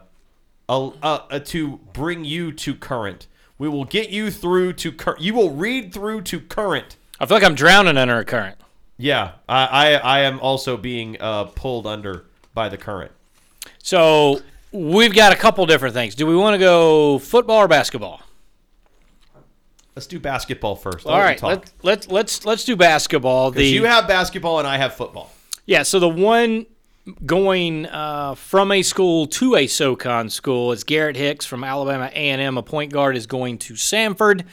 uh, 0.68 0.90
uh, 1.02 1.38
to 1.40 1.76
bring 1.92 2.24
you 2.24 2.52
to 2.52 2.74
current. 2.74 3.26
We 3.58 3.68
will 3.68 3.84
get 3.84 4.10
you 4.10 4.30
through 4.30 4.74
to 4.74 4.92
current. 4.92 5.20
You 5.20 5.34
will 5.34 5.50
read 5.50 5.92
through 5.92 6.22
to 6.22 6.40
current. 6.40 6.96
I 7.18 7.26
feel 7.26 7.36
like 7.36 7.44
I'm 7.44 7.54
drowning 7.54 7.96
under 7.96 8.18
a 8.18 8.24
current. 8.24 8.56
Yeah, 8.98 9.32
I, 9.48 9.66
I, 9.66 9.92
I 9.94 10.18
am 10.20 10.40
also 10.40 10.76
being 10.76 11.16
uh, 11.20 11.44
pulled 11.44 11.86
under 11.86 12.26
by 12.54 12.68
the 12.68 12.76
current. 12.76 13.12
So 13.78 14.40
we've 14.72 15.14
got 15.14 15.32
a 15.32 15.36
couple 15.36 15.64
different 15.66 15.94
things. 15.94 16.14
Do 16.14 16.26
we 16.26 16.36
want 16.36 16.54
to 16.54 16.58
go 16.58 17.18
football 17.18 17.58
or 17.58 17.68
basketball? 17.68 18.22
Let's 19.94 20.06
do 20.06 20.20
basketball 20.20 20.76
first. 20.76 21.06
All 21.06 21.18
right, 21.18 21.42
let's 21.42 21.72
let's 21.82 22.08
let's 22.08 22.44
let's 22.44 22.64
do 22.64 22.76
basketball. 22.76 23.50
The 23.50 23.64
you 23.64 23.84
have 23.84 24.06
basketball 24.06 24.58
and 24.58 24.68
I 24.68 24.76
have 24.76 24.94
football. 24.94 25.32
yeah, 25.64 25.84
so 25.84 25.98
the 25.98 26.08
one 26.08 26.66
going 27.24 27.86
uh, 27.86 28.34
from 28.34 28.72
a 28.72 28.82
school 28.82 29.26
to 29.26 29.56
a 29.56 29.66
SoCon 29.66 30.28
school 30.28 30.72
is 30.72 30.84
Garrett 30.84 31.16
Hicks 31.16 31.46
from 31.46 31.62
Alabama 31.62 32.10
A&M. 32.12 32.58
A 32.58 32.62
point 32.62 32.92
guard 32.92 33.16
is 33.16 33.26
going 33.26 33.58
to 33.58 33.74
Samford. 33.74 34.44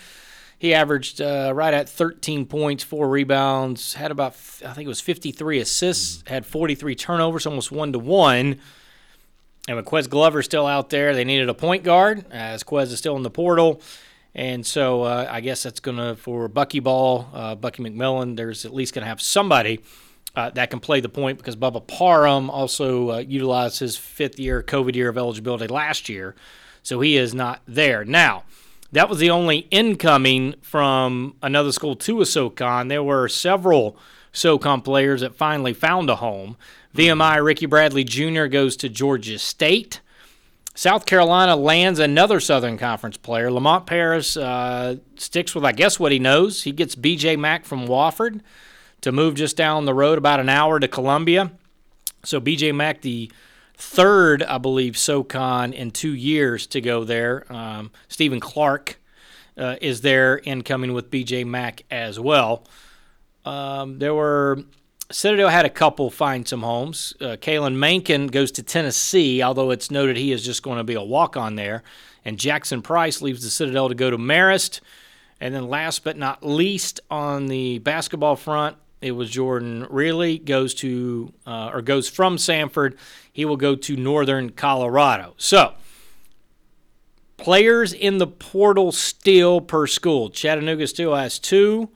He 0.59 0.73
averaged 0.73 1.19
uh, 1.19 1.51
right 1.53 1.73
at 1.73 1.89
13 1.89 2.45
points, 2.45 2.83
four 2.83 3.09
rebounds, 3.09 3.95
had 3.95 4.11
about 4.11 4.33
I 4.65 4.73
think 4.73 4.85
it 4.85 4.87
was 4.87 5.01
53 5.01 5.59
assists, 5.59 6.23
had 6.27 6.45
43 6.45 6.95
turnovers, 6.95 7.45
almost 7.45 7.71
one 7.71 7.91
to 7.91 7.99
one. 7.99 8.59
And 9.67 9.77
with 9.77 9.85
Quez 9.85 10.09
Glover 10.09 10.41
still 10.43 10.67
out 10.67 10.89
there, 10.89 11.13
they 11.13 11.23
needed 11.23 11.49
a 11.49 11.53
point 11.53 11.83
guard 11.83 12.25
as 12.31 12.63
Quez 12.63 12.91
is 12.91 12.97
still 12.97 13.15
in 13.15 13.23
the 13.23 13.29
portal. 13.29 13.81
And 14.35 14.65
so 14.65 15.03
uh, 15.03 15.27
I 15.29 15.41
guess 15.41 15.63
that's 15.63 15.79
going 15.79 15.97
to, 15.97 16.15
for 16.15 16.47
Bucky 16.47 16.79
Ball, 16.79 17.29
uh, 17.33 17.55
Bucky 17.55 17.83
McMillan, 17.83 18.35
there's 18.35 18.65
at 18.65 18.73
least 18.73 18.93
going 18.93 19.03
to 19.03 19.07
have 19.07 19.21
somebody 19.21 19.79
uh, 20.35 20.49
that 20.51 20.69
can 20.69 20.79
play 20.79 20.99
the 20.99 21.09
point 21.09 21.37
because 21.37 21.55
Bubba 21.55 21.85
Parham 21.85 22.49
also 22.49 23.11
uh, 23.11 23.17
utilized 23.19 23.79
his 23.79 23.97
fifth 23.97 24.39
year, 24.39 24.63
COVID 24.63 24.95
year 24.95 25.09
of 25.09 25.17
eligibility 25.17 25.67
last 25.67 26.09
year. 26.09 26.35
So 26.81 27.01
he 27.01 27.17
is 27.17 27.33
not 27.33 27.61
there. 27.67 28.03
Now, 28.03 28.43
that 28.91 29.09
was 29.09 29.19
the 29.19 29.29
only 29.29 29.67
incoming 29.71 30.55
from 30.61 31.35
another 31.41 31.71
school 31.71 31.95
to 31.97 32.21
a 32.21 32.25
SoCon. 32.25 32.87
There 32.87 33.03
were 33.03 33.27
several 33.27 33.97
SoCon 34.31 34.81
players 34.81 35.21
that 35.21 35.35
finally 35.35 35.73
found 35.73 36.09
a 36.09 36.17
home. 36.17 36.57
VMI 36.95 37.43
Ricky 37.43 37.65
Bradley 37.65 38.03
Jr. 38.03 38.45
goes 38.45 38.75
to 38.77 38.89
Georgia 38.89 39.39
State. 39.39 40.01
South 40.75 41.05
Carolina 41.05 41.55
lands 41.55 41.99
another 41.99 42.39
Southern 42.39 42.79
Conference 42.79 43.17
player. 43.17 43.51
Lamont 43.51 43.85
Paris 43.85 44.35
uh, 44.35 44.97
sticks 45.15 45.53
with, 45.53 45.63
I 45.63 45.71
guess, 45.71 45.99
what 45.99 46.11
he 46.11 46.17
knows. 46.17 46.63
He 46.63 46.71
gets 46.71 46.95
BJ 46.95 47.37
Mack 47.37 47.65
from 47.65 47.87
Wofford 47.87 48.41
to 49.03 49.11
move 49.11 49.35
just 49.35 49.55
down 49.55 49.85
the 49.85 49.93
road 49.93 50.17
about 50.17 50.39
an 50.39 50.49
hour 50.49 50.79
to 50.79 50.87
Columbia. 50.87 51.51
So 52.23 52.39
BJ 52.39 52.73
Mack, 52.73 53.01
the 53.01 53.31
third, 53.75 54.41
I 54.43 54.57
believe, 54.57 54.97
SoCon 54.97 55.73
in 55.73 55.91
two 55.91 56.13
years 56.13 56.65
to 56.67 56.79
go 56.79 57.03
there. 57.03 57.45
Um, 57.51 57.91
Stephen 58.07 58.39
Clark 58.39 58.99
uh, 59.57 59.75
is 59.81 60.01
there 60.01 60.39
incoming 60.39 60.93
with 60.93 61.11
BJ 61.11 61.45
Mack 61.45 61.83
as 61.91 62.17
well. 62.17 62.65
Um, 63.45 63.99
there 63.99 64.13
were 64.13 64.63
Citadel 65.11 65.49
had 65.49 65.65
a 65.65 65.69
couple 65.69 66.09
find 66.09 66.47
some 66.47 66.61
homes. 66.61 67.13
Uh, 67.19 67.35
Kalen 67.35 67.75
Mankin 67.75 68.31
goes 68.31 68.53
to 68.53 68.63
Tennessee, 68.63 69.43
although 69.43 69.71
it's 69.71 69.91
noted 69.91 70.15
he 70.15 70.31
is 70.31 70.45
just 70.45 70.63
going 70.63 70.77
to 70.77 70.83
be 70.83 70.93
a 70.93 71.03
walk 71.03 71.35
on 71.35 71.55
there. 71.55 71.83
And 72.23 72.39
Jackson 72.39 72.81
Price 72.81 73.21
leaves 73.21 73.43
the 73.43 73.49
Citadel 73.49 73.89
to 73.89 73.95
go 73.95 74.09
to 74.09 74.17
Marist. 74.17 74.79
And 75.41 75.53
then 75.53 75.67
last 75.67 76.05
but 76.05 76.17
not 76.17 76.45
least, 76.45 77.01
on 77.11 77.47
the 77.47 77.79
basketball 77.79 78.37
front, 78.37 78.77
it 79.03 79.11
was 79.11 79.29
Jordan 79.29 79.85
Really 79.89 80.37
goes 80.37 80.73
to 80.75 81.33
uh, 81.45 81.71
or 81.73 81.81
goes 81.81 82.09
from 82.09 82.37
Samford. 82.37 82.97
He 83.31 83.45
will 83.45 83.57
go 83.57 83.75
to 83.75 83.95
Northern 83.95 84.49
Colorado. 84.51 85.33
So 85.37 85.73
players 87.37 87.93
in 87.93 88.17
the 88.17 88.27
portal 88.27 88.91
still 88.91 89.61
per 89.61 89.87
school. 89.87 90.29
Chattanooga 90.29 90.87
still 90.87 91.15
has 91.15 91.39
two. 91.39 91.89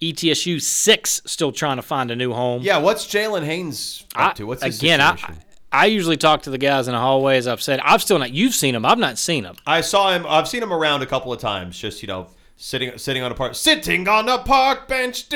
ETSU 0.00 0.62
six 0.62 1.20
still 1.24 1.50
trying 1.50 1.76
to 1.76 1.82
find 1.82 2.10
a 2.10 2.16
new 2.16 2.32
home. 2.32 2.62
Yeah, 2.62 2.78
what's 2.78 3.06
Jalen 3.06 3.44
Haynes 3.44 4.04
up 4.14 4.30
I- 4.30 4.32
to? 4.34 4.46
What's 4.46 4.62
again? 4.62 5.00
I, 5.00 5.16
situation? 5.16 5.42
I 5.70 5.86
usually 5.86 6.16
talk 6.16 6.42
to 6.42 6.50
the 6.50 6.56
guys 6.58 6.88
in 6.88 6.94
the 6.94 7.00
hallway, 7.00 7.36
as 7.36 7.46
I've 7.46 7.60
said 7.60 7.80
I've 7.80 8.00
still 8.00 8.18
not. 8.18 8.32
You've 8.32 8.54
seen 8.54 8.74
him. 8.74 8.86
I've 8.86 8.98
not 8.98 9.18
seen 9.18 9.44
him. 9.44 9.56
I 9.66 9.80
saw 9.80 10.12
him. 10.12 10.24
I've 10.26 10.48
seen 10.48 10.62
him 10.62 10.72
around 10.72 11.02
a 11.02 11.06
couple 11.06 11.32
of 11.32 11.40
times. 11.40 11.76
Just 11.78 12.00
you 12.00 12.06
know, 12.06 12.28
sitting 12.58 12.98
sitting 12.98 13.22
on 13.22 13.32
a 13.32 13.34
park, 13.34 13.54
sitting 13.54 14.06
on 14.06 14.28
a 14.28 14.38
park 14.38 14.86
bench. 14.86 15.28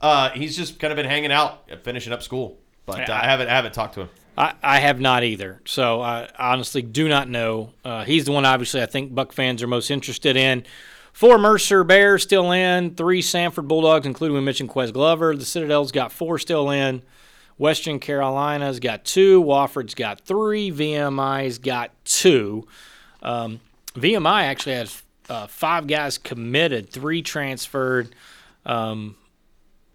Uh, 0.00 0.30
he's 0.30 0.56
just 0.56 0.80
kind 0.80 0.92
of 0.92 0.96
been 0.96 1.06
hanging 1.06 1.30
out, 1.30 1.68
finishing 1.84 2.12
up 2.12 2.22
school. 2.22 2.58
But 2.86 3.08
uh, 3.08 3.12
I 3.12 3.26
haven't 3.26 3.48
I 3.48 3.52
haven't 3.54 3.74
talked 3.74 3.94
to 3.94 4.02
him. 4.02 4.08
I, 4.36 4.54
I 4.62 4.78
have 4.78 5.00
not 5.00 5.24
either. 5.24 5.60
So 5.64 6.00
I 6.00 6.28
honestly 6.38 6.80
do 6.80 7.08
not 7.08 7.28
know. 7.28 7.72
Uh, 7.84 8.04
he's 8.04 8.24
the 8.24 8.32
one, 8.32 8.46
obviously, 8.46 8.80
I 8.80 8.86
think 8.86 9.12
Buck 9.12 9.32
fans 9.32 9.62
are 9.62 9.66
most 9.66 9.90
interested 9.90 10.36
in. 10.36 10.64
Four 11.12 11.38
Mercer 11.38 11.82
Bears 11.82 12.22
still 12.22 12.52
in. 12.52 12.94
Three 12.94 13.20
Samford 13.20 13.66
Bulldogs, 13.66 14.06
including 14.06 14.36
we 14.36 14.40
mentioned 14.40 14.70
Quez 14.70 14.92
Glover. 14.92 15.34
The 15.34 15.44
Citadel's 15.44 15.90
got 15.90 16.12
four 16.12 16.38
still 16.38 16.70
in. 16.70 17.02
Western 17.56 17.98
Carolina's 17.98 18.78
got 18.78 19.04
two. 19.04 19.42
Wofford's 19.42 19.96
got 19.96 20.20
three. 20.20 20.70
VMI's 20.70 21.58
got 21.58 21.90
two. 22.04 22.68
Um, 23.20 23.58
VMI 23.96 24.44
actually 24.44 24.76
has 24.76 25.02
uh, 25.28 25.46
five 25.46 25.86
guys 25.86 26.18
committed, 26.18 26.90
three 26.90 27.22
transferred 27.22 28.14
um, 28.66 29.16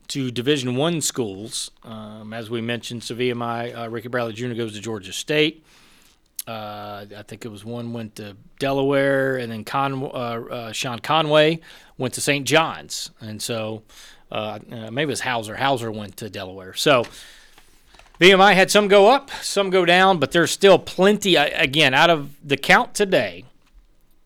to 0.09 0.31
Division 0.31 0.75
One 0.75 1.01
schools. 1.01 1.71
Um, 1.83 2.33
as 2.33 2.49
we 2.49 2.61
mentioned, 2.61 3.03
so 3.03 3.15
VMI, 3.15 3.77
uh, 3.77 3.89
Ricky 3.89 4.07
Bradley 4.07 4.33
Jr. 4.33 4.53
goes 4.53 4.73
to 4.73 4.81
Georgia 4.81 5.13
State. 5.13 5.65
Uh, 6.45 7.05
I 7.17 7.23
think 7.23 7.45
it 7.45 7.47
was 7.47 7.63
one 7.63 7.93
went 7.93 8.17
to 8.17 8.35
Delaware, 8.59 9.37
and 9.37 9.51
then 9.51 9.63
Con, 9.63 10.03
uh, 10.03 10.07
uh, 10.07 10.71
Sean 10.73 10.99
Conway 10.99 11.61
went 11.97 12.13
to 12.15 12.21
St. 12.21 12.45
John's, 12.45 13.11
and 13.21 13.41
so 13.41 13.83
uh, 14.29 14.59
maybe 14.69 15.03
it 15.03 15.07
was 15.07 15.21
Hauser. 15.21 15.55
Hauser 15.55 15.89
went 15.89 16.17
to 16.17 16.29
Delaware. 16.29 16.73
So 16.73 17.05
VMI 18.19 18.55
had 18.55 18.69
some 18.69 18.89
go 18.89 19.07
up, 19.07 19.31
some 19.41 19.69
go 19.69 19.85
down, 19.85 20.17
but 20.19 20.31
there's 20.31 20.51
still 20.51 20.77
plenty. 20.77 21.35
Again, 21.35 21.93
out 21.93 22.09
of 22.09 22.35
the 22.45 22.57
count 22.57 22.93
today, 22.93 23.45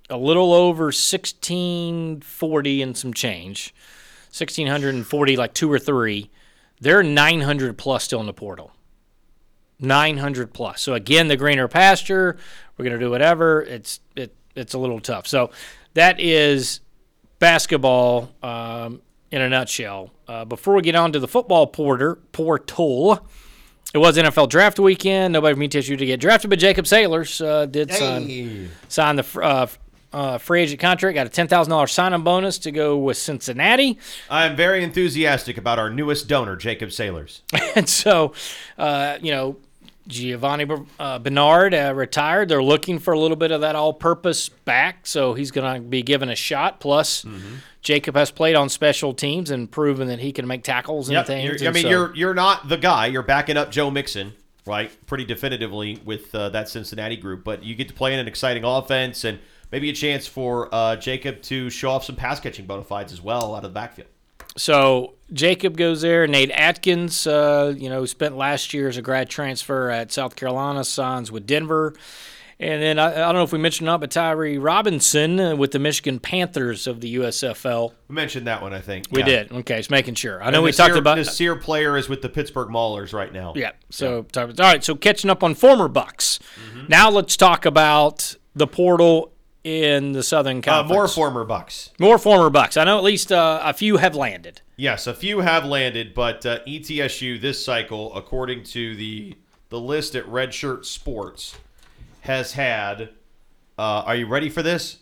a 0.10 0.18
little 0.18 0.53
over 0.53 0.86
1640 0.86 2.82
and 2.82 2.97
some 2.97 3.14
change, 3.14 3.74
1640, 4.28 5.38
like 5.38 5.53
two 5.53 5.72
or 5.72 5.80
three. 5.80 6.30
There 6.80 6.99
are 6.99 7.03
900 7.03 7.78
plus 7.78 8.03
still 8.03 8.20
in 8.20 8.26
the 8.26 8.34
portal. 8.34 8.72
900 9.80 10.53
plus. 10.53 10.82
So 10.82 10.93
again, 10.93 11.28
the 11.28 11.38
greener 11.38 11.68
pasture. 11.68 12.38
We're 12.78 12.86
gonna 12.86 12.99
do 12.99 13.10
whatever. 13.10 13.62
It's 13.62 13.99
it 14.16 14.36
it's 14.55 14.74
a 14.74 14.80
little 14.80 14.99
tough. 14.99 15.28
So 15.28 15.51
that 15.93 16.20
is 16.20 16.80
basketball 17.39 18.32
um, 18.41 19.01
in 19.32 19.41
a 19.41 19.49
nutshell. 19.49 20.12
Uh, 20.28 20.45
before 20.45 20.76
we 20.76 20.82
get 20.82 20.95
on 20.95 21.12
to 21.14 21.20
the 21.20 21.28
football 21.28 21.68
porter 21.68 22.16
portal, 22.32 23.28
it 23.93 23.99
was 23.99 24.18
NFL 24.18 24.49
draft 24.49 24.80
weekend. 24.80 25.34
Nobody 25.34 25.53
from 25.53 25.64
ETSU 25.64 25.97
to 25.97 26.05
get 26.05 26.20
drafted, 26.20 26.49
but 26.49 26.60
Jacob 26.60 26.86
Saylors 26.86 27.45
uh, 27.45 27.66
did 27.66 27.91
sign 27.93 28.70
sign 28.88 29.16
the 29.16 29.39
uh, 29.41 29.68
uh, 30.14 30.38
free 30.38 30.62
agent 30.62 30.80
contract. 30.80 31.16
Got 31.16 31.28
a 31.28 31.30
ten 31.30 31.47
thousand 31.47 31.72
dollars 31.72 31.91
sign-on 31.91 32.24
bonus 32.24 32.58
to 32.60 32.72
go 32.72 32.97
with 32.97 33.18
Cincinnati. 33.18 33.99
I'm 34.30 34.55
very 34.55 34.84
enthusiastic 34.84 35.58
about 35.58 35.80
our 35.80 35.89
newest 35.89 36.28
donor, 36.28 36.55
Jacob 36.55 36.89
Saylors. 36.89 37.41
And 37.76 37.88
so, 37.88 38.34
uh, 38.78 39.18
you 39.22 39.32
know, 39.32 39.58
Giovani 40.08 40.66
uh, 40.99 41.20
Bernard 41.20 41.74
uh, 41.74 41.93
retired. 41.93 42.49
They're 42.49 42.64
looking 42.64 42.97
for 42.97 43.14
a 43.14 43.20
little 43.20 43.36
bit 43.38 43.51
of 43.51 43.62
that 43.62 43.76
all-purpose 43.76 44.49
back, 44.49 45.05
so 45.05 45.34
he's 45.34 45.51
going 45.51 45.76
to 45.76 45.82
be 45.82 46.01
given 46.01 46.30
a 46.30 46.36
shot. 46.36 46.80
Plus, 46.80 47.26
Jacob 47.82 48.16
has 48.16 48.32
played 48.32 48.55
on 48.55 48.70
special 48.70 49.14
teams 49.14 49.51
and 49.51 49.70
proven 49.70 50.08
that 50.08 50.20
he 50.20 50.32
can 50.32 50.47
make 50.47 50.64
tackles 50.64 51.10
and 51.10 51.16
Yep. 51.16 51.28
things. 51.28 51.43
You're- 51.43 51.60
I 51.62 51.66
and 51.68 51.74
mean, 51.76 51.84
so- 51.84 51.89
you're 51.89 52.16
you're 52.16 52.34
not 52.34 52.70
the 52.70 52.78
guy. 52.78 53.08
You're 53.08 53.22
backing 53.22 53.58
up 53.58 53.70
Joe 53.70 53.91
Mixon, 53.91 54.34
right? 54.66 54.89
Pretty 55.05 55.26
definitively 55.26 55.99
with 56.05 56.34
uh, 56.34 56.49
that 56.49 56.70
Cincinnati 56.70 57.18
group. 57.18 57.43
But 57.43 57.64
you 57.64 57.76
get 57.76 57.89
to 57.89 57.93
play 57.93 58.14
in 58.14 58.20
an 58.20 58.28
exciting 58.28 58.64
offense 58.64 59.24
and 59.26 59.39
maybe 59.72 59.89
a 59.89 59.93
chance 59.93 60.28
for 60.28 60.74
uh, 60.74 60.95
Jacob 60.95 61.41
to 61.43 61.70
show 61.70 61.89
off 61.91 62.03
some 62.03 62.15
pass 62.15 62.39
catching 62.39 62.65
bona 62.65 62.84
fides 62.84 63.11
as 63.13 63.22
well 63.22 63.53
out 63.55 63.63
of 63.63 63.72
the 63.72 63.76
backfield. 63.80 64.09
So 64.55 65.13
Jacob 65.34 65.78
goes 65.78 66.01
there. 66.01 66.26
Nate 66.26 66.51
Adkins, 66.51 67.28
uh, 67.28 67.74
you 67.78 67.89
know, 67.89 68.05
spent 68.05 68.36
last 68.38 68.74
year 68.74 68.88
as 68.88 68.97
a 68.97 69.01
grad 69.01 69.30
transfer 69.30 69.89
at 69.89 70.11
South 70.11 70.36
Carolina, 70.36 70.84
signs 70.84 71.32
with 71.32 71.45
Denver. 71.45 71.93
And 72.59 72.82
then 72.82 72.97
I, 72.97 73.11
I 73.11 73.15
don't 73.18 73.36
know 73.36 73.43
if 73.43 73.51
we 73.53 73.59
mentioned 73.59 73.88
or 73.88 73.91
not, 73.91 73.99
but 73.99 74.09
Tyree 74.09 74.57
Robinson 74.57 75.39
uh, 75.39 75.55
with 75.55 75.74
the 75.74 75.78
Michigan 75.80 76.18
Panthers 76.20 76.88
of 76.88 77.01
the 77.01 77.15
USFL. 77.18 77.93
We 78.07 78.15
mentioned 78.15 78.47
that 78.47 78.63
one, 78.63 78.74
I 78.74 78.82
think. 78.82 79.05
We 79.11 79.20
Yeah. 79.20 79.26
did. 79.28 79.51
Okay, 79.51 79.78
just 79.78 79.91
making 79.91 80.15
sure. 80.15 80.41
I 80.41 80.45
And 80.47 80.53
know 80.55 80.63
we 80.63 80.72
talked 80.72 80.95
about. 80.95 81.18
Nasir 81.20 81.55
Player 81.55 81.95
is 81.97 82.09
with 82.09 82.24
the 82.24 82.30
Pittsburgh 82.30 82.70
Maulers 82.70 83.13
right 83.13 83.32
now. 83.32 83.53
Yeah. 83.55 83.74
So 83.91 84.26
all 84.36 84.47
right. 84.57 84.84
So 84.84 84.95
catching 84.95 85.30
up 85.30 85.43
on 85.43 85.53
former 85.53 85.88
Bucks. 85.88 86.39
Now 86.88 87.11
let's 87.11 87.38
talk 87.38 87.63
about 87.68 88.36
the 88.55 88.65
portal 88.65 89.34
in 89.68 90.13
the 90.13 90.24
Southern 90.24 90.59
Uh, 90.59 90.61
Conference. 90.61 90.89
more 90.89 91.07
former 91.09 91.43
Bucks. 91.43 91.89
more 91.99 92.18
former 92.18 92.49
Bucks. 92.49 92.78
I 92.78 92.86
know 92.86 92.97
at 92.97 93.03
least 93.03 93.32
uh, 93.34 93.59
a 93.63 93.74
few 93.74 93.97
have 93.97 94.15
landed. 94.15 94.61
Yes, 94.78 95.07
a 95.07 95.13
few 95.13 95.39
have 95.41 95.65
landed, 95.65 96.13
but 96.13 96.45
uh, 96.45 96.59
ETSU 96.65 97.41
this 97.41 97.63
cycle, 97.63 98.15
according 98.15 98.63
to 98.63 98.95
the 98.95 99.36
the 99.70 99.80
list 99.80 100.15
at 100.15 100.26
Redshirt 100.26 100.86
Sports, 100.86 101.55
has 102.22 102.53
had. 102.53 103.09
Uh, 103.78 104.03
are 104.05 104.15
you 104.15 104.26
ready 104.26 104.49
for 104.49 104.63
this? 104.63 104.99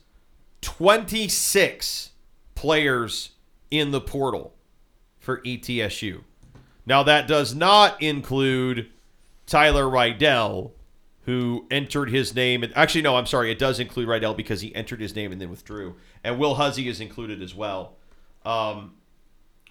Twenty 0.61 1.28
six 1.28 2.09
players 2.55 3.32
in 3.70 3.91
the 3.91 4.01
portal 4.01 4.53
for 5.20 5.41
ETSU. 5.41 6.22
Now 6.88 7.03
that 7.03 7.28
does 7.28 7.53
not 7.53 8.01
include 8.01 8.89
Tyler 9.45 9.88
Riddell, 9.88 10.74
who 11.26 11.66
entered 11.72 12.10
his 12.10 12.36
name. 12.36 12.64
And 12.64 12.72
actually, 12.78 13.02
no, 13.02 13.16
I'm 13.16 13.26
sorry, 13.26 13.52
it 13.52 13.60
does 13.60 13.80
include 13.80 14.08
Riddell 14.08 14.34
because 14.36 14.62
he 14.62 14.74
entered 14.76 15.02
his 15.02 15.16
name 15.16 15.32
and 15.32 15.42
then 15.42 15.50
withdrew. 15.50 15.96
And 16.24 16.38
Will 16.40 16.56
Huzzie 16.56 16.88
is 16.88 17.02
included 17.02 17.42
as 17.42 17.54
well. 17.56 17.96
Um, 18.46 18.94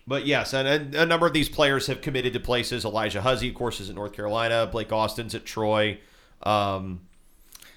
but 0.07 0.27
yes, 0.27 0.53
and 0.53 0.95
a, 0.95 1.03
a 1.03 1.07
number 1.07 1.27
of 1.27 1.33
these 1.33 1.49
players 1.49 1.87
have 1.87 2.01
committed 2.01 2.33
to 2.35 2.41
places. 2.41 2.85
Elijah 2.85 3.23
Huzzie, 3.23 3.49
of 3.49 3.55
course, 3.55 3.81
is 3.81 3.89
at 3.89 3.95
North 3.95 4.13
Carolina. 4.13 4.69
Blake 4.71 4.93
Austin's 4.93 5.35
at 5.35 5.45
Troy. 5.45 5.99
Um, 6.43 7.01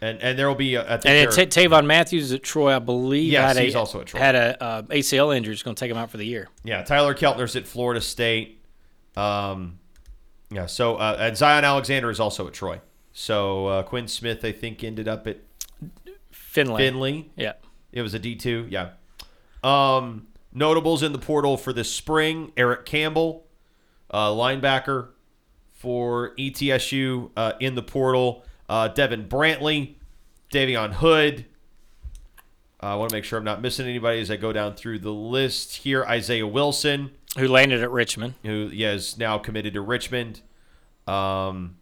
and 0.02 0.22
and 0.22 0.38
there 0.38 0.48
will 0.48 0.56
be 0.56 0.76
a, 0.76 0.84
And 0.84 1.02
there- 1.02 1.28
T- 1.30 1.46
Tavon 1.46 1.86
Matthews 1.86 2.32
at 2.32 2.44
Troy, 2.44 2.76
I 2.76 2.80
believe, 2.80 3.32
Yes, 3.32 3.48
had 3.56 3.58
a, 3.58 3.62
he's 3.66 3.76
also 3.76 4.02
at 4.02 4.08
Troy. 4.08 4.20
had 4.20 4.36
a 4.36 4.62
uh, 4.64 4.82
ACL 4.84 5.36
injury. 5.36 5.54
It's 5.54 5.64
going 5.64 5.76
to 5.76 5.80
take 5.80 5.90
him 5.90 5.98
out 5.98 6.12
for 6.12 6.18
the 6.18 6.26
year. 6.26 6.50
yeah, 6.64 6.84
Tyler 6.84 7.14
Keltner's 7.16 7.56
at 7.56 7.66
Florida 7.68 8.02
State. 8.02 8.62
Um, 9.16 9.80
yeah, 10.52 10.66
so 10.66 10.96
uh, 10.98 11.18
and 11.20 11.38
Zion 11.38 11.64
Alexander 11.64 12.10
is 12.12 12.20
also 12.20 12.46
at 12.48 12.54
Troy. 12.54 12.80
So 13.20 13.65
uh, 13.65 13.82
Quinn 13.82 14.07
Smith, 14.07 14.45
I 14.45 14.51
think, 14.51 14.84
ended 14.84 15.07
up 15.07 15.26
at 15.26 15.39
Findlay. 16.30 16.86
Findlay. 16.86 17.26
Yeah. 17.36 17.53
It 17.91 18.03
was 18.03 18.13
a 18.13 18.20
D 18.20 18.36
two, 18.36 18.68
yeah. 18.70 18.91
Um, 19.63 20.28
notables 20.53 21.01
in 21.01 21.13
the 21.13 21.18
portal 21.18 21.57
for 21.57 21.74
this 21.74 21.91
spring: 21.91 22.51
Eric 22.55 22.86
Campbell, 22.86 23.47
uh, 24.11 24.30
linebacker 24.30 25.07
for 25.74 26.36
ETSU 26.36 27.32
uh, 27.36 27.53
in 27.59 27.74
the 27.74 27.82
portal. 27.82 28.45
Uh, 28.70 28.89
Devin 28.89 29.28
Brantley, 29.28 29.95
Davion 30.51 30.93
Hood. 30.93 31.45
Uh, 32.84 32.86
I 32.86 32.95
want 32.97 33.09
to 33.09 33.15
make 33.15 33.24
sure 33.24 33.39
I'm 33.39 33.45
not 33.45 33.63
missing 33.63 33.88
anybody 33.88 34.22
as 34.22 34.30
I 34.30 34.36
go 34.36 34.53
down 34.53 34.76
through 34.76 34.99
the 34.99 35.11
list 35.11 35.78
here. 35.78 36.03
Isaiah 36.03 36.45
Wilson, 36.45 37.09
Who 37.36 37.47
landed 37.47 37.82
at 37.82 37.89
Richmond. 37.89 38.36
who 38.43 38.70
yeah, 38.72 38.91
is 38.91 39.18
now 39.18 39.39
committed 39.39 39.74
to 39.74 39.82
Richmond. 39.82 40.41
Um, 41.07 41.77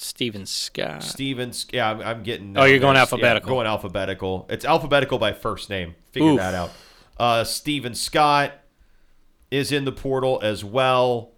Steven 0.00 0.46
Scott. 0.46 1.02
Stevens. 1.02 1.66
Yeah, 1.72 1.90
I'm, 1.90 2.00
I'm 2.00 2.22
getting. 2.22 2.56
Oh, 2.56 2.64
you're 2.64 2.78
going 2.78 2.94
there. 2.94 3.02
alphabetical. 3.02 3.50
Yeah, 3.50 3.54
going 3.54 3.66
alphabetical. 3.66 4.46
It's 4.48 4.64
alphabetical 4.64 5.18
by 5.18 5.32
first 5.32 5.70
name. 5.70 5.94
Figure 6.12 6.30
Oof. 6.30 6.38
that 6.38 6.54
out. 6.54 6.70
Uh, 7.18 7.44
Steven 7.44 7.94
Scott 7.94 8.52
is 9.50 9.72
in 9.72 9.84
the 9.84 9.92
portal 9.92 10.40
as 10.42 10.64
well. 10.64 11.32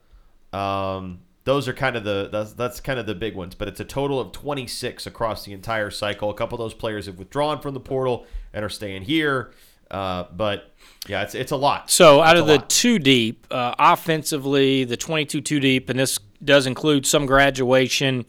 Um, 0.52 1.20
those 1.44 1.66
are 1.66 1.72
kind 1.72 1.96
of 1.96 2.04
the 2.04 2.28
that's, 2.30 2.52
that's 2.52 2.80
kind 2.80 2.98
of 2.98 3.06
the 3.06 3.14
big 3.14 3.34
ones, 3.34 3.54
but 3.54 3.66
it's 3.66 3.80
a 3.80 3.84
total 3.84 4.20
of 4.20 4.32
26 4.32 5.06
across 5.06 5.44
the 5.44 5.52
entire 5.52 5.90
cycle. 5.90 6.30
A 6.30 6.34
couple 6.34 6.54
of 6.56 6.60
those 6.60 6.74
players 6.74 7.06
have 7.06 7.18
withdrawn 7.18 7.60
from 7.60 7.74
the 7.74 7.80
portal 7.80 8.26
and 8.52 8.64
are 8.64 8.68
staying 8.68 9.02
here. 9.02 9.52
Uh, 9.92 10.24
but 10.34 10.72
yeah, 11.06 11.22
it's 11.22 11.34
it's 11.34 11.52
a 11.52 11.56
lot. 11.56 11.90
So 11.90 12.20
out 12.22 12.36
It's 12.36 12.40
of 12.40 12.46
the 12.48 12.54
lot. 12.56 12.70
two 12.70 12.98
deep, 12.98 13.46
uh, 13.50 13.74
offensively, 13.78 14.84
the 14.84 14.96
22 14.96 15.40
two 15.40 15.60
deep, 15.60 15.88
and 15.90 15.98
this 15.98 16.18
does 16.44 16.66
include 16.66 17.06
some 17.06 17.26
graduation, 17.26 18.24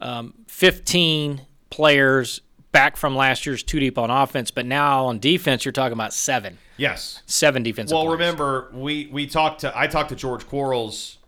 um, 0.00 0.34
15 0.48 1.40
players 1.70 2.40
back 2.72 2.96
from 2.96 3.16
last 3.16 3.46
year's 3.46 3.62
two 3.62 3.80
deep 3.80 3.96
on 3.98 4.10
offense, 4.10 4.50
but 4.50 4.66
now 4.66 5.06
on 5.06 5.18
defense, 5.18 5.64
you're 5.64 5.72
talking 5.72 5.92
about 5.94 6.12
seven. 6.12 6.58
yes, 6.76 7.22
Seven 7.26 7.62
defensive 7.62 7.94
Well, 7.94 8.04
players. 8.04 8.18
remember 8.18 8.70
we 8.74 9.08
we 9.12 9.26
talked 9.26 9.60
to 9.62 9.72
I 9.78 9.86
talked 9.86 10.08
to 10.10 10.16
George 10.16 10.46
Quarles 10.46 11.18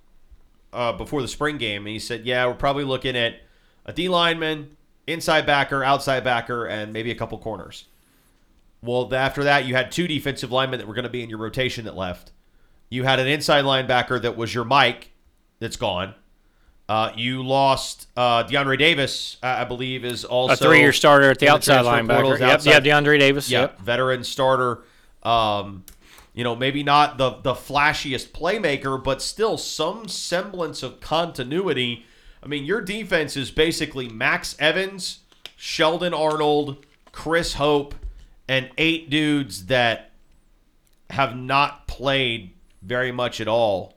uh, 0.73 0.93
before 0.93 1.23
the 1.23 1.29
spring 1.29 1.57
game, 1.57 1.83
and 1.87 1.93
he 1.93 1.99
said, 1.99 2.27
"Yeah, 2.27 2.47
we're 2.47 2.55
probably 2.55 2.85
looking 2.85 3.17
at 3.17 3.37
a 3.87 3.93
D 3.93 4.09
lineman, 4.09 4.77
inside 5.07 5.47
backer, 5.47 5.83
outside 5.85 6.25
backer, 6.25 6.67
and 6.67 6.93
maybe 6.93 7.11
a 7.11 7.15
couple 7.15 7.39
corners." 7.39 7.85
Well, 8.83 9.13
after 9.15 9.45
that, 9.45 9.67
you 9.67 9.75
had 9.75 9.91
two 9.91 10.07
defensive 10.07 10.53
linemen 10.53 10.79
that 10.79 10.87
were 10.87 10.95
going 10.95 11.05
to 11.05 11.11
be 11.11 11.23
in 11.23 11.29
your 11.29 11.39
rotation 11.39 11.85
that 11.87 11.97
left. 11.97 12.33
You 12.91 13.03
had 13.05 13.19
an 13.19 13.27
inside 13.27 13.65
linebacker 13.65 14.21
that 14.23 14.37
was 14.37 14.55
your 14.55 14.65
Mike, 14.65 15.11
that's 15.59 15.77
gone. 15.77 16.15
Uh, 16.89 17.13
you 17.17 17.43
lost 17.43 18.07
uh, 18.17 18.45
DeAndre 18.45 18.79
Davis, 18.79 19.37
I 19.43 19.65
believe, 19.65 20.05
is 20.07 20.25
also 20.25 20.55
a 20.55 20.57
three-year 20.57 20.93
starter 20.95 21.31
at 21.31 21.39
the 21.39 21.49
outside 21.51 21.85
portal, 21.85 22.31
linebacker. 22.31 22.35
is 22.35 22.41
Yep, 22.41 22.51
outside- 22.51 22.87
yeah, 22.87 23.01
DeAndre 23.01 23.19
Davis. 23.19 23.51
yeah, 23.51 23.61
Yep. 23.63 23.81
veteran 23.81 24.25
starter. 24.25 24.85
Um, 25.23 25.85
you 26.33 26.45
know, 26.45 26.55
maybe 26.57 26.83
not 26.83 27.19
the 27.19 27.31
the 27.43 27.53
flashiest 27.55 28.29
playmaker, 28.29 29.03
but 29.03 29.21
still 29.21 29.59
some 29.59 30.09
semblance 30.09 30.83
of 30.83 31.01
continuity. 31.01 32.07
I 32.43 32.47
mean, 32.47 32.65
your 32.65 32.81
defense 32.81 33.37
is 33.37 33.51
basically 33.51 34.09
Max 34.09 34.57
Evans, 34.59 35.19
Sheldon 35.57 36.15
Arnold, 36.15 36.87
Chris 37.13 37.55
Hope, 37.55 37.95
and 38.49 38.71
eight 38.79 39.11
dudes 39.11 39.67
that 39.67 40.13
have 41.11 41.37
not 41.37 41.87
played 41.87 42.53
very 42.83 43.13
much 43.13 43.41
at 43.41 43.49
all 43.49 43.95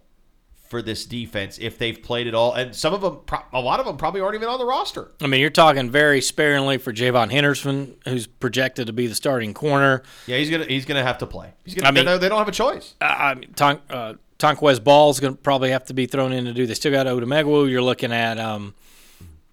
for 0.71 0.81
this 0.81 1.05
defense 1.05 1.57
if 1.59 1.77
they've 1.77 2.01
played 2.01 2.27
at 2.27 2.33
all. 2.33 2.53
And 2.53 2.73
some 2.73 2.93
of 2.93 3.01
them, 3.01 3.19
a 3.51 3.59
lot 3.59 3.81
of 3.81 3.85
them 3.85 3.97
probably 3.97 4.21
aren't 4.21 4.35
even 4.35 4.47
on 4.47 4.57
the 4.57 4.65
roster. 4.65 5.11
I 5.21 5.27
mean, 5.27 5.41
you're 5.41 5.49
talking 5.49 5.89
very 5.91 6.21
sparingly 6.21 6.77
for 6.77 6.93
Javon 6.93 7.29
Henderson, 7.29 7.95
who's 8.07 8.25
projected 8.25 8.87
to 8.87 8.93
be 8.93 9.07
the 9.07 9.15
starting 9.15 9.53
corner. 9.53 10.01
Yeah, 10.27 10.37
he's 10.37 10.49
gonna 10.49 10.65
he's 10.65 10.85
gonna 10.85 11.03
have 11.03 11.17
to 11.17 11.27
play. 11.27 11.53
He's 11.65 11.75
gonna. 11.75 11.87
I 11.87 11.91
mean- 11.91 12.05
they, 12.05 12.29
don't 12.29 12.37
have 12.37 12.47
a 12.47 12.53
choice. 12.53 12.95
Uh, 13.01 13.05
I 13.05 13.33
mean, 13.35 13.53
Ton, 13.53 13.81
uh, 13.89 14.13
Tonquez 14.37 14.79
Ball's 14.79 15.19
going 15.19 15.35
to 15.35 15.39
probably 15.39 15.69
have 15.69 15.85
to 15.85 15.93
be 15.93 16.07
thrown 16.07 16.31
in 16.31 16.45
to 16.45 16.53
do. 16.53 16.65
They 16.65 16.73
still 16.73 16.91
got 16.91 17.05
Odemegwu. 17.05 17.69
You're 17.69 17.83
looking 17.83 18.11
at 18.11 18.39
um, 18.39 18.73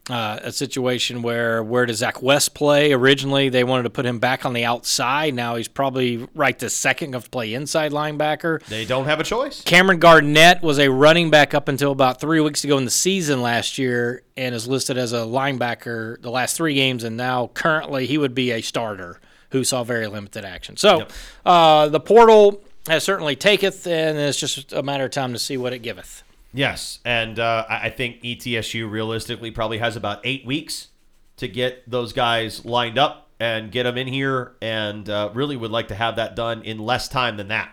uh, 0.09 0.41
a 0.43 0.53
situation 0.53 1.23
where 1.23 1.63
where 1.63 1.87
does 1.87 1.99
Zach 1.99 2.23
West 2.23 2.55
play? 2.55 2.93
Originally, 2.93 3.49
they 3.49 3.65
wanted 3.65 3.83
to 3.85 3.91
put 3.91 4.07
him 4.07 4.19
back 4.19 4.47
on 4.47 4.53
the 4.53 4.65
outside. 4.65 5.35
Now 5.35 5.57
he's 5.57 5.69
probably 5.69 6.27
right 6.35 6.59
to 6.59 6.71
second 6.71 7.15
of 7.15 7.31
play 7.31 7.55
inside 7.55 7.93
linebacker. 7.93 8.65
They 8.67 8.85
don't 8.85 9.05
have 9.05 9.21
a 9.21 9.25
choice. 9.25 9.63
Cameron 9.63 9.99
Garnett 9.99 10.63
was 10.63 10.79
a 10.79 10.89
running 10.89 11.31
back 11.31 11.55
up 11.55 11.69
until 11.69 11.93
about 11.93 12.21
three 12.21 12.41
weeks 12.41 12.65
ago 12.65 12.79
in 12.79 12.85
the 12.85 12.91
season 12.91 13.43
last 13.43 13.79
year, 13.79 14.23
and 14.37 14.55
is 14.55 14.67
listed 14.67 14.97
as 14.97 15.13
a 15.13 15.21
linebacker 15.21 16.21
the 16.23 16.31
last 16.31 16.57
three 16.57 16.75
games. 16.75 17.05
And 17.05 17.17
now 17.17 17.49
currently 17.55 18.07
he 18.07 18.19
would 18.19 18.35
be 18.35 18.51
a 18.53 18.61
starter 18.61 19.21
who 19.51 19.65
saw 19.65 19.85
very 19.85 20.07
limited 20.07 20.45
action. 20.45 20.77
So 20.77 21.07
uh, 21.45 21.89
the 21.89 22.01
portal 22.01 22.63
has 22.87 23.05
certainly 23.05 23.37
taketh, 23.37 23.87
and 23.87 24.19
it's 24.19 24.39
just 24.39 24.73
a 24.73 24.83
matter 24.83 25.05
of 25.05 25.11
time 25.11 25.33
to 25.33 25.39
see 25.39 25.57
what 25.57 25.73
it 25.73 25.81
giveth. 25.81 26.23
Yes, 26.53 27.01
and 27.05 27.39
uh, 27.39 27.67
I 27.69 27.91
think 27.91 28.23
ETSU 28.23 28.91
realistically 28.91 29.51
probably 29.51 29.79
has 29.79 29.97
about 29.97 30.21
eight 30.25 30.47
weeks 30.47 30.89
to 31.37 31.47
get 31.47 31.89
those 31.89 32.13
guys 32.13 32.65
lined 32.65 32.99
up 32.99 33.29
and 33.39 33.71
get 33.71 33.85
them 33.85 33.97
in 33.97 34.07
here, 34.07 34.57
and 34.61 35.09
uh, 35.09 35.31
really 35.35 35.57
would 35.57 35.71
like 35.71 35.89
to 35.89 35.95
have 35.95 36.17
that 36.17 36.35
done 36.35 36.63
in 36.63 36.79
less 36.79 37.09
time 37.09 37.37
than 37.37 37.49
that, 37.49 37.71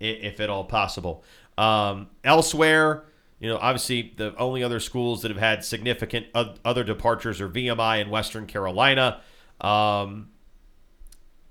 if 0.00 0.40
at 0.40 0.50
all 0.50 0.64
possible. 0.64 1.22
Um, 1.56 2.08
elsewhere, 2.24 3.04
you 3.38 3.48
know, 3.48 3.58
obviously 3.58 4.14
the 4.16 4.34
only 4.36 4.62
other 4.62 4.80
schools 4.80 5.22
that 5.22 5.30
have 5.30 5.38
had 5.38 5.64
significant 5.64 6.26
other 6.34 6.82
departures 6.82 7.40
are 7.40 7.48
VMI 7.48 8.00
and 8.00 8.10
Western 8.10 8.46
Carolina. 8.46 9.20
Um, 9.60 10.30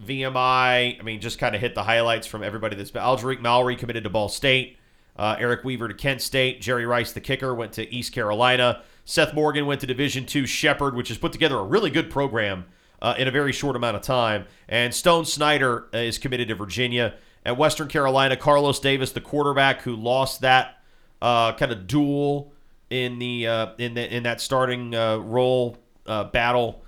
VMI, 0.02 1.00
I 1.00 1.04
mean, 1.04 1.22
just 1.22 1.40
kind 1.40 1.56
of 1.56 1.62
hit 1.62 1.76
the 1.76 1.84
highlights 1.84 2.28
from 2.28 2.44
everybody 2.44 2.76
that's 2.76 2.92
been. 2.92 3.04
Alderic 3.04 3.42
Mallory 3.42 3.76
committed 3.76 4.04
to 4.04 4.10
Ball 4.10 4.28
State. 4.28 4.78
Uh, 5.16 5.36
Eric 5.40 5.64
Weaver 5.64 5.88
to 5.88 5.94
Kent 5.94 6.22
State. 6.22 6.62
Jerry 6.62 6.86
Rice, 6.86 7.12
the 7.12 7.22
kicker, 7.22 7.54
went 7.54 7.74
to 7.74 7.94
East 7.94 8.14
Carolina. 8.14 8.82
Seth 9.06 9.34
Morgan 9.34 9.66
went 9.66 9.82
to 9.82 9.88
Division 9.88 10.26
Two 10.26 10.46
Shepherd, 10.46 10.96
which 10.96 11.10
has 11.10 11.18
put 11.18 11.32
together 11.32 11.58
a 11.58 11.64
really 11.64 11.90
good 11.90 12.10
program 12.10 12.66
uh, 13.02 13.16
in 13.18 13.28
a 13.28 13.32
very 13.32 13.52
short 13.52 13.76
amount 13.76 13.96
of 13.96 14.02
time. 14.02 14.46
And 14.68 14.94
Stone 14.94 15.26
Snyder 15.26 15.88
uh, 15.94 15.98
is 15.98 16.18
committed 16.18 16.48
to 16.48 16.56
Virginia. 16.56 17.16
At 17.46 17.58
Western 17.58 17.90
Carolina, 17.90 18.38
Carlos 18.38 18.80
Davis, 18.80 19.12
the 19.12 19.20
quarterback 19.20 19.82
who 19.82 19.96
lost 19.98 20.40
that 20.42 20.78
uh, 21.22 21.52
kind 21.54 21.74
of 21.74 21.88
duel 21.88 22.54
in 22.90 23.20
the 23.20 23.48
uh, 23.48 23.68
in 23.78 23.96
the, 23.96 24.16
in 24.16 24.24
that 24.24 24.40
starting 24.40 24.96
uh, 24.96 25.18
role 25.18 25.78
battle. 26.06 26.86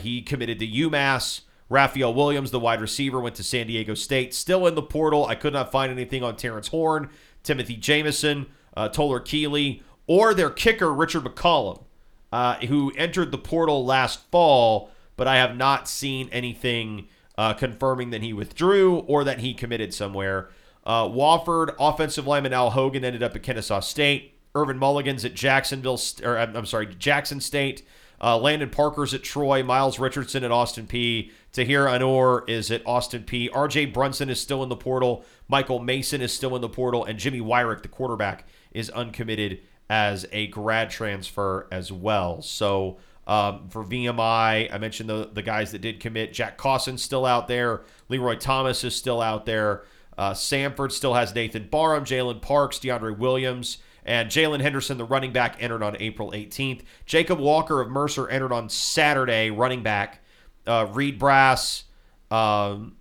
He 0.00 0.22
committed 0.22 0.58
to 0.60 0.66
UMass. 0.68 1.42
Raphael 1.70 2.14
Williams, 2.14 2.50
the 2.50 2.58
wide 2.58 2.80
receiver, 2.80 3.20
went 3.20 3.36
to 3.36 3.42
San 3.42 3.66
Diego 3.66 3.94
State. 3.94 4.32
Still 4.32 4.66
in 4.66 4.74
the 4.74 4.82
portal. 4.82 5.26
I 5.26 5.34
could 5.34 5.52
not 5.52 5.70
find 5.70 5.92
anything 5.92 6.22
on 6.22 6.36
Terrence 6.36 6.68
Horn, 6.68 7.10
Timothy 7.48 7.76
Jameson, 7.76 8.44
uh, 8.76 8.90
Toller 8.90 9.20
Keeley, 9.20 9.82
or 10.06 10.34
their 10.34 10.50
kicker 10.50 10.92
Richard 10.92 11.24
McCollum, 11.24 11.82
uh, 12.30 12.56
who 12.56 12.92
entered 12.94 13.32
the 13.32 13.38
portal 13.38 13.86
last 13.86 14.30
fall, 14.30 14.90
but 15.16 15.26
I 15.26 15.36
have 15.36 15.56
not 15.56 15.88
seen 15.88 16.28
anything 16.30 17.08
uh, 17.38 17.54
confirming 17.54 18.10
that 18.10 18.22
he 18.22 18.34
withdrew 18.34 18.98
or 18.98 19.24
that 19.24 19.40
he 19.40 19.54
committed 19.54 19.94
somewhere. 19.94 20.50
Uh, 20.84 21.04
Wofford 21.04 21.74
offensive 21.80 22.26
lineman 22.26 22.52
Al 22.52 22.70
Hogan 22.70 23.02
ended 23.02 23.22
up 23.22 23.34
at 23.34 23.42
Kennesaw 23.42 23.80
State. 23.80 24.34
Irvin 24.54 24.78
Mulligan's 24.78 25.24
at 25.24 25.32
Jacksonville, 25.32 25.98
or 26.22 26.36
I'm 26.36 26.54
I'm 26.54 26.66
sorry, 26.66 26.86
Jackson 26.98 27.40
State. 27.40 27.82
Uh, 28.20 28.36
Landon 28.36 28.68
Parker's 28.68 29.14
at 29.14 29.22
Troy. 29.22 29.62
Miles 29.62 29.98
Richardson 29.98 30.44
at 30.44 30.50
Austin 30.50 30.86
Peay. 30.86 31.30
Tahir 31.52 31.86
Anor 31.86 32.48
is 32.48 32.70
at 32.70 32.82
Austin 32.86 33.24
Peay. 33.24 33.50
RJ 33.50 33.92
Brunson 33.92 34.28
is 34.28 34.40
still 34.40 34.62
in 34.62 34.68
the 34.68 34.76
portal. 34.76 35.24
Michael 35.48 35.78
Mason 35.78 36.20
is 36.20 36.32
still 36.32 36.54
in 36.54 36.62
the 36.62 36.68
portal. 36.68 37.04
And 37.04 37.18
Jimmy 37.18 37.40
Wyrick, 37.40 37.82
the 37.82 37.88
quarterback, 37.88 38.46
is 38.70 38.90
uncommitted 38.90 39.60
as 39.90 40.26
a 40.32 40.48
grad 40.48 40.90
transfer 40.90 41.66
as 41.72 41.90
well. 41.90 42.42
So 42.42 42.98
um, 43.26 43.68
for 43.68 43.84
VMI, 43.84 44.72
I 44.72 44.78
mentioned 44.78 45.08
the, 45.08 45.30
the 45.32 45.42
guys 45.42 45.72
that 45.72 45.80
did 45.80 46.00
commit. 46.00 46.32
Jack 46.32 46.56
Cawson's 46.56 47.02
still 47.02 47.26
out 47.26 47.48
there. 47.48 47.82
Leroy 48.08 48.36
Thomas 48.36 48.84
is 48.84 48.94
still 48.94 49.20
out 49.20 49.46
there. 49.46 49.84
Uh, 50.16 50.32
Samford 50.32 50.92
still 50.92 51.14
has 51.14 51.34
Nathan 51.34 51.68
Barham, 51.68 52.04
Jalen 52.04 52.42
Parks, 52.42 52.78
DeAndre 52.78 53.16
Williams, 53.16 53.78
and 54.04 54.30
Jalen 54.30 54.60
Henderson, 54.60 54.98
the 54.98 55.04
running 55.04 55.32
back, 55.32 55.56
entered 55.60 55.82
on 55.82 55.96
April 56.00 56.32
18th. 56.32 56.82
Jacob 57.06 57.38
Walker 57.38 57.80
of 57.80 57.88
Mercer 57.88 58.28
entered 58.28 58.52
on 58.52 58.68
Saturday, 58.68 59.50
running 59.50 59.82
back. 59.82 60.22
Uh, 60.68 60.86
Reed 60.92 61.18
Brass 61.18 61.84
um, 62.30 62.96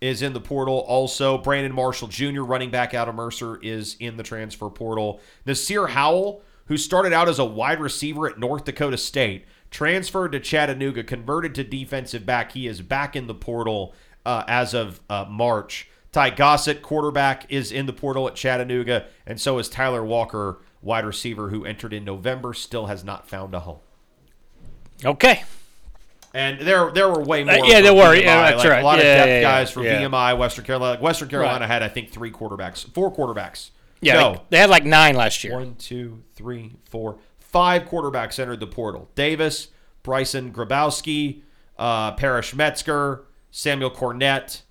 is 0.00 0.22
in 0.22 0.32
the 0.32 0.40
portal. 0.40 0.78
Also, 0.78 1.38
Brandon 1.38 1.72
Marshall 1.72 2.08
Jr., 2.08 2.42
running 2.42 2.70
back 2.70 2.94
out 2.94 3.08
of 3.08 3.14
Mercer, 3.14 3.56
is 3.62 3.96
in 3.98 4.16
the 4.16 4.22
transfer 4.22 4.70
portal. 4.70 5.20
Nasir 5.44 5.88
Howell, 5.88 6.42
who 6.66 6.76
started 6.76 7.12
out 7.12 7.28
as 7.28 7.38
a 7.38 7.44
wide 7.44 7.80
receiver 7.80 8.28
at 8.28 8.38
North 8.38 8.64
Dakota 8.64 8.96
State, 8.96 9.44
transferred 9.70 10.32
to 10.32 10.40
Chattanooga, 10.40 11.04
converted 11.04 11.54
to 11.56 11.64
defensive 11.64 12.24
back. 12.24 12.52
He 12.52 12.66
is 12.66 12.82
back 12.82 13.14
in 13.14 13.26
the 13.26 13.34
portal 13.34 13.94
uh, 14.24 14.44
as 14.46 14.74
of 14.74 15.00
uh, 15.10 15.26
March. 15.28 15.88
Ty 16.12 16.30
Gossett, 16.30 16.82
quarterback, 16.82 17.46
is 17.52 17.70
in 17.70 17.86
the 17.86 17.92
portal 17.92 18.26
at 18.26 18.34
Chattanooga, 18.34 19.06
and 19.26 19.40
so 19.40 19.58
is 19.58 19.68
Tyler 19.68 20.04
Walker, 20.04 20.58
wide 20.82 21.04
receiver, 21.04 21.50
who 21.50 21.64
entered 21.64 21.92
in 21.92 22.04
November, 22.04 22.52
still 22.52 22.86
has 22.86 23.04
not 23.04 23.28
found 23.28 23.54
a 23.54 23.60
home. 23.60 23.78
Okay. 25.04 25.44
And 26.32 26.60
there, 26.60 26.90
there 26.92 27.08
were 27.08 27.22
way 27.22 27.42
more. 27.44 27.54
Uh, 27.54 27.64
yeah, 27.66 27.80
there 27.80 27.92
were. 27.94 28.14
VMI, 28.14 28.22
Yeah, 28.22 28.50
that's 28.50 28.58
like 28.64 28.68
right. 28.70 28.82
A 28.82 28.84
lot 28.84 28.98
of 28.98 29.02
depth 29.04 29.28
yeah, 29.28 29.34
yeah. 29.36 29.42
guys 29.42 29.70
from 29.70 29.82
Yeah. 29.84 30.00
VMI, 30.02 30.38
Western 30.38 30.64
Carolina. 30.64 30.92
Like 30.92 31.02
Western 31.02 31.28
Carolina 31.28 31.60
Right. 31.60 31.68
had, 31.70 31.82
I 31.82 31.88
think, 31.88 32.10
three 32.10 32.30
quarterbacks, 32.30 32.88
four 32.94 33.12
quarterbacks. 33.12 33.70
Yeah, 34.00 34.14
no, 34.14 34.32
they, 34.34 34.40
they 34.50 34.58
had 34.58 34.70
like 34.70 34.84
nine 34.84 35.14
last 35.16 35.42
year. 35.44 35.54
one, 35.54 35.74
two, 35.74 36.22
three, 36.34 36.76
four, 36.88 37.18
five 37.38 37.82
quarterbacks 37.82 38.38
entered 38.38 38.60
the 38.60 38.66
portal. 38.66 39.10
Davis, 39.14 39.68
Bryson 40.02 40.52
Grabowski, 40.52 41.42
uh, 41.78 42.12
Parrish 42.12 42.54
Metzger, 42.54 43.24
Samuel 43.50 43.90
Cornett, 43.90 44.62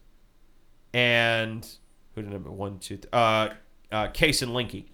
and 0.94 1.68
who 2.16 2.22
did 2.22 2.32
number 2.32 2.52
one, 2.52 2.80
two, 2.80 2.98
th- 2.98 3.08
uh, 3.14 3.50
uh, 3.92 4.08
Case 4.08 4.42
and 4.42 4.52
Linky. 4.52 4.86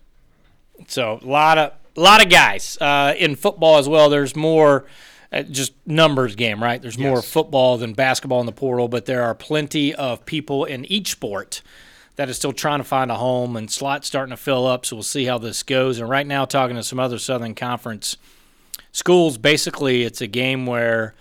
So 0.87 1.19
a 1.21 1.25
lot 1.25 1.57
of 1.57 1.71
a 1.95 2.01
lot 2.01 2.21
of 2.23 2.29
guys 2.29 2.77
uh, 2.81 3.13
in 3.17 3.35
football 3.35 3.77
as 3.77 3.87
well. 3.87 4.09
There's 4.09 4.35
more. 4.35 4.85
Uh, 5.31 5.41
just 5.43 5.73
numbers 5.85 6.35
game, 6.35 6.61
right? 6.61 6.81
There's 6.81 6.97
more 6.97 7.21
football 7.21 7.77
than 7.77 7.93
basketball 7.93 8.39
in 8.39 8.45
the 8.45 8.51
portal, 8.51 8.87
but 8.87 9.05
there 9.05 9.23
are 9.23 9.35
plenty 9.35 9.93
of 9.93 10.25
people 10.25 10.65
in 10.65 10.85
each 10.85 11.11
sport 11.11 11.61
that 12.15 12.29
is 12.29 12.37
still 12.37 12.53
trying 12.53 12.79
to 12.79 12.83
find 12.83 13.11
a 13.11 13.15
home, 13.15 13.55
and 13.55 13.69
slots 13.69 14.07
starting 14.07 14.31
to 14.31 14.37
fill 14.37 14.65
up. 14.65 14.85
So 14.85 14.95
we'll 14.95 15.03
see 15.03 15.25
how 15.25 15.37
this 15.37 15.63
goes. 15.63 15.99
And 15.99 16.09
right 16.09 16.25
now, 16.25 16.45
talking 16.45 16.75
to 16.75 16.83
some 16.83 16.99
other 16.99 17.19
Southern 17.19 17.55
Conference 17.55 18.17
schools, 18.91 19.37
basically, 19.37 20.03
it's 20.03 20.21
a 20.21 20.27
game 20.27 20.65
where 20.65 21.13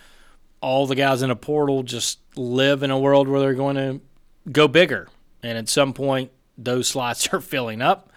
all 0.60 0.86
the 0.86 0.94
guys 0.94 1.22
in 1.22 1.30
a 1.30 1.36
portal 1.36 1.82
just 1.82 2.18
live 2.36 2.82
in 2.82 2.90
a 2.90 2.98
world 2.98 3.28
where 3.28 3.40
they're 3.40 3.54
going 3.54 3.76
to 3.76 4.00
go 4.50 4.68
bigger, 4.68 5.08
and 5.42 5.58
at 5.58 5.68
some 5.68 5.92
point, 5.92 6.30
those 6.56 6.88
slots 6.88 7.28
are 7.32 7.40
filling 7.40 7.82
up. 7.82 8.10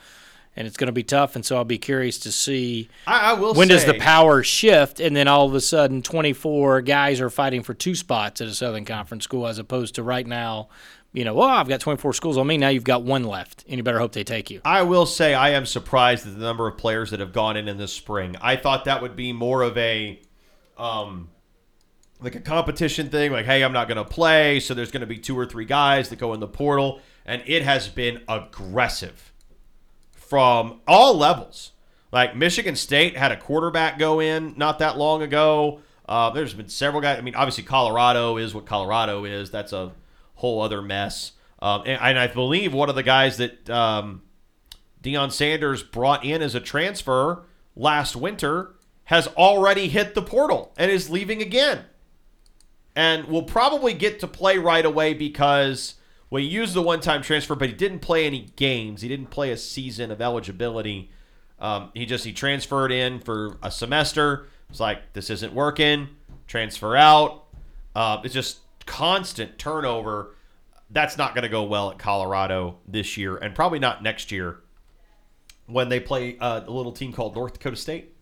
And 0.57 0.65
it's 0.65 0.75
going 0.75 0.87
to 0.87 0.91
be 0.91 1.03
tough, 1.03 1.35
and 1.35 1.45
so 1.45 1.55
I'll 1.55 1.63
be 1.63 1.77
curious 1.77 2.17
to 2.19 2.31
see 2.31 2.89
I, 3.05 3.31
I 3.31 3.33
will. 3.33 3.53
when 3.53 3.67
does 3.67 3.85
the 3.85 3.99
power 3.99 4.41
shift, 4.41 4.99
and 4.99 5.15
then 5.15 5.27
all 5.27 5.45
of 5.45 5.53
a 5.53 5.61
sudden, 5.61 6.01
24 6.01 6.81
guys 6.81 7.21
are 7.21 7.29
fighting 7.29 7.61
for 7.61 7.75
two 7.75 7.93
spots 7.93 8.41
at 8.41 8.47
a 8.47 8.55
Southern 8.55 8.83
Conference 8.83 9.23
school, 9.23 9.45
as 9.45 9.59
opposed 9.59 9.93
to 9.95 10.03
right 10.03 10.25
now, 10.25 10.69
you 11.13 11.23
know, 11.23 11.35
well, 11.35 11.47
I've 11.47 11.67
got 11.67 11.79
24 11.79 12.13
schools 12.13 12.37
on 12.37 12.47
me. 12.47 12.57
Now 12.57 12.69
you've 12.69 12.83
got 12.83 13.03
one 13.03 13.23
left, 13.23 13.65
and 13.67 13.77
you 13.77 13.83
better 13.83 13.99
hope 13.99 14.13
they 14.13 14.23
take 14.23 14.49
you. 14.49 14.61
I 14.65 14.81
will 14.81 15.05
say 15.05 15.35
I 15.35 15.49
am 15.49 15.67
surprised 15.67 16.25
at 16.25 16.33
the 16.33 16.43
number 16.43 16.67
of 16.67 16.77
players 16.77 17.11
that 17.11 17.19
have 17.19 17.33
gone 17.33 17.55
in 17.55 17.67
in 17.67 17.77
this 17.77 17.93
spring. 17.93 18.35
I 18.41 18.55
thought 18.55 18.85
that 18.85 19.03
would 19.03 19.15
be 19.15 19.33
more 19.33 19.61
of 19.61 19.77
a, 19.77 20.19
um, 20.75 21.29
like 22.19 22.33
a 22.33 22.39
competition 22.39 23.09
thing. 23.09 23.31
Like, 23.31 23.45
hey, 23.45 23.63
I'm 23.63 23.73
not 23.73 23.87
going 23.87 23.97
to 23.97 24.05
play, 24.05 24.59
so 24.59 24.73
there's 24.73 24.91
going 24.91 25.01
to 25.01 25.07
be 25.07 25.19
two 25.19 25.37
or 25.37 25.45
three 25.45 25.65
guys 25.65 26.09
that 26.09 26.17
go 26.17 26.33
in 26.33 26.39
the 26.39 26.47
portal, 26.47 26.99
and 27.25 27.43
it 27.45 27.61
has 27.61 27.87
been 27.87 28.21
aggressive 28.27 29.26
from 30.27 30.81
all 30.87 31.17
levels. 31.17 31.71
Like 32.11 32.35
Michigan 32.35 32.75
State 32.75 33.17
had 33.17 33.31
a 33.31 33.37
quarterback 33.37 33.99
go 33.99 34.19
in 34.19 34.53
not 34.57 34.79
that 34.79 34.97
long 34.97 35.21
ago. 35.21 35.81
Uh, 36.07 36.29
there's 36.29 36.53
been 36.53 36.69
several 36.69 37.01
guys. 37.01 37.17
I 37.17 37.21
mean, 37.21 37.35
obviously 37.35 37.63
Colorado 37.63 38.37
is 38.37 38.53
what 38.53 38.65
Colorado 38.65 39.25
is. 39.25 39.51
That's 39.51 39.73
a 39.73 39.91
whole 40.35 40.61
other 40.61 40.81
mess. 40.81 41.33
Um, 41.59 41.81
and, 41.85 41.99
and 42.01 42.19
I 42.19 42.27
believe 42.27 42.73
one 42.73 42.89
of 42.89 42.95
the 42.95 43.03
guys 43.03 43.37
that 43.37 43.69
um, 43.69 44.21
Deion 45.03 45.31
Sanders 45.31 45.83
brought 45.83 46.23
in 46.23 46.41
as 46.41 46.55
a 46.55 46.59
transfer 46.59 47.43
last 47.75 48.15
winter 48.15 48.75
has 49.05 49.27
already 49.29 49.87
hit 49.87 50.15
the 50.15 50.21
portal 50.21 50.73
and 50.77 50.91
is 50.91 51.09
leaving 51.09 51.41
again. 51.41 51.85
And 52.95 53.25
will 53.25 53.43
probably 53.43 53.93
get 53.93 54.19
to 54.21 54.27
play 54.27 54.57
right 54.57 54.85
away 54.85 55.13
because 55.13 55.95
well, 56.29 56.41
he 56.41 56.47
used 56.47 56.73
the 56.73 56.81
one 56.81 56.99
time 56.99 57.21
transfer, 57.21 57.55
but 57.55 57.69
he 57.69 57.75
didn't 57.75 57.99
play 57.99 58.25
any 58.25 58.47
games. 58.55 59.01
He 59.01 59.07
didn't 59.07 59.27
play 59.27 59.51
a 59.51 59.57
season 59.57 60.11
of 60.11 60.21
eligibility. 60.21 61.09
Um, 61.59 61.91
he 61.93 62.05
just 62.05 62.25
he 62.25 62.33
transferred 62.33 62.91
in 62.91 63.19
for 63.19 63.57
a 63.63 63.71
semester. 63.71 64.47
It's 64.69 64.79
like 64.79 65.13
this 65.13 65.29
isn't 65.29 65.53
working. 65.53 66.09
Transfer 66.47 66.95
out. 66.95 67.45
Uh, 67.95 68.21
it's 68.23 68.33
just 68.33 68.59
constant 68.85 69.57
turnover. 69.57 70.35
That's 70.89 71.17
not 71.17 71.33
going 71.33 71.43
to 71.43 71.49
go 71.49 71.63
well 71.63 71.91
at 71.91 71.97
Colorado 71.97 72.77
this 72.87 73.17
year, 73.17 73.37
and 73.37 73.55
probably 73.55 73.79
not 73.79 74.03
next 74.03 74.31
year 74.31 74.59
when 75.65 75.89
they 75.89 75.99
play 75.99 76.37
uh, 76.39 76.61
a 76.65 76.71
little 76.71 76.91
team 76.91 77.13
called 77.13 77.35
North 77.35 77.53
Dakota 77.53 77.75
State. 77.75 78.13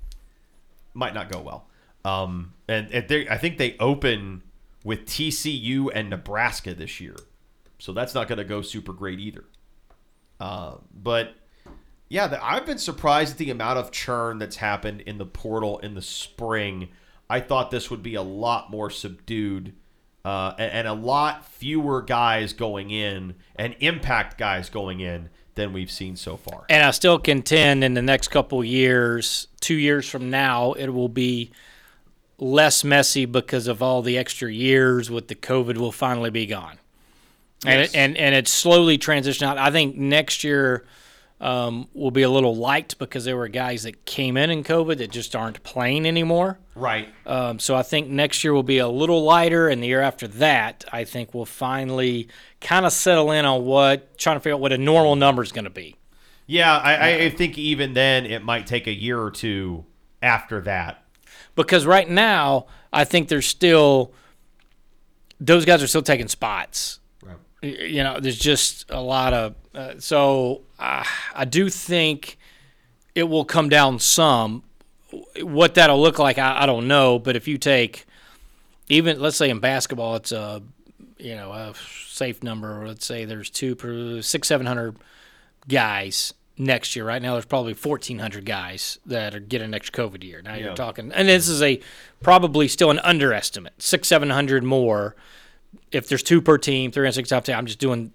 Might 0.94 1.14
not 1.14 1.32
go 1.32 1.42
well. 1.42 1.68
Um, 2.04 2.54
and 2.68 2.92
and 2.92 3.30
I 3.30 3.38
think 3.38 3.58
they 3.58 3.76
open 3.80 4.44
with 4.84 5.06
TCU 5.06 5.90
and 5.94 6.10
Nebraska 6.10 6.74
this 6.74 7.02
year, 7.02 7.16
so 7.86 7.94
that's 7.94 8.16
not 8.16 8.28
going 8.28 8.40
to 8.40 8.44
go 8.44 8.64
super 8.64 8.94
great 8.94 9.20
either. 9.20 9.44
Uh, 10.40 10.78
but 10.92 11.36
yeah, 12.10 12.26
the, 12.26 12.44
I've 12.44 12.66
been 12.66 12.80
surprised 12.80 13.34
at 13.34 13.38
the 13.38 13.52
amount 13.52 13.78
of 13.78 13.92
churn 13.92 14.40
that's 14.40 14.56
happened 14.56 15.02
in 15.02 15.20
the 15.20 15.26
portal 15.26 15.78
in 15.78 15.94
the 15.94 16.02
spring. 16.02 16.90
I 17.30 17.42
thought 17.42 17.70
this 17.70 17.92
would 17.92 18.02
be 18.02 18.16
a 18.16 18.24
lot 18.24 18.72
more 18.72 18.90
subdued 18.90 19.76
uh, 20.26 20.56
and, 20.58 20.72
and 20.72 20.88
a 20.88 20.94
lot 20.94 21.46
fewer 21.46 22.02
guys 22.02 22.54
going 22.54 22.90
in 22.90 23.36
and 23.56 23.76
impact 23.80 24.40
guys 24.40 24.68
going 24.72 25.00
in 25.00 25.30
than 25.54 25.72
we've 25.72 25.92
seen 25.92 26.16
so 26.16 26.38
far. 26.38 26.66
And 26.72 26.84
I 26.84 26.90
still 26.90 27.20
contend 27.20 27.84
in 27.84 27.94
the 27.94 28.02
next 28.02 28.30
couple 28.30 28.64
years, 28.64 29.48
two 29.62 29.76
years 29.76 30.10
from 30.10 30.32
now, 30.32 30.74
it 30.74 30.90
will 30.90 31.08
be 31.08 31.52
less 32.40 32.84
messy 32.84 33.26
because 33.26 33.68
of 33.68 33.84
all 33.84 34.02
the 34.02 34.18
extra 34.18 34.52
years 34.52 35.12
with 35.12 35.28
the 35.28 35.36
COVID 35.36 35.78
will 35.78 35.92
finally 35.92 36.32
be 36.32 36.48
gone. 36.48 36.80
And, 37.66 37.80
Yes. 37.80 37.90
it, 37.94 37.96
and 37.98 38.18
and 38.18 38.36
it's 38.36 38.52
slowly 38.52 38.98
transitioning 38.98 39.48
out. 39.48 39.58
I 39.58 39.72
think 39.72 39.96
next 39.96 40.44
year 40.44 40.86
um, 41.42 41.88
will 41.94 42.12
be 42.12 42.22
a 42.22 42.30
little 42.30 42.56
light 42.56 42.96
because 43.00 43.26
there 43.26 43.36
were 43.38 43.48
guys 43.48 43.84
that 43.84 44.06
came 44.06 44.38
in 44.38 44.50
in 44.50 44.64
COVID 44.64 44.98
that 45.00 45.12
just 45.12 45.36
aren't 45.36 45.62
playing 45.64 46.06
anymore. 46.06 46.60
Right. 46.76 47.10
Um, 47.26 47.60
so 47.60 47.76
I 47.76 47.84
think 47.84 48.08
next 48.08 48.44
year 48.44 48.54
will 48.54 48.64
be 48.64 48.78
a 48.78 48.88
little 48.88 49.24
lighter, 49.24 49.68
and 49.68 49.82
the 49.84 49.88
year 49.88 50.02
after 50.02 50.28
that, 50.28 50.86
I 50.94 51.04
think 51.04 51.34
we'll 51.34 51.46
finally 51.46 52.28
kind 52.62 52.86
of 52.86 52.94
settle 52.94 53.32
in 53.32 53.46
on 53.46 53.66
what 53.66 54.18
trying 54.18 54.38
to 54.38 54.40
figure 54.40 54.54
out 54.56 54.62
what 54.62 54.72
a 54.72 54.78
normal 54.78 55.16
number 55.16 55.44
is 55.44 55.52
going 55.52 55.66
to 55.66 55.70
be. 55.70 55.96
Yeah, 56.48 56.78
I, 56.78 56.94
I- 56.96 57.22
I 57.26 57.30
think 57.32 57.58
even 57.58 57.94
then 57.94 58.26
it 58.26 58.44
might 58.44 58.66
take 58.68 58.88
a 58.88 58.94
year 58.94 59.20
or 59.20 59.32
two 59.32 59.86
after 60.22 60.62
that. 60.62 61.04
Because 61.56 61.86
right 61.86 62.10
now, 62.10 62.68
I 62.94 63.04
think 63.06 63.28
there's 63.30 63.48
still 63.48 64.14
those 65.40 65.66
guys 65.66 65.82
are 65.84 65.88
still 65.88 66.02
taking 66.02 66.28
spots. 66.28 67.00
You 67.66 68.04
know, 68.04 68.20
there's 68.20 68.40
just 68.40 68.86
a 68.90 69.02
lot 69.02 69.34
of 69.34 69.56
uh, 69.74 69.94
so 70.00 70.62
uh, 70.80 71.04
I 71.34 71.46
do 71.46 71.70
think 71.70 72.38
it 73.14 73.24
will 73.24 73.46
come 73.46 73.70
down 73.70 74.00
some. 74.00 74.64
What 75.42 75.76
that'll 75.76 76.02
look 76.02 76.20
like, 76.20 76.38
I, 76.38 76.64
I 76.64 76.66
don't 76.66 76.88
know. 76.88 77.20
But 77.20 77.36
if 77.36 77.48
you 77.48 77.58
take 77.58 78.06
even 78.90 79.20
let's 79.20 79.38
say 79.38 79.50
in 79.50 79.60
basketball, 79.60 80.16
it's 80.16 80.32
a 80.32 80.62
you 81.18 81.36
know 81.36 81.52
a 81.52 81.74
safe 82.08 82.44
number. 82.44 82.88
Let's 82.88 83.06
say 83.06 83.26
there's 83.26 83.50
two 83.50 83.76
per 83.76 84.22
six 84.22 84.48
seven 84.48 84.66
hundred 84.68 84.98
guys 85.68 86.34
next 86.58 86.96
year. 86.96 87.06
Right 87.06 87.22
now, 87.22 87.34
there's 87.34 87.46
probably 87.46 87.74
fourteen 87.74 88.20
hundred 88.20 88.46
guys 88.46 89.00
that 89.06 89.36
are 89.36 89.40
getting 89.40 89.70
next 89.72 89.94
COVID 89.94 90.24
year. 90.24 90.42
Now 90.42 90.56
Yeah. 90.56 90.66
you're 90.66 90.76
talking, 90.76 91.12
and 91.12 91.28
this 91.28 91.48
is 91.48 91.62
a 91.62 91.80
probably 92.22 92.68
still 92.68 92.92
an 92.92 93.00
underestimate. 93.00 93.82
Six 93.82 94.08
seven 94.08 94.30
hundred 94.30 94.64
more 94.64 95.16
if 95.92 96.08
there's 96.08 96.24
two 96.24 96.42
per 96.42 96.58
team, 96.58 96.92
three 96.92 97.06
and 97.06 97.16
six 97.16 97.30
top 97.30 97.44
ten. 97.44 97.58
I'm 97.58 97.66
just 97.66 97.80
doing 97.80 98.12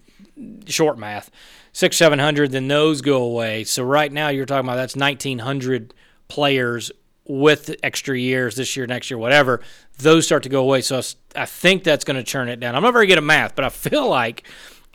short 0.66 0.98
math. 0.98 1.30
Six 1.72 1.96
seven 1.96 2.18
hundred, 2.18 2.50
then 2.52 2.68
those 2.68 3.00
go 3.00 3.22
away. 3.22 3.64
So 3.64 3.82
right 3.84 4.10
now 4.12 4.28
you're 4.28 4.46
talking 4.46 4.68
about 4.68 4.76
that's 4.76 4.96
nineteen 4.96 5.40
hundred 5.40 5.94
players 6.28 6.90
with 7.26 7.76
extra 7.84 8.18
years 8.18 8.56
this 8.56 8.76
year, 8.76 8.86
next 8.86 9.08
year, 9.10 9.18
whatever. 9.18 9.60
Those 9.98 10.26
start 10.26 10.42
to 10.42 10.48
go 10.48 10.62
away. 10.62 10.80
So 10.80 11.00
I 11.36 11.46
think 11.46 11.84
that's 11.84 12.04
going 12.04 12.16
to 12.16 12.24
churn 12.24 12.48
it 12.48 12.58
down. 12.58 12.74
I'm 12.74 12.82
not 12.82 12.92
very 12.92 13.06
good 13.06 13.18
at 13.18 13.24
math, 13.24 13.54
but 13.54 13.64
I 13.64 13.68
feel 13.68 14.08
like 14.08 14.42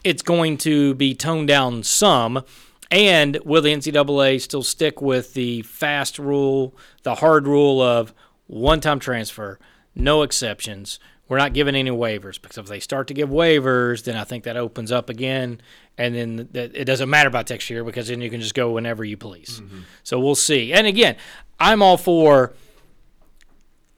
it's 0.03 0.21
going 0.21 0.57
to 0.57 0.95
be 0.95 1.15
toned 1.15 1.47
down 1.47 1.83
some. 1.83 2.43
And 2.91 3.37
will 3.45 3.61
the 3.61 3.73
NCAA 3.73 4.41
still 4.41 4.63
stick 4.63 5.01
with 5.01 5.33
the 5.33 5.61
fast 5.63 6.19
rule, 6.19 6.75
the 7.03 7.15
hard 7.15 7.47
rule 7.47 7.81
of 7.81 8.13
one 8.47 8.81
time 8.81 8.99
transfer, 8.99 9.57
no 9.95 10.21
exceptions? 10.21 10.99
We're 11.27 11.37
not 11.37 11.53
giving 11.53 11.75
any 11.75 11.89
waivers 11.89 12.39
because 12.39 12.57
if 12.57 12.67
they 12.67 12.79
start 12.79 13.07
to 13.07 13.13
give 13.13 13.29
waivers, 13.29 14.03
then 14.03 14.15
I 14.15 14.23
think 14.23 14.43
that 14.43 14.57
opens 14.57 14.91
up 14.91 15.09
again. 15.09 15.59
And 15.97 16.13
then 16.13 16.49
that 16.51 16.75
it 16.75 16.85
doesn't 16.85 17.09
matter 17.09 17.29
about 17.29 17.49
next 17.49 17.69
year 17.69 17.83
because 17.83 18.09
then 18.09 18.21
you 18.21 18.29
can 18.29 18.41
just 18.41 18.53
go 18.53 18.71
whenever 18.71 19.03
you 19.03 19.17
please. 19.17 19.61
Mm-hmm. 19.63 19.79
So 20.03 20.19
we'll 20.19 20.35
see. 20.35 20.71
And 20.71 20.85
again, 20.85 21.15
I'm 21.59 21.81
all 21.81 21.97
for 21.97 22.53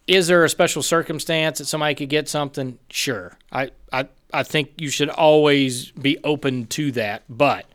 is 0.07 0.27
there 0.27 0.43
a 0.45 0.49
special 0.49 0.81
circumstance 0.81 1.57
that 1.57 1.65
somebody 1.65 1.93
could 1.93 2.09
get 2.09 2.29
something? 2.29 2.79
Sure. 2.89 3.37
I, 3.51 3.71
I, 3.91 4.07
I 4.33 4.43
think 4.43 4.71
you 4.77 4.89
should 4.89 5.09
always 5.09 5.91
be 5.91 6.17
open 6.23 6.65
to 6.67 6.93
that. 6.93 7.23
But 7.29 7.65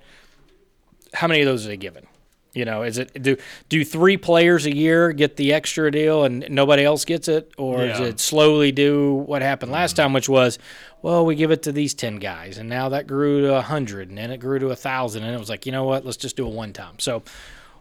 how 1.12 1.26
many 1.26 1.42
of 1.42 1.46
those 1.46 1.66
are 1.66 1.68
they 1.68 1.76
given? 1.76 2.06
You 2.54 2.66
know, 2.66 2.82
is 2.82 2.98
it 2.98 3.22
do 3.22 3.36
do 3.70 3.82
three 3.82 4.18
players 4.18 4.66
a 4.66 4.76
year 4.76 5.12
get 5.12 5.36
the 5.36 5.54
extra 5.54 5.90
deal 5.90 6.24
and 6.24 6.46
nobody 6.50 6.84
else 6.84 7.06
gets 7.06 7.26
it, 7.26 7.50
or 7.56 7.82
is 7.82 7.98
it 7.98 8.20
slowly 8.20 8.72
do 8.72 9.14
what 9.14 9.40
happened 9.40 9.72
last 9.72 9.96
time, 9.96 10.12
which 10.12 10.28
was, 10.28 10.58
well, 11.00 11.24
we 11.24 11.34
give 11.34 11.50
it 11.50 11.62
to 11.62 11.72
these 11.72 11.94
ten 11.94 12.16
guys, 12.16 12.58
and 12.58 12.68
now 12.68 12.90
that 12.90 13.06
grew 13.06 13.40
to 13.40 13.54
a 13.54 13.62
hundred, 13.62 14.10
and 14.10 14.18
then 14.18 14.30
it 14.30 14.36
grew 14.36 14.58
to 14.58 14.68
a 14.68 14.76
thousand, 14.76 15.22
and 15.22 15.34
it 15.34 15.38
was 15.38 15.48
like, 15.48 15.64
you 15.64 15.72
know 15.72 15.84
what, 15.84 16.04
let's 16.04 16.18
just 16.18 16.36
do 16.36 16.46
it 16.46 16.52
one 16.52 16.74
time. 16.74 16.98
So 16.98 17.22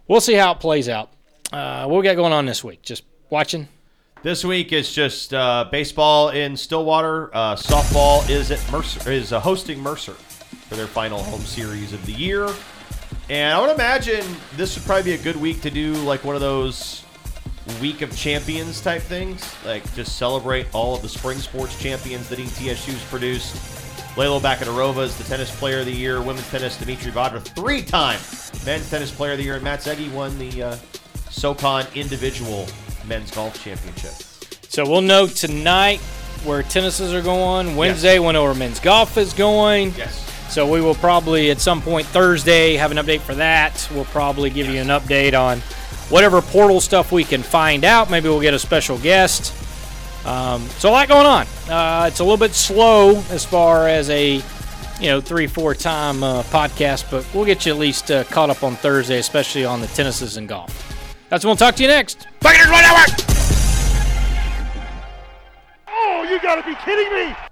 we'll 0.07 0.21
see 0.21 0.35
how 0.35 0.53
it 0.53 0.61
plays 0.61 0.87
out. 0.87 1.11
Uh, 1.51 1.85
what 1.87 1.97
we 1.97 2.03
got 2.03 2.15
going 2.15 2.31
on 2.31 2.45
this 2.45 2.63
week? 2.63 2.81
Just 2.81 3.03
watching. 3.29 3.67
This 4.23 4.45
week 4.45 4.71
is 4.71 4.93
just 4.93 5.33
uh, 5.33 5.67
baseball 5.69 6.29
in 6.29 6.55
Stillwater. 6.55 7.29
Uh, 7.35 7.55
softball 7.55 8.29
is 8.29 8.51
at 8.51 8.71
Mercer 8.71 9.11
is 9.11 9.33
uh, 9.33 9.39
hosting 9.41 9.81
Mercer 9.81 10.13
for 10.13 10.75
their 10.75 10.87
final 10.87 11.21
home 11.23 11.41
series 11.41 11.91
of 11.91 12.05
the 12.05 12.13
year. 12.13 12.47
And 13.29 13.53
I 13.53 13.61
would 13.61 13.73
imagine 13.73 14.25
this 14.57 14.75
would 14.75 14.85
probably 14.85 15.03
be 15.03 15.13
a 15.13 15.23
good 15.23 15.37
week 15.37 15.61
to 15.61 15.69
do 15.69 15.93
like 15.93 16.23
one 16.23 16.35
of 16.35 16.41
those 16.41 17.03
week 17.79 18.01
of 18.01 18.15
champions 18.15 18.81
type 18.81 19.01
things, 19.01 19.55
like 19.65 19.83
just 19.93 20.17
celebrate 20.17 20.67
all 20.73 20.95
of 20.95 21.01
the 21.01 21.09
spring 21.09 21.37
sports 21.37 21.79
champions 21.79 22.27
that 22.29 22.39
ETSU's 22.39 23.03
produced. 23.05 23.55
Lalo 24.17 24.39
Bacadarova 24.39 25.03
is 25.03 25.17
the 25.17 25.23
tennis 25.23 25.55
player 25.57 25.79
of 25.79 25.85
the 25.85 25.93
year. 25.93 26.21
Women's 26.21 26.49
tennis, 26.49 26.77
Dimitri 26.77 27.11
Vadra, 27.11 27.41
three-time 27.41 28.19
men's 28.65 28.89
tennis 28.89 29.11
player 29.11 29.33
of 29.33 29.37
the 29.37 29.43
year. 29.43 29.55
And 29.55 29.63
Matt 29.63 29.79
Seggy 29.79 30.11
won 30.11 30.37
the 30.37 30.63
uh, 30.63 30.77
SoCon 31.29 31.85
individual 31.95 32.67
men's 33.07 33.31
golf 33.31 33.63
championship. 33.63 34.11
So 34.67 34.89
we'll 34.89 35.01
know 35.01 35.27
tonight 35.27 35.99
where 36.43 36.61
tennises 36.63 37.13
are 37.13 37.21
going. 37.21 37.75
Wednesday, 37.77 38.19
we'll 38.19 38.33
know 38.33 38.53
men's 38.53 38.79
golf 38.79 39.17
is 39.17 39.33
going. 39.33 39.93
Yes. 39.95 40.30
So 40.51 40.69
we 40.69 40.81
will 40.81 40.95
probably 40.95 41.49
at 41.49 41.61
some 41.61 41.81
point 41.81 42.05
Thursday 42.07 42.75
have 42.75 42.91
an 42.91 42.97
update 42.97 43.21
for 43.21 43.33
that. 43.35 43.87
We'll 43.93 44.03
probably 44.03 44.49
give 44.49 44.67
you 44.67 44.81
an 44.81 44.87
update 44.87 45.33
on 45.33 45.59
whatever 46.09 46.41
portal 46.41 46.81
stuff 46.81 47.13
we 47.13 47.23
can 47.23 47.41
find 47.41 47.85
out. 47.85 48.11
Maybe 48.11 48.27
we'll 48.27 48.41
get 48.41 48.53
a 48.53 48.59
special 48.59 48.97
guest. 48.97 49.53
Um, 50.25 50.67
so 50.71 50.89
a 50.89 50.91
lot 50.91 51.07
going 51.07 51.25
on. 51.25 51.47
Uh, 51.69 52.07
it's 52.09 52.19
a 52.19 52.23
little 52.23 52.35
bit 52.35 52.53
slow 52.53 53.23
as 53.29 53.45
far 53.45 53.87
as 53.87 54.09
a 54.09 54.43
you 54.99 55.07
know 55.07 55.21
three 55.21 55.47
four 55.47 55.73
time 55.73 56.21
uh, 56.21 56.43
podcast, 56.43 57.09
but 57.09 57.25
we'll 57.33 57.45
get 57.45 57.65
you 57.65 57.71
at 57.71 57.79
least 57.79 58.11
uh, 58.11 58.25
caught 58.25 58.49
up 58.49 58.61
on 58.61 58.75
Thursday, 58.75 59.19
especially 59.19 59.63
on 59.63 59.79
the 59.79 59.87
tennises 59.87 60.35
and 60.35 60.49
golf. 60.49 61.15
That's 61.29 61.45
when 61.45 61.51
we'll 61.51 61.55
talk 61.55 61.75
to 61.75 61.81
you 61.81 61.87
next. 61.87 62.27
Buccaneers 62.41 62.69
One 62.69 62.81
Network. 62.81 63.25
Oh, 65.87 66.27
you 66.29 66.41
gotta 66.41 66.61
be 66.63 66.75
kidding 66.83 67.09
me! 67.13 67.33